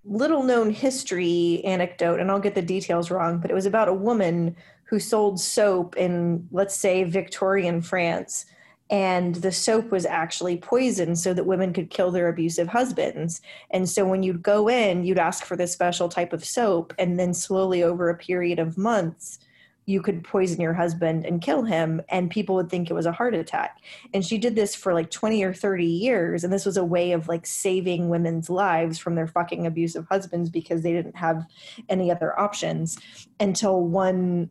little 0.04 0.42
known 0.44 0.70
history 0.70 1.62
anecdote 1.64 2.20
and 2.20 2.30
i'll 2.30 2.38
get 2.38 2.54
the 2.54 2.62
details 2.62 3.10
wrong 3.10 3.38
but 3.38 3.50
it 3.50 3.54
was 3.54 3.66
about 3.66 3.88
a 3.88 3.94
woman 3.94 4.54
who 4.86 5.00
sold 5.00 5.40
soap 5.40 5.96
in, 5.96 6.48
let's 6.50 6.74
say, 6.74 7.04
Victorian 7.04 7.82
France. 7.82 8.46
And 8.88 9.34
the 9.34 9.50
soap 9.50 9.90
was 9.90 10.06
actually 10.06 10.58
poisoned 10.58 11.18
so 11.18 11.34
that 11.34 11.44
women 11.44 11.72
could 11.72 11.90
kill 11.90 12.12
their 12.12 12.28
abusive 12.28 12.68
husbands. 12.68 13.40
And 13.72 13.88
so 13.88 14.06
when 14.06 14.22
you'd 14.22 14.44
go 14.44 14.68
in, 14.68 15.04
you'd 15.04 15.18
ask 15.18 15.44
for 15.44 15.56
this 15.56 15.72
special 15.72 16.08
type 16.08 16.32
of 16.32 16.44
soap. 16.44 16.94
And 17.00 17.18
then 17.18 17.34
slowly 17.34 17.82
over 17.82 18.08
a 18.08 18.16
period 18.16 18.60
of 18.60 18.78
months, 18.78 19.40
you 19.86 20.02
could 20.02 20.24
poison 20.24 20.60
your 20.60 20.74
husband 20.74 21.24
and 21.24 21.40
kill 21.40 21.62
him 21.62 22.02
and 22.08 22.30
people 22.30 22.56
would 22.56 22.68
think 22.68 22.90
it 22.90 22.94
was 22.94 23.06
a 23.06 23.12
heart 23.12 23.34
attack 23.34 23.78
and 24.12 24.24
she 24.26 24.36
did 24.36 24.56
this 24.56 24.74
for 24.74 24.92
like 24.92 25.10
20 25.10 25.42
or 25.44 25.54
30 25.54 25.86
years 25.86 26.44
and 26.44 26.52
this 26.52 26.66
was 26.66 26.76
a 26.76 26.84
way 26.84 27.12
of 27.12 27.28
like 27.28 27.46
saving 27.46 28.08
women's 28.08 28.50
lives 28.50 28.98
from 28.98 29.14
their 29.14 29.28
fucking 29.28 29.66
abusive 29.66 30.06
husbands 30.10 30.50
because 30.50 30.82
they 30.82 30.92
didn't 30.92 31.16
have 31.16 31.46
any 31.88 32.10
other 32.10 32.38
options 32.38 32.98
until 33.40 33.82
one 33.82 34.50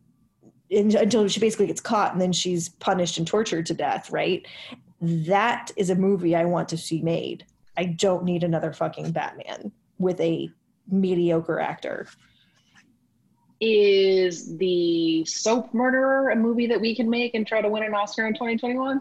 until 0.70 1.28
she 1.28 1.40
basically 1.40 1.66
gets 1.66 1.80
caught 1.80 2.12
and 2.12 2.20
then 2.20 2.32
she's 2.32 2.68
punished 2.68 3.18
and 3.18 3.26
tortured 3.26 3.66
to 3.66 3.74
death, 3.74 4.10
right? 4.10 4.46
That 5.00 5.70
is 5.76 5.90
a 5.90 5.94
movie 5.94 6.34
I 6.34 6.44
want 6.44 6.68
to 6.70 6.78
see 6.78 7.02
made. 7.02 7.44
I 7.76 7.84
don't 7.84 8.24
need 8.24 8.42
another 8.42 8.72
fucking 8.72 9.12
Batman 9.12 9.70
with 9.98 10.20
a 10.20 10.50
mediocre 10.90 11.60
actor. 11.60 12.08
Is 13.60 14.56
the 14.58 15.24
Soap 15.24 15.72
Murderer 15.72 16.30
a 16.30 16.36
movie 16.36 16.66
that 16.66 16.80
we 16.80 16.94
can 16.94 17.08
make 17.08 17.34
and 17.34 17.46
try 17.46 17.62
to 17.62 17.68
win 17.68 17.82
an 17.82 17.94
Oscar 17.94 18.26
in 18.26 18.34
2021? 18.34 19.00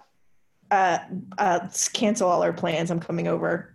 Uh, 0.72 0.98
uh, 1.38 1.68
cancel 1.94 2.30
all 2.30 2.42
our 2.42 2.54
plans. 2.54 2.90
I'm 2.90 3.00
coming 3.00 3.28
over. 3.28 3.74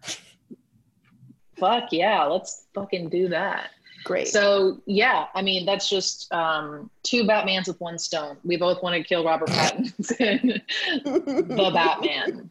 Fuck 1.59 1.93
yeah, 1.93 2.25
let's 2.25 2.67
fucking 2.75 3.11
do 3.11 3.29
that. 3.29 3.71
Great. 4.05 4.29
So 4.29 4.81
yeah, 4.87 5.27
I 5.35 5.43
mean 5.43 5.67
that's 5.67 5.89
just 5.89 6.33
um, 6.33 6.91
two 7.03 7.25
Batmans 7.25 7.69
with 7.69 7.81
one 7.81 7.99
stone. 7.99 8.39
We 8.45 8.57
both 8.57 8.83
want 8.83 8.97
to 8.97 9.03
kill 9.03 9.25
Robert 9.25 9.51
Pattinson, 9.51 10.63
the 11.05 11.71
Batman. 11.75 12.51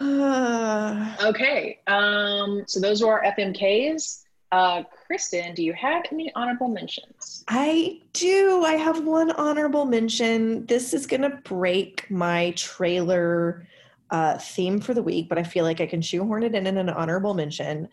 okay, 1.24 1.78
um, 1.86 2.64
so 2.66 2.80
those 2.80 3.02
are 3.02 3.22
our 3.22 3.32
FMKs. 3.32 4.24
Uh, 4.50 4.82
Kristen, 5.10 5.54
do 5.54 5.64
you 5.64 5.72
have 5.72 6.04
any 6.12 6.30
honorable 6.36 6.68
mentions? 6.68 7.42
I 7.48 8.00
do. 8.12 8.62
I 8.64 8.74
have 8.74 9.04
one 9.04 9.32
honorable 9.32 9.84
mention. 9.84 10.64
This 10.66 10.94
is 10.94 11.04
going 11.04 11.22
to 11.22 11.30
break 11.42 12.08
my 12.12 12.52
trailer 12.52 13.66
uh, 14.12 14.38
theme 14.38 14.80
for 14.80 14.94
the 14.94 15.02
week, 15.02 15.28
but 15.28 15.36
I 15.36 15.42
feel 15.42 15.64
like 15.64 15.80
I 15.80 15.86
can 15.86 16.00
shoehorn 16.00 16.44
it 16.44 16.54
in 16.54 16.64
in 16.64 16.76
an 16.76 16.88
honorable 16.88 17.34
mention. 17.34 17.88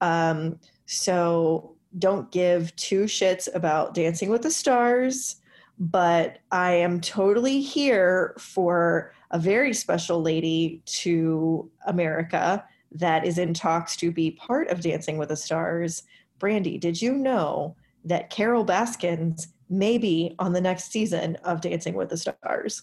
Um, 0.00 0.58
so 0.86 1.76
don't 1.98 2.30
give 2.30 2.74
two 2.76 3.04
shits 3.04 3.54
about 3.54 3.92
Dancing 3.92 4.30
with 4.30 4.40
the 4.40 4.50
Stars, 4.50 5.36
but 5.78 6.38
I 6.52 6.72
am 6.72 7.02
totally 7.02 7.60
here 7.60 8.34
for 8.38 9.12
a 9.30 9.38
very 9.38 9.74
special 9.74 10.22
lady 10.22 10.80
to 10.86 11.70
America 11.86 12.64
that 12.92 13.26
is 13.26 13.36
in 13.36 13.52
talks 13.52 13.94
to 13.96 14.10
be 14.10 14.30
part 14.30 14.68
of 14.68 14.80
Dancing 14.80 15.18
with 15.18 15.28
the 15.28 15.36
Stars. 15.36 16.04
Brandy, 16.42 16.76
did 16.76 17.00
you 17.00 17.14
know 17.14 17.76
that 18.04 18.28
Carole 18.28 18.64
Baskins 18.64 19.46
may 19.70 19.96
be 19.96 20.34
on 20.40 20.52
the 20.52 20.60
next 20.60 20.90
season 20.90 21.36
of 21.44 21.60
Dancing 21.60 21.94
with 21.94 22.08
the 22.08 22.16
Stars? 22.16 22.82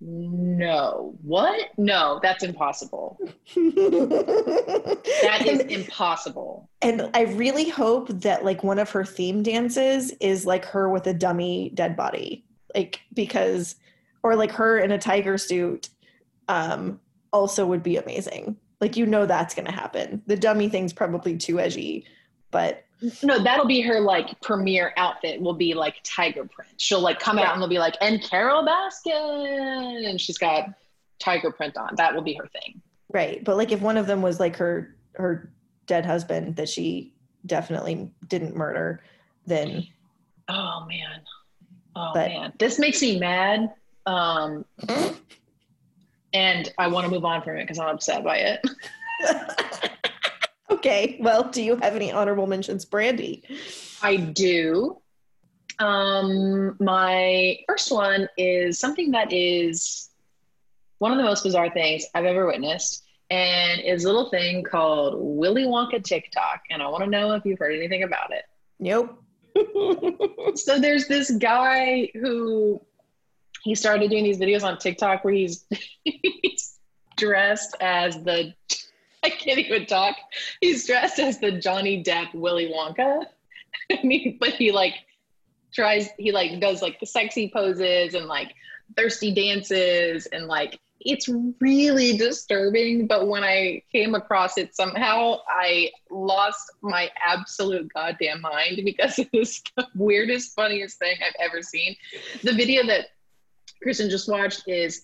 No. 0.00 1.16
What? 1.22 1.70
No, 1.76 2.20
that's 2.22 2.44
impossible. 2.44 3.18
that 3.56 5.42
is 5.44 5.60
impossible. 5.62 6.70
And 6.82 7.10
I 7.14 7.22
really 7.22 7.68
hope 7.68 8.06
that 8.10 8.44
like 8.44 8.62
one 8.62 8.78
of 8.78 8.88
her 8.90 9.04
theme 9.04 9.42
dances 9.42 10.12
is 10.20 10.46
like 10.46 10.64
her 10.66 10.88
with 10.88 11.08
a 11.08 11.14
dummy 11.14 11.72
dead 11.74 11.96
body. 11.96 12.44
Like 12.76 13.00
because 13.12 13.74
or 14.22 14.36
like 14.36 14.52
her 14.52 14.78
in 14.78 14.92
a 14.92 14.98
tiger 14.98 15.36
suit 15.36 15.88
um 16.46 17.00
also 17.32 17.66
would 17.66 17.82
be 17.82 17.96
amazing. 17.96 18.56
Like 18.80 18.96
you 18.96 19.06
know 19.06 19.26
that's 19.26 19.54
going 19.54 19.66
to 19.66 19.72
happen. 19.72 20.22
The 20.26 20.36
dummy 20.36 20.68
thing's 20.68 20.92
probably 20.92 21.36
too 21.36 21.60
edgy, 21.60 22.06
but 22.50 22.84
no, 23.22 23.42
that'll 23.42 23.66
be 23.66 23.80
her 23.80 24.00
like 24.00 24.40
premiere 24.40 24.92
outfit. 24.96 25.40
Will 25.40 25.54
be 25.54 25.74
like 25.74 25.96
tiger 26.02 26.44
print. 26.44 26.72
She'll 26.78 27.00
like 27.00 27.18
come 27.18 27.38
out 27.38 27.52
and 27.52 27.62
they'll 27.62 27.68
be 27.68 27.78
like, 27.78 27.96
and 28.00 28.22
Carole 28.22 28.66
Baskin, 28.66 30.08
and 30.08 30.20
she's 30.20 30.38
got 30.38 30.68
tiger 31.18 31.50
print 31.50 31.76
on. 31.76 31.94
That 31.96 32.14
will 32.14 32.22
be 32.22 32.34
her 32.34 32.48
thing. 32.48 32.80
Right, 33.12 33.42
but 33.44 33.56
like 33.56 33.72
if 33.72 33.80
one 33.80 33.96
of 33.96 34.06
them 34.06 34.22
was 34.22 34.38
like 34.38 34.56
her 34.56 34.96
her 35.14 35.52
dead 35.86 36.06
husband 36.06 36.56
that 36.56 36.68
she 36.68 37.14
definitely 37.46 38.10
didn't 38.28 38.54
murder, 38.54 39.02
then 39.46 39.86
oh 40.48 40.84
man, 40.86 41.20
oh 41.96 42.10
but, 42.14 42.28
man, 42.28 42.52
this 42.58 42.78
makes 42.78 43.00
me 43.02 43.18
mad. 43.18 43.72
Um, 44.06 44.64
and 46.32 46.72
I 46.78 46.86
want 46.88 47.06
to 47.06 47.10
move 47.10 47.24
on 47.24 47.42
from 47.42 47.56
it 47.56 47.62
because 47.62 47.78
I'm 47.78 47.94
upset 47.94 48.24
by 48.24 48.36
it. 48.38 48.60
okay. 50.70 51.18
Well, 51.20 51.44
do 51.44 51.62
you 51.62 51.76
have 51.76 51.96
any 51.96 52.12
honorable 52.12 52.46
mentions, 52.46 52.84
Brandy? 52.84 53.42
I 54.02 54.16
do. 54.16 55.00
Um, 55.78 56.76
my 56.78 57.58
first 57.66 57.90
one 57.90 58.28
is 58.36 58.78
something 58.78 59.10
that 59.12 59.32
is 59.32 60.10
one 60.98 61.12
of 61.12 61.18
the 61.18 61.24
most 61.24 61.42
bizarre 61.42 61.70
things 61.70 62.04
I've 62.14 62.26
ever 62.26 62.46
witnessed, 62.46 63.04
and 63.30 63.80
is 63.80 64.04
a 64.04 64.06
little 64.08 64.28
thing 64.28 64.62
called 64.62 65.14
Willy 65.18 65.64
Wonka 65.64 66.04
TikTok. 66.04 66.60
And 66.70 66.82
I 66.82 66.88
want 66.88 67.04
to 67.04 67.10
know 67.10 67.32
if 67.32 67.44
you've 67.44 67.58
heard 67.58 67.74
anything 67.74 68.02
about 68.02 68.32
it. 68.32 68.44
Nope. 68.78 69.22
so 70.56 70.78
there's 70.78 71.08
this 71.08 71.30
guy 71.32 72.10
who 72.14 72.80
he 73.62 73.74
started 73.74 74.10
doing 74.10 74.24
these 74.24 74.38
videos 74.38 74.62
on 74.62 74.78
TikTok 74.78 75.24
where 75.24 75.34
he's, 75.34 75.64
he's 76.04 76.78
dressed 77.16 77.76
as 77.80 78.22
the 78.22 78.54
I 79.22 79.28
can't 79.28 79.58
even 79.58 79.84
talk. 79.84 80.16
He's 80.60 80.86
dressed 80.86 81.18
as 81.18 81.38
the 81.38 81.52
Johnny 81.52 82.02
Depp 82.02 82.34
Willy 82.34 82.72
Wonka. 82.74 83.26
I 83.92 84.02
mean, 84.02 84.38
but 84.40 84.50
he 84.50 84.72
like 84.72 84.94
tries 85.72 86.08
he 86.18 86.32
like 86.32 86.60
does 86.60 86.82
like 86.82 86.98
the 87.00 87.06
sexy 87.06 87.50
poses 87.52 88.14
and 88.14 88.26
like 88.26 88.54
thirsty 88.96 89.32
dances 89.32 90.26
and 90.26 90.46
like 90.46 90.78
it's 91.00 91.28
really 91.60 92.16
disturbing 92.16 93.06
but 93.06 93.28
when 93.28 93.44
i 93.44 93.80
came 93.92 94.14
across 94.14 94.58
it 94.58 94.74
somehow 94.74 95.36
i 95.48 95.88
lost 96.10 96.72
my 96.82 97.08
absolute 97.24 97.90
goddamn 97.94 98.40
mind 98.40 98.80
because 98.84 99.18
it 99.18 99.28
was 99.32 99.62
the 99.76 99.86
weirdest 99.94 100.54
funniest 100.54 100.98
thing 100.98 101.16
i've 101.24 101.36
ever 101.38 101.62
seen 101.62 101.94
the 102.42 102.52
video 102.52 102.84
that 102.84 103.06
kristen 103.82 104.10
just 104.10 104.28
watched 104.28 104.62
is 104.66 105.02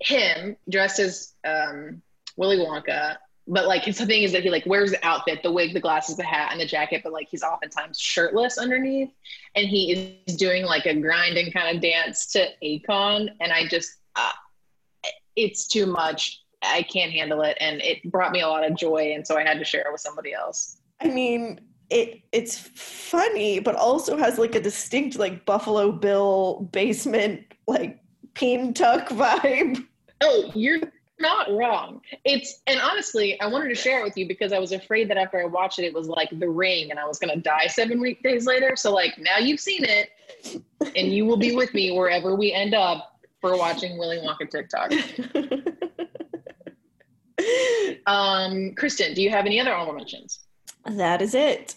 him 0.00 0.56
dressed 0.68 1.00
as 1.00 1.34
um, 1.44 2.02
willy 2.36 2.58
wonka 2.58 3.16
but 3.48 3.66
like 3.66 3.82
his 3.82 3.98
thing 4.00 4.22
is 4.22 4.32
that 4.32 4.42
he 4.42 4.50
like 4.50 4.66
wears 4.66 4.90
the 4.90 5.04
outfit, 5.04 5.42
the 5.42 5.50
wig, 5.50 5.72
the 5.72 5.80
glasses, 5.80 6.16
the 6.16 6.22
hat, 6.22 6.50
and 6.52 6.60
the 6.60 6.66
jacket, 6.66 7.00
but 7.02 7.12
like 7.12 7.28
he's 7.30 7.42
oftentimes 7.42 7.98
shirtless 7.98 8.58
underneath, 8.58 9.10
and 9.56 9.66
he 9.66 10.20
is 10.26 10.36
doing 10.36 10.64
like 10.64 10.84
a 10.84 10.94
grinding 10.94 11.50
kind 11.50 11.74
of 11.74 11.82
dance 11.82 12.26
to 12.32 12.46
Akon, 12.62 13.28
and 13.40 13.52
I 13.52 13.66
just, 13.66 13.90
uh, 14.16 14.32
it's 15.34 15.66
too 15.66 15.86
much. 15.86 16.42
I 16.62 16.82
can't 16.82 17.10
handle 17.10 17.40
it, 17.42 17.56
and 17.60 17.80
it 17.80 18.02
brought 18.10 18.32
me 18.32 18.42
a 18.42 18.48
lot 18.48 18.70
of 18.70 18.76
joy, 18.76 19.12
and 19.14 19.26
so 19.26 19.38
I 19.38 19.44
had 19.44 19.58
to 19.58 19.64
share 19.64 19.82
it 19.82 19.92
with 19.92 20.02
somebody 20.02 20.34
else. 20.34 20.76
I 21.00 21.08
mean, 21.08 21.60
it 21.90 22.20
it's 22.32 22.58
funny, 22.58 23.60
but 23.60 23.74
also 23.74 24.16
has 24.16 24.38
like 24.38 24.54
a 24.54 24.60
distinct 24.60 25.18
like 25.18 25.44
Buffalo 25.44 25.92
Bill 25.92 26.68
basement 26.72 27.42
like 27.66 27.98
peen 28.34 28.74
tuck 28.74 29.08
vibe. 29.10 29.84
Oh, 30.20 30.50
you're 30.54 30.80
not 31.20 31.50
wrong. 31.50 32.00
It's 32.24 32.60
and 32.66 32.80
honestly, 32.80 33.40
I 33.40 33.46
wanted 33.46 33.68
to 33.68 33.74
share 33.74 34.00
it 34.00 34.04
with 34.04 34.16
you 34.16 34.28
because 34.28 34.52
I 34.52 34.58
was 34.58 34.72
afraid 34.72 35.08
that 35.10 35.16
after 35.16 35.40
I 35.40 35.44
watched 35.44 35.78
it, 35.78 35.84
it 35.84 35.94
was 35.94 36.08
like 36.08 36.30
The 36.38 36.48
Ring, 36.48 36.90
and 36.90 36.98
I 37.00 37.06
was 37.06 37.18
gonna 37.18 37.36
die 37.36 37.66
seven 37.68 38.00
weekdays 38.00 38.46
later. 38.46 38.76
So 38.76 38.92
like 38.92 39.18
now 39.18 39.38
you've 39.38 39.60
seen 39.60 39.84
it, 39.84 40.10
and 40.94 41.12
you 41.12 41.24
will 41.24 41.36
be 41.36 41.54
with 41.54 41.72
me 41.74 41.90
wherever 41.92 42.34
we 42.34 42.52
end 42.52 42.74
up 42.74 43.18
for 43.40 43.56
watching 43.56 43.98
Willy 43.98 44.18
Wonka 44.18 44.50
TikTok. 44.50 44.92
um, 48.06 48.74
Kristen, 48.74 49.14
do 49.14 49.22
you 49.22 49.30
have 49.30 49.46
any 49.46 49.60
other 49.60 49.72
honorable 49.72 49.94
mentions? 49.94 50.40
That 50.90 51.22
is 51.22 51.34
it. 51.34 51.76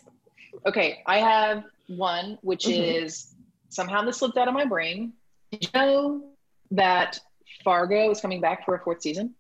Okay, 0.66 1.02
I 1.06 1.18
have 1.18 1.64
one, 1.88 2.38
which 2.42 2.66
mm-hmm. 2.66 3.04
is 3.04 3.34
somehow 3.70 4.04
this 4.04 4.18
slipped 4.18 4.38
out 4.38 4.48
of 4.48 4.54
my 4.54 4.66
brain. 4.66 5.14
Did 5.52 5.64
you 5.64 5.70
know 5.74 6.24
that 6.72 7.20
Fargo 7.64 8.10
is 8.12 8.22
coming 8.22 8.42
back 8.42 8.66
for 8.66 8.76
a 8.76 8.80
fourth 8.84 9.02
season? 9.02 9.36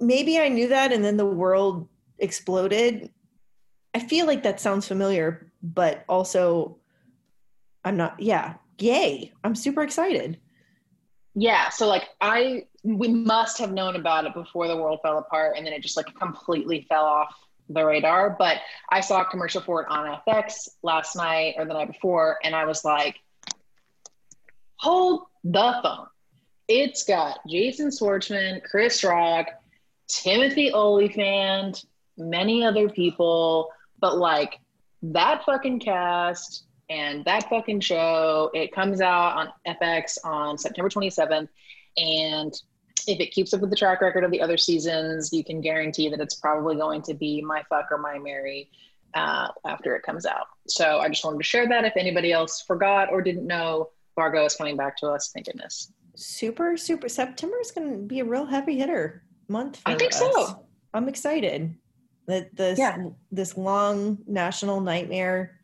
Maybe 0.00 0.38
I 0.38 0.48
knew 0.48 0.68
that 0.68 0.92
and 0.92 1.04
then 1.04 1.16
the 1.16 1.26
world 1.26 1.88
exploded. 2.18 3.10
I 3.94 4.00
feel 4.00 4.26
like 4.26 4.42
that 4.42 4.60
sounds 4.60 4.86
familiar, 4.86 5.50
but 5.62 6.04
also 6.08 6.78
I'm 7.84 7.96
not, 7.96 8.18
yeah, 8.20 8.54
yay. 8.78 9.32
I'm 9.42 9.54
super 9.54 9.82
excited. 9.82 10.38
Yeah. 11.34 11.68
So, 11.68 11.86
like, 11.86 12.10
I, 12.20 12.64
we 12.82 13.08
must 13.08 13.58
have 13.58 13.72
known 13.72 13.96
about 13.96 14.24
it 14.24 14.34
before 14.34 14.68
the 14.68 14.76
world 14.76 15.00
fell 15.02 15.18
apart 15.18 15.56
and 15.56 15.66
then 15.66 15.72
it 15.72 15.82
just 15.82 15.96
like 15.96 16.06
completely 16.18 16.86
fell 16.88 17.04
off 17.04 17.34
the 17.68 17.84
radar. 17.84 18.36
But 18.38 18.58
I 18.90 19.00
saw 19.00 19.22
a 19.22 19.24
commercial 19.24 19.60
for 19.60 19.82
it 19.82 19.88
on 19.88 20.20
FX 20.26 20.68
last 20.82 21.16
night 21.16 21.54
or 21.56 21.64
the 21.64 21.74
night 21.74 21.92
before, 21.92 22.38
and 22.44 22.54
I 22.54 22.64
was 22.64 22.84
like, 22.84 23.16
hold 24.76 25.26
the 25.44 25.80
phone 25.82 26.06
it's 26.68 27.04
got 27.04 27.38
Jason 27.48 27.88
Schwartzman, 27.88 28.62
Chris 28.62 29.04
Rock, 29.04 29.46
Timothy 30.08 30.72
Olyphant, 30.72 31.84
many 32.16 32.64
other 32.64 32.88
people, 32.88 33.70
but 34.00 34.16
like 34.16 34.58
that 35.02 35.44
fucking 35.44 35.80
cast 35.80 36.64
and 36.88 37.24
that 37.24 37.48
fucking 37.48 37.80
show, 37.80 38.50
it 38.54 38.72
comes 38.72 39.00
out 39.00 39.36
on 39.36 39.76
FX 39.80 40.18
on 40.24 40.58
September 40.58 40.88
27th. 40.88 41.48
And 41.96 42.52
if 43.06 43.20
it 43.20 43.30
keeps 43.32 43.52
up 43.54 43.60
with 43.60 43.70
the 43.70 43.76
track 43.76 44.00
record 44.00 44.24
of 44.24 44.30
the 44.30 44.40
other 44.40 44.56
seasons, 44.56 45.32
you 45.32 45.44
can 45.44 45.60
guarantee 45.60 46.08
that 46.08 46.20
it's 46.20 46.34
probably 46.34 46.76
going 46.76 47.02
to 47.02 47.14
be 47.14 47.42
my 47.42 47.62
fuck 47.68 47.86
or 47.90 47.98
my 47.98 48.18
Mary 48.18 48.70
uh, 49.14 49.48
after 49.66 49.94
it 49.94 50.02
comes 50.02 50.26
out. 50.26 50.46
So 50.68 50.98
I 50.98 51.08
just 51.08 51.24
wanted 51.24 51.38
to 51.38 51.44
share 51.44 51.68
that 51.68 51.84
if 51.84 51.96
anybody 51.96 52.32
else 52.32 52.62
forgot 52.62 53.12
or 53.12 53.22
didn't 53.22 53.46
know, 53.46 53.90
Fargo 54.14 54.44
is 54.44 54.54
coming 54.54 54.76
back 54.76 54.96
to 54.98 55.08
us. 55.08 55.30
Thank 55.32 55.46
goodness 55.46 55.92
super 56.16 56.76
super 56.76 57.08
september 57.08 57.58
is 57.60 57.70
going 57.70 57.90
to 57.90 57.98
be 57.98 58.20
a 58.20 58.24
real 58.24 58.46
heavy 58.46 58.78
hitter 58.78 59.24
month 59.48 59.80
i 59.86 59.94
think 59.94 60.12
us. 60.12 60.18
so 60.18 60.64
i'm 60.92 61.08
excited 61.08 61.74
that 62.26 62.54
this 62.56 62.78
yeah. 62.78 62.96
this 63.30 63.56
long 63.56 64.18
national 64.26 64.80
nightmare 64.80 65.58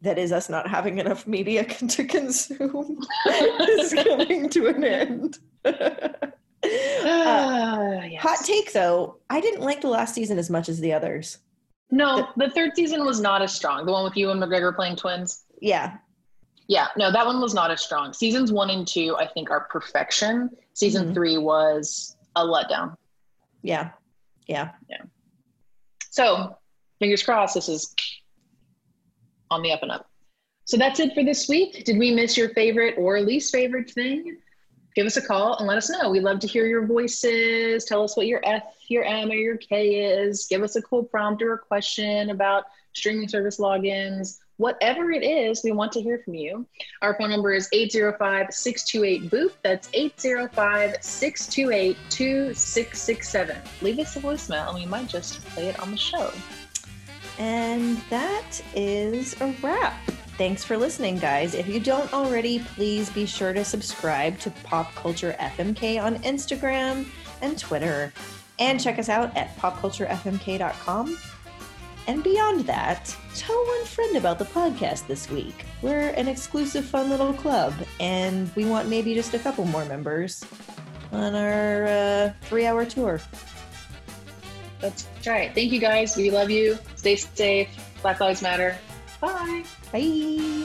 that 0.00 0.18
is 0.18 0.32
us 0.32 0.48
not 0.48 0.68
having 0.68 0.98
enough 0.98 1.26
media 1.26 1.64
to 1.88 2.04
consume 2.04 2.98
is 3.26 3.94
coming 3.94 4.48
to 4.48 4.66
an 4.68 4.84
end 4.84 5.38
uh, 6.64 8.02
yes. 8.08 8.22
hot 8.22 8.38
take 8.44 8.72
though 8.72 9.16
i 9.30 9.40
didn't 9.40 9.62
like 9.62 9.80
the 9.80 9.88
last 9.88 10.14
season 10.14 10.38
as 10.38 10.50
much 10.50 10.68
as 10.68 10.78
the 10.80 10.92
others 10.92 11.38
no 11.90 12.28
the, 12.36 12.46
the 12.46 12.50
third 12.52 12.70
season 12.76 13.04
was 13.04 13.20
not 13.20 13.40
as 13.40 13.54
strong 13.54 13.86
the 13.86 13.92
one 13.92 14.04
with 14.04 14.16
Ewan 14.16 14.38
McGregor 14.38 14.74
playing 14.74 14.96
twins 14.96 15.44
yeah 15.60 15.96
yeah, 16.70 16.86
no, 16.96 17.10
that 17.10 17.26
one 17.26 17.40
was 17.40 17.52
not 17.52 17.72
as 17.72 17.82
strong. 17.82 18.12
Seasons 18.12 18.52
one 18.52 18.70
and 18.70 18.86
two, 18.86 19.16
I 19.18 19.26
think, 19.26 19.50
are 19.50 19.62
perfection. 19.62 20.50
Season 20.72 21.06
mm-hmm. 21.06 21.14
three 21.14 21.36
was 21.36 22.16
a 22.36 22.44
letdown. 22.44 22.94
Yeah. 23.62 23.90
Yeah. 24.46 24.70
Yeah. 24.88 25.02
So, 26.10 26.56
fingers 27.00 27.24
crossed, 27.24 27.56
this 27.56 27.68
is 27.68 27.92
on 29.50 29.62
the 29.62 29.72
up 29.72 29.82
and 29.82 29.90
up. 29.90 30.08
So 30.64 30.76
that's 30.76 31.00
it 31.00 31.12
for 31.12 31.24
this 31.24 31.48
week. 31.48 31.84
Did 31.84 31.98
we 31.98 32.14
miss 32.14 32.36
your 32.36 32.50
favorite 32.50 32.94
or 32.96 33.20
least 33.20 33.50
favorite 33.50 33.90
thing? 33.90 34.36
Give 34.94 35.06
us 35.06 35.16
a 35.16 35.22
call 35.22 35.56
and 35.58 35.66
let 35.66 35.78
us 35.78 35.88
know. 35.88 36.10
We 36.10 36.20
love 36.20 36.40
to 36.40 36.46
hear 36.46 36.66
your 36.66 36.84
voices. 36.86 37.84
Tell 37.84 38.02
us 38.02 38.16
what 38.16 38.26
your 38.26 38.40
F, 38.44 38.62
your 38.88 39.04
M, 39.04 39.30
or 39.30 39.34
your 39.34 39.56
K 39.56 40.04
is. 40.04 40.46
Give 40.46 40.62
us 40.62 40.76
a 40.76 40.82
cool 40.82 41.04
prompt 41.04 41.42
or 41.42 41.54
a 41.54 41.58
question 41.58 42.30
about 42.30 42.64
streaming 42.92 43.28
service 43.28 43.58
logins 43.58 44.38
whatever 44.60 45.10
it 45.10 45.24
is, 45.24 45.62
we 45.64 45.72
want 45.72 45.90
to 45.90 46.02
hear 46.02 46.18
from 46.18 46.34
you. 46.34 46.66
Our 47.00 47.16
phone 47.16 47.30
number 47.30 47.54
is 47.54 47.68
805 47.72 48.52
628 48.52 49.30
BOOP. 49.30 49.56
That's 49.62 49.88
805 49.94 51.02
628 51.02 51.96
2667. 52.10 53.56
Leave 53.80 53.98
us 53.98 54.16
a 54.16 54.20
voicemail 54.20 54.68
and 54.68 54.78
we 54.78 54.84
might 54.84 55.08
just 55.08 55.42
play 55.46 55.68
it 55.68 55.80
on 55.80 55.90
the 55.90 55.96
show. 55.96 56.30
And 57.38 57.96
that 58.10 58.60
is 58.74 59.40
a 59.40 59.54
wrap. 59.62 59.94
Thanks 60.40 60.64
for 60.64 60.78
listening, 60.78 61.18
guys. 61.18 61.54
If 61.54 61.68
you 61.68 61.78
don't 61.78 62.10
already, 62.14 62.60
please 62.60 63.10
be 63.10 63.26
sure 63.26 63.52
to 63.52 63.62
subscribe 63.62 64.38
to 64.38 64.50
Pop 64.64 64.94
Culture 64.94 65.36
FMK 65.38 66.02
on 66.02 66.16
Instagram 66.20 67.04
and 67.42 67.58
Twitter. 67.58 68.10
And 68.58 68.80
check 68.80 68.98
us 68.98 69.10
out 69.10 69.36
at 69.36 69.54
popculturefmk.com 69.58 71.18
and 72.06 72.24
beyond 72.24 72.60
that, 72.60 73.14
tell 73.34 73.66
one 73.66 73.84
friend 73.84 74.16
about 74.16 74.38
the 74.38 74.46
podcast 74.46 75.06
this 75.06 75.28
week. 75.28 75.66
We're 75.82 76.08
an 76.08 76.26
exclusive, 76.26 76.86
fun 76.86 77.10
little 77.10 77.34
club, 77.34 77.74
and 78.00 78.50
we 78.56 78.64
want 78.64 78.88
maybe 78.88 79.14
just 79.14 79.34
a 79.34 79.38
couple 79.38 79.66
more 79.66 79.84
members 79.84 80.42
on 81.12 81.34
our 81.34 81.84
uh, 81.84 82.32
three 82.44 82.64
hour 82.64 82.86
tour. 82.86 83.20
That's 84.80 85.06
right. 85.26 85.54
Thank 85.54 85.70
you 85.70 85.80
guys. 85.80 86.16
We 86.16 86.30
love 86.30 86.48
you. 86.48 86.78
Stay 86.96 87.16
safe. 87.16 87.68
Black 88.00 88.20
Lives 88.20 88.40
Matter. 88.40 88.78
Bye. 89.20 89.64
Bye. 89.92 90.64